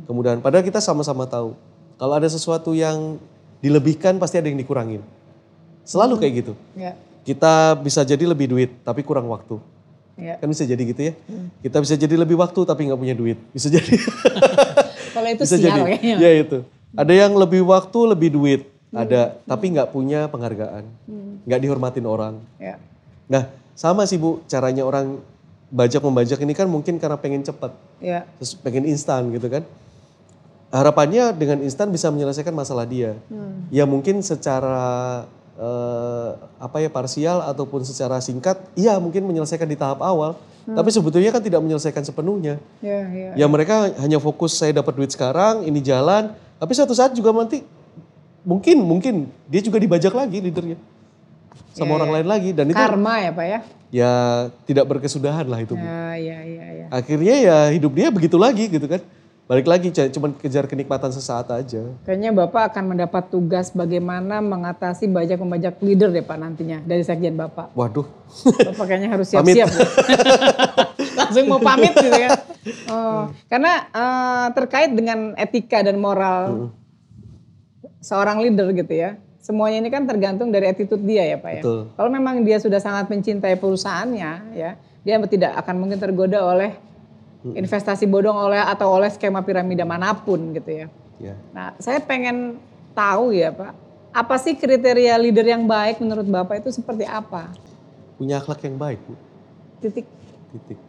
Kemudahan. 0.06 0.44
Padahal 0.44 0.62
kita 0.62 0.78
sama-sama 0.78 1.26
tahu 1.26 1.58
kalau 1.98 2.14
ada 2.16 2.30
sesuatu 2.30 2.72
yang 2.78 3.18
dilebihkan 3.60 4.22
pasti 4.22 4.40
ada 4.40 4.48
yang 4.48 4.60
dikurangin. 4.60 5.02
Selalu 5.84 6.22
kayak 6.22 6.34
gitu. 6.46 6.54
Ya. 6.78 6.94
Kita 7.26 7.76
bisa 7.82 8.06
jadi 8.06 8.24
lebih 8.30 8.48
duit 8.48 8.72
tapi 8.86 9.02
kurang 9.02 9.28
waktu. 9.28 9.58
Ya. 10.20 10.36
Kan 10.38 10.52
bisa 10.52 10.68
jadi 10.68 10.80
gitu 10.84 11.02
ya. 11.12 11.14
Kita 11.64 11.78
bisa 11.82 11.96
jadi 11.98 12.16
lebih 12.20 12.38
waktu 12.38 12.60
tapi 12.68 12.92
nggak 12.92 13.00
punya 13.00 13.16
duit. 13.18 13.40
Bisa 13.56 13.72
jadi. 13.72 13.96
Kalau 15.16 15.28
itu 15.32 15.44
bisa 15.48 15.58
sial 15.58 15.74
jadi. 15.74 15.82
kayaknya. 15.96 16.16
Ya 16.22 16.32
itu. 16.44 16.58
Ada 16.94 17.14
yang 17.16 17.34
lebih 17.40 17.66
waktu 17.66 18.00
lebih 18.14 18.30
duit. 18.36 18.62
Ada 18.94 19.40
tapi 19.48 19.74
nggak 19.74 19.90
punya 19.96 20.28
penghargaan. 20.30 20.86
Nggak 21.48 21.60
dihormatin 21.66 22.06
orang. 22.06 22.36
Ya. 22.62 22.78
Nah 23.32 23.48
sama 23.80 24.04
sih 24.04 24.20
Bu 24.20 24.44
caranya 24.52 24.84
orang 24.84 25.24
bajak 25.70 26.02
membajak 26.02 26.42
ini 26.42 26.54
kan 26.58 26.66
mungkin 26.66 26.98
karena 26.98 27.18
pengen 27.18 27.46
cepat. 27.46 27.74
Ya. 28.02 28.26
Terus 28.42 28.58
pengen 28.58 28.90
instan 28.90 29.30
gitu 29.34 29.48
kan. 29.50 29.64
Harapannya 30.70 31.34
dengan 31.34 31.66
instan 31.66 31.90
bisa 31.90 32.14
menyelesaikan 32.14 32.54
masalah 32.54 32.86
dia. 32.86 33.18
Ya 33.74 33.90
mungkin 33.90 34.22
secara 34.22 35.26
eh, 35.58 36.30
apa 36.62 36.78
ya 36.78 36.90
parsial 36.94 37.42
ataupun 37.42 37.82
secara 37.82 38.22
singkat, 38.22 38.62
iya 38.78 38.98
mungkin 39.02 39.26
menyelesaikan 39.26 39.66
di 39.66 39.78
tahap 39.78 40.02
awal. 40.06 40.38
Tapi 40.70 40.94
sebetulnya 40.94 41.34
kan 41.34 41.42
tidak 41.42 41.66
menyelesaikan 41.66 42.06
sepenuhnya. 42.06 42.62
Ya, 42.78 43.02
ya. 43.10 43.34
Ya 43.34 43.46
mereka 43.50 43.90
hanya 43.98 44.22
fokus 44.22 44.54
saya 44.54 44.70
dapat 44.70 44.94
duit 44.94 45.10
sekarang, 45.10 45.66
ini 45.66 45.82
jalan. 45.82 46.38
Tapi 46.62 46.72
suatu 46.78 46.94
saat 46.94 47.18
juga 47.18 47.34
nanti 47.34 47.66
mungkin 48.46 48.78
mungkin 48.86 49.16
dia 49.50 49.66
juga 49.66 49.82
dibajak 49.82 50.14
lagi 50.14 50.40
leadernya 50.40 50.78
sama 51.74 51.96
orang 51.96 52.12
lain 52.20 52.28
lagi 52.28 52.50
dan 52.52 52.66
itu 52.70 52.78
Karma 52.78 53.14
ya 53.24 53.32
Pak 53.32 53.46
ya? 53.46 53.60
ya 53.90 54.14
tidak 54.70 54.86
berkesudahan 54.86 55.46
lah 55.50 55.60
itu. 55.62 55.74
Ya, 55.74 56.16
ya, 56.18 56.40
ya, 56.46 56.66
ya. 56.86 56.88
Akhirnya 56.94 57.36
ya 57.42 57.58
hidup 57.74 57.92
dia 57.94 58.10
begitu 58.14 58.38
lagi 58.38 58.70
gitu 58.70 58.86
kan. 58.86 59.02
Balik 59.50 59.66
lagi 59.66 59.90
cuman 59.90 60.38
kejar 60.38 60.70
kenikmatan 60.70 61.10
sesaat 61.10 61.50
aja. 61.50 61.82
Kayaknya 62.06 62.38
Bapak 62.38 62.70
akan 62.70 62.94
mendapat 62.94 63.34
tugas 63.34 63.74
bagaimana 63.74 64.46
mengatasi 64.46 65.10
bajak 65.10 65.42
membajak 65.42 65.82
leader 65.82 66.14
deh 66.14 66.22
Pak 66.22 66.38
nantinya 66.38 66.78
dari 66.86 67.02
sekjen 67.02 67.34
Bapak. 67.34 67.74
Waduh. 67.74 68.06
Bapak 68.46 68.86
kayaknya 68.86 69.10
harus 69.10 69.26
siap-siap. 69.34 69.74
Langsung 71.18 71.50
mau 71.50 71.58
pamit 71.58 71.98
gitu 71.98 72.14
ya. 72.14 72.30
Oh, 72.94 73.34
karena 73.50 73.90
eh, 73.90 74.48
terkait 74.54 74.94
dengan 74.94 75.34
etika 75.34 75.82
dan 75.82 75.98
moral 75.98 76.70
seorang 78.06 78.46
leader 78.46 78.70
gitu 78.78 78.94
ya. 78.94 79.18
Semuanya 79.40 79.80
ini 79.80 79.90
kan 79.90 80.04
tergantung 80.04 80.52
dari 80.52 80.68
attitude 80.68 81.00
dia 81.04 81.24
ya 81.24 81.38
Pak 81.40 81.52
ya. 81.56 81.62
Betul. 81.64 81.82
Kalau 81.96 82.10
memang 82.12 82.44
dia 82.44 82.60
sudah 82.60 82.84
sangat 82.84 83.08
mencintai 83.08 83.56
perusahaannya 83.56 84.32
ya, 84.52 84.76
dia 84.76 85.16
tidak 85.32 85.56
akan 85.64 85.76
mungkin 85.80 85.98
tergoda 85.98 86.44
oleh 86.44 86.76
investasi 87.40 88.04
bodong 88.04 88.36
oleh 88.36 88.60
atau 88.60 89.00
oleh 89.00 89.08
skema 89.08 89.40
piramida 89.40 89.88
mana 89.88 90.12
pun 90.12 90.52
gitu 90.52 90.86
ya. 90.86 90.88
Ya. 91.20 91.36
Nah, 91.56 91.72
saya 91.80 92.04
pengen 92.04 92.60
tahu 92.92 93.32
ya 93.32 93.56
Pak, 93.56 93.72
apa 94.12 94.36
sih 94.40 94.60
kriteria 94.60 95.16
leader 95.16 95.48
yang 95.48 95.64
baik 95.64 96.04
menurut 96.04 96.28
Bapak 96.28 96.60
itu 96.60 96.76
seperti 96.76 97.08
apa? 97.08 97.52
Punya 98.20 98.44
akhlak 98.44 98.60
yang 98.68 98.76
baik, 98.76 99.00
Bu. 99.08 99.16
Titik. 99.80 100.08
Titik. 100.52 100.80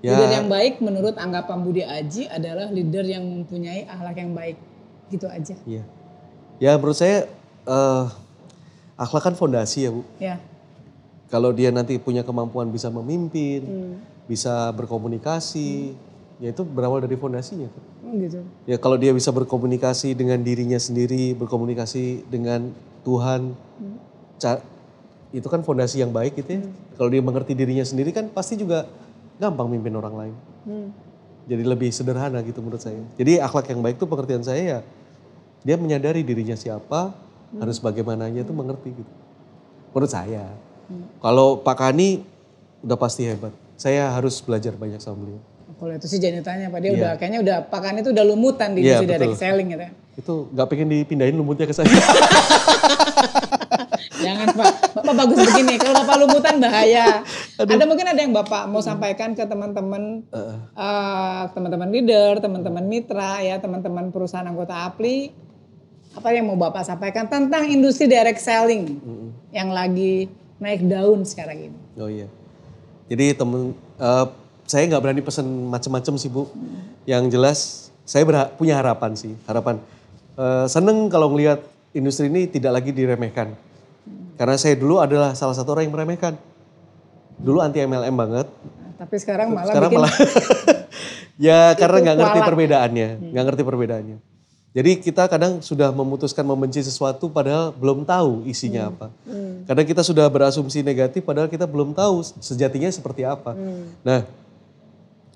Leader 0.00 0.28
Ya, 0.28 0.38
yang 0.40 0.48
baik 0.48 0.78
menurut 0.80 1.18
anggapan 1.20 1.58
Budi 1.60 1.82
Aji 1.82 2.30
adalah 2.30 2.70
leader 2.72 3.04
yang 3.04 3.24
mempunyai 3.24 3.84
akhlak 3.84 4.16
yang 4.16 4.32
baik. 4.32 4.56
Gitu 5.12 5.26
aja. 5.28 5.56
iya. 5.68 5.84
Ya 6.56 6.72
menurut 6.74 6.96
saya 6.96 7.28
eh 7.66 8.04
akhlak 8.96 9.28
kan 9.28 9.34
fondasi 9.34 9.84
ya, 9.84 9.90
Bu. 9.92 10.02
Ya. 10.16 10.36
Kalau 11.28 11.50
dia 11.50 11.68
nanti 11.68 11.98
punya 11.98 12.22
kemampuan 12.22 12.70
bisa 12.70 12.86
memimpin, 12.88 13.60
Hmm. 13.60 13.94
bisa 14.24 14.70
berkomunikasi, 14.72 15.92
ya 16.38 16.48
itu 16.50 16.62
berawal 16.62 17.02
dari 17.02 17.18
fondasinya. 17.18 17.66
kan. 17.68 17.82
Gitu. 18.16 18.40
Ya 18.64 18.78
kalau 18.78 18.94
dia 18.94 19.10
bisa 19.10 19.34
berkomunikasi 19.34 20.14
dengan 20.14 20.38
dirinya 20.40 20.78
sendiri, 20.78 21.34
berkomunikasi 21.34 22.24
dengan 22.26 22.70
Tuhan, 23.02 23.52
ca- 24.38 24.62
itu 25.34 25.44
kan 25.44 25.60
fondasi 25.60 26.00
yang 26.00 26.14
baik 26.14 26.38
gitu 26.38 26.56
ya. 26.56 26.62
Kalau 26.94 27.10
dia 27.10 27.20
mengerti 27.20 27.52
dirinya 27.52 27.82
sendiri 27.82 28.14
kan 28.14 28.30
pasti 28.30 28.54
juga 28.54 28.86
gampang 29.36 29.68
mimpin 29.68 29.92
orang 29.92 30.14
lain. 30.16 30.34
Hmm. 30.64 30.88
Jadi 31.46 31.62
lebih 31.62 31.90
sederhana 31.90 32.38
gitu 32.40 32.62
menurut 32.62 32.80
saya. 32.80 32.98
Jadi 33.18 33.38
akhlak 33.38 33.66
yang 33.68 33.82
baik 33.82 33.98
itu 33.98 34.06
pengertian 34.06 34.40
saya 34.40 34.62
ya, 34.62 34.78
dia 35.66 35.74
menyadari 35.74 36.22
dirinya 36.22 36.54
siapa, 36.54 37.10
harus 37.58 37.82
bagaimananya 37.82 38.46
itu 38.46 38.54
mengerti 38.54 38.94
gitu. 38.94 39.12
Menurut 39.90 40.10
saya. 40.14 40.46
Kalau 41.18 41.58
Pak 41.58 41.74
Kani 41.74 42.22
udah 42.86 42.94
pasti 42.94 43.26
hebat. 43.26 43.50
Saya 43.74 44.14
harus 44.14 44.38
belajar 44.38 44.78
banyak 44.78 45.02
sama 45.02 45.26
beliau. 45.26 45.42
Kalau 45.76 45.92
itu 45.92 46.06
sih 46.08 46.16
jangan 46.16 46.40
ditanya 46.40 46.72
Pak, 46.72 46.80
dia 46.80 46.88
Iya. 46.88 46.96
udah 46.96 47.12
kayaknya 47.20 47.40
udah 47.44 47.56
pakan 47.68 48.00
itu 48.00 48.08
udah 48.14 48.24
lumutan 48.24 48.72
di 48.72 48.80
Iya, 48.80 49.02
industri 49.02 49.12
direct 49.12 49.36
selling 49.36 49.68
gitu 49.74 49.82
ya. 49.84 49.90
Itu 50.16 50.34
nggak 50.54 50.66
pengen 50.72 50.88
dipindahin 50.88 51.36
lumutnya 51.36 51.68
ke 51.68 51.74
saya. 51.76 51.84
Jangan 54.16 54.48
Pak, 54.56 54.72
Bapak 54.96 55.14
bagus 55.14 55.36
begini. 55.44 55.76
Kalau 55.76 55.94
Bapak 56.00 56.16
lumutan 56.16 56.56
bahaya. 56.56 57.20
Ada 57.60 57.84
mungkin 57.84 58.06
ada 58.08 58.20
yang 58.24 58.32
Bapak 58.32 58.64
mau 58.72 58.80
sampaikan 58.80 59.36
ke 59.36 59.44
teman-teman 59.44 60.24
eh, 60.32 61.42
teman-teman 61.52 61.88
leader, 61.92 62.40
teman-teman 62.40 62.84
mitra 62.88 63.44
ya, 63.44 63.60
teman-teman 63.60 64.08
perusahaan 64.08 64.48
anggota 64.48 64.88
APLI. 64.88 65.45
Apa 66.16 66.32
yang 66.32 66.48
mau 66.48 66.56
Bapak 66.56 66.80
sampaikan 66.80 67.28
tentang 67.28 67.68
industri 67.68 68.08
direct 68.08 68.40
selling 68.40 68.96
yang 69.52 69.68
lagi 69.68 70.32
naik 70.56 70.88
daun 70.88 71.28
sekarang 71.28 71.68
ini? 71.68 71.78
Oh 72.00 72.08
iya. 72.08 72.24
Jadi 73.12 73.36
temen, 73.36 73.76
eh, 74.00 74.24
saya 74.64 74.88
nggak 74.88 75.02
berani 75.04 75.20
pesan 75.20 75.44
macam-macam 75.68 76.14
sih 76.16 76.32
bu. 76.32 76.48
Yang 77.04 77.22
jelas 77.36 77.58
saya 78.08 78.24
berha- 78.24 78.48
punya 78.48 78.80
harapan 78.80 79.12
sih, 79.12 79.36
harapan. 79.44 79.76
Eh, 80.40 80.66
seneng 80.72 81.12
kalau 81.12 81.36
ngelihat 81.36 81.60
industri 81.92 82.32
ini 82.32 82.48
tidak 82.48 82.80
lagi 82.80 82.96
diremehkan. 82.96 83.52
Karena 84.40 84.56
saya 84.56 84.72
dulu 84.72 85.00
adalah 85.00 85.36
salah 85.36 85.52
satu 85.52 85.76
orang 85.76 85.84
yang 85.88 85.94
meremehkan. 85.94 86.32
Dulu 87.36 87.60
anti 87.60 87.84
MLM 87.84 88.16
banget. 88.16 88.48
Nah, 88.48 89.04
tapi 89.04 89.16
sekarang 89.20 89.52
malah 89.52 89.68
Sekarang 89.68 89.90
bikin 89.92 90.00
malah 90.00 90.14
ya 91.46 91.60
karena 91.76 91.96
nggak 92.00 92.16
ngerti 92.16 92.40
perbedaannya, 92.40 93.08
nggak 93.36 93.44
ngerti 93.52 93.62
perbedaannya. 93.68 94.16
Jadi 94.76 95.00
kita 95.00 95.24
kadang 95.24 95.64
sudah 95.64 95.88
memutuskan 95.88 96.44
membenci 96.44 96.84
sesuatu 96.84 97.32
padahal 97.32 97.72
belum 97.72 98.04
tahu 98.04 98.44
isinya 98.44 98.92
apa. 98.92 99.08
Kadang 99.64 99.86
kita 99.88 100.04
sudah 100.04 100.28
berasumsi 100.28 100.84
negatif 100.84 101.24
padahal 101.24 101.48
kita 101.48 101.64
belum 101.64 101.96
tahu 101.96 102.20
sejatinya 102.44 102.92
seperti 102.92 103.24
apa. 103.24 103.56
Nah, 104.04 104.28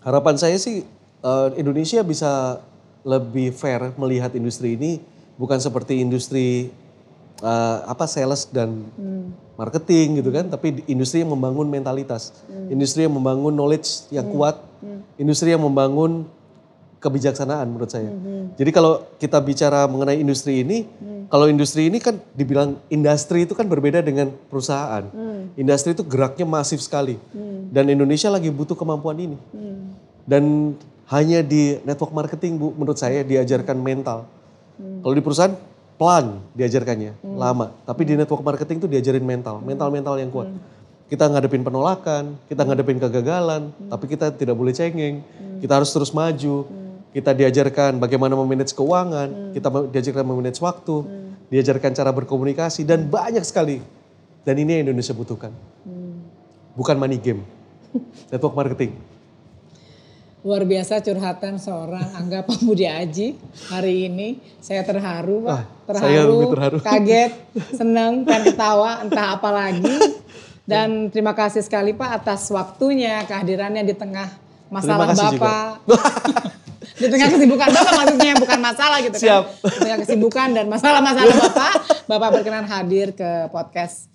harapan 0.05 0.36
saya 0.36 0.61
sih 0.61 0.84
eh, 1.24 1.49
Indonesia 1.57 2.05
bisa 2.05 2.61
lebih 3.01 3.57
fair 3.57 3.97
melihat 3.97 4.28
industri 4.36 4.76
ini 4.76 5.01
bukan 5.41 5.57
seperti 5.57 6.05
industri 6.05 6.68
eh, 7.41 7.78
apa 7.88 8.05
sales 8.05 8.45
dan 8.53 8.93
marketing 9.57 10.20
gitu 10.20 10.36
kan, 10.36 10.53
tapi 10.53 10.84
industri 10.84 11.24
yang 11.24 11.32
membangun 11.32 11.64
mentalitas, 11.64 12.36
industri 12.68 13.09
yang 13.09 13.16
membangun 13.16 13.57
knowledge 13.57 14.05
yang 14.12 14.28
kuat, 14.28 14.61
industri 15.16 15.57
yang 15.57 15.64
membangun 15.64 16.28
kebijaksanaan 17.01 17.66
menurut 17.66 17.88
saya. 17.88 18.12
Jadi 18.61 18.70
kalau 18.70 19.09
kita 19.16 19.40
bicara 19.40 19.88
mengenai 19.88 20.20
industri 20.20 20.61
ini, 20.61 20.84
kalau 21.32 21.48
industri 21.48 21.88
ini 21.88 21.96
kan 21.96 22.20
dibilang 22.36 22.76
industri 22.92 23.48
itu 23.48 23.57
kan 23.57 23.64
berbeda 23.64 24.05
dengan 24.05 24.28
perusahaan. 24.53 25.09
Industri 25.57 25.96
itu 25.96 26.05
geraknya 26.05 26.44
masif 26.44 26.84
sekali. 26.84 27.16
Dan 27.72 27.88
Indonesia 27.88 28.28
lagi 28.28 28.53
butuh 28.53 28.76
kemampuan 28.76 29.16
ini. 29.16 29.38
Dan 30.28 30.76
hanya 31.11 31.42
di 31.42 31.80
network 31.82 32.14
marketing 32.14 32.55
Bu 32.55 32.70
menurut 32.76 33.01
saya 33.01 33.26
diajarkan 33.26 33.74
mental. 33.80 34.30
Kalau 34.78 35.14
di 35.16 35.24
perusahaan 35.24 35.57
pelan 35.98 36.40
diajarkannya, 36.57 37.20
lama. 37.36 37.72
Tapi 37.84 38.09
di 38.09 38.14
network 38.16 38.44
marketing 38.44 38.80
itu 38.80 38.88
diajarin 38.88 39.24
mental, 39.24 39.61
mental-mental 39.64 40.16
yang 40.20 40.30
kuat. 40.32 40.48
Kita 41.11 41.26
ngadepin 41.26 41.66
penolakan, 41.66 42.38
kita 42.46 42.62
ngadepin 42.62 43.03
kegagalan, 43.03 43.74
tapi 43.90 44.05
kita 44.07 44.30
tidak 44.30 44.55
boleh 44.55 44.70
cengeng. 44.70 45.26
Kita 45.59 45.76
harus 45.76 45.90
terus 45.90 46.14
maju. 46.14 46.64
Kita 47.11 47.34
diajarkan 47.34 47.98
bagaimana 47.98 48.38
memanage 48.38 48.70
keuangan, 48.70 49.50
kita 49.50 49.66
ma- 49.66 49.88
diajarkan 49.90 50.22
memanage 50.22 50.62
waktu, 50.62 50.96
diajarkan 51.50 51.90
cara 51.90 52.14
berkomunikasi 52.14 52.86
dan 52.86 53.11
banyak 53.11 53.42
sekali. 53.42 53.82
Dan 54.46 54.54
ini 54.56 54.78
yang 54.78 54.90
Indonesia 54.90 55.11
butuhkan. 55.12 55.50
Bukan 56.78 56.96
money 56.96 57.18
game. 57.18 57.42
Network 58.30 58.54
marketing. 58.54 58.94
Luar 60.40 60.64
biasa 60.64 61.04
curhatan 61.04 61.61
seorang 61.61 62.16
Angga 62.16 62.40
Budi 62.46 62.88
Aji 62.88 63.36
hari 63.68 64.08
ini. 64.08 64.40
Saya 64.56 64.80
terharu, 64.86 65.44
Pak. 65.44 65.52
Ah, 65.52 65.62
terharu, 65.84 66.06
saya 66.08 66.20
lebih 66.24 66.46
terharu. 66.56 66.76
kaget, 66.80 67.32
senang, 67.76 68.12
pengen 68.24 68.54
ketawa, 68.54 69.04
entah 69.04 69.36
apa 69.36 69.50
lagi. 69.52 69.84
Dan 70.64 71.11
terima 71.12 71.36
kasih 71.36 71.61
sekali 71.61 71.92
Pak 71.92 72.24
atas 72.24 72.48
waktunya, 72.48 73.20
kehadirannya 73.28 73.84
di 73.84 73.92
tengah 73.92 74.32
masalah. 74.72 75.12
Bapak. 75.12 75.84
di 76.99 77.07
tengah 77.07 77.28
kesibukan 77.30 77.68
Bapak 77.70 77.93
maksudnya 78.01 78.32
bukan 78.38 78.59
masalah 78.59 78.99
gitu 79.05 79.16
Siap. 79.20 79.43
kan. 79.45 79.70
Di 79.70 79.78
tengah 79.78 79.99
kesibukan 80.03 80.49
dan 80.57 80.66
masalah-masalah 80.66 81.34
Bapak, 81.36 81.74
Bapak 82.09 82.28
berkenan 82.41 82.66
hadir 82.66 83.14
ke 83.14 83.47
podcast 83.55 84.11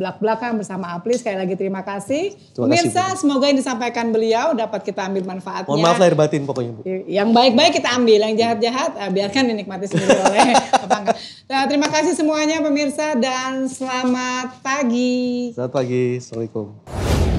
belak-belakan 0.00 0.56
bersama 0.56 0.96
Apli. 0.96 1.20
Sekali 1.20 1.36
lagi 1.36 1.54
terima 1.60 1.84
kasih. 1.84 2.32
Terima 2.32 2.72
kasih, 2.72 2.88
Pemirsa, 2.88 3.04
semoga 3.20 3.44
yang 3.52 3.58
disampaikan 3.60 4.08
beliau 4.08 4.56
dapat 4.56 4.80
kita 4.80 5.04
ambil 5.04 5.28
manfaatnya. 5.28 5.68
Mohon 5.68 5.84
maaf 5.84 5.98
lahir 6.00 6.16
batin 6.16 6.42
pokoknya 6.48 6.72
Bu. 6.72 6.80
Yang 7.04 7.28
baik-baik 7.36 7.72
kita 7.76 7.88
ambil, 7.92 8.18
yang 8.24 8.34
jahat-jahat 8.40 8.90
eh, 8.96 9.10
biarkan 9.12 9.42
dinikmati 9.52 9.84
sendiri 9.92 10.16
oleh 10.26 10.56
tetangga. 10.56 11.12
Nah, 11.52 11.62
terima 11.68 11.88
kasih 11.92 12.16
semuanya 12.16 12.64
pemirsa 12.64 13.12
dan 13.20 13.68
selamat 13.68 14.64
pagi. 14.64 15.52
Selamat 15.52 15.72
pagi. 15.76 16.04
Assalamualaikum. 16.16 17.29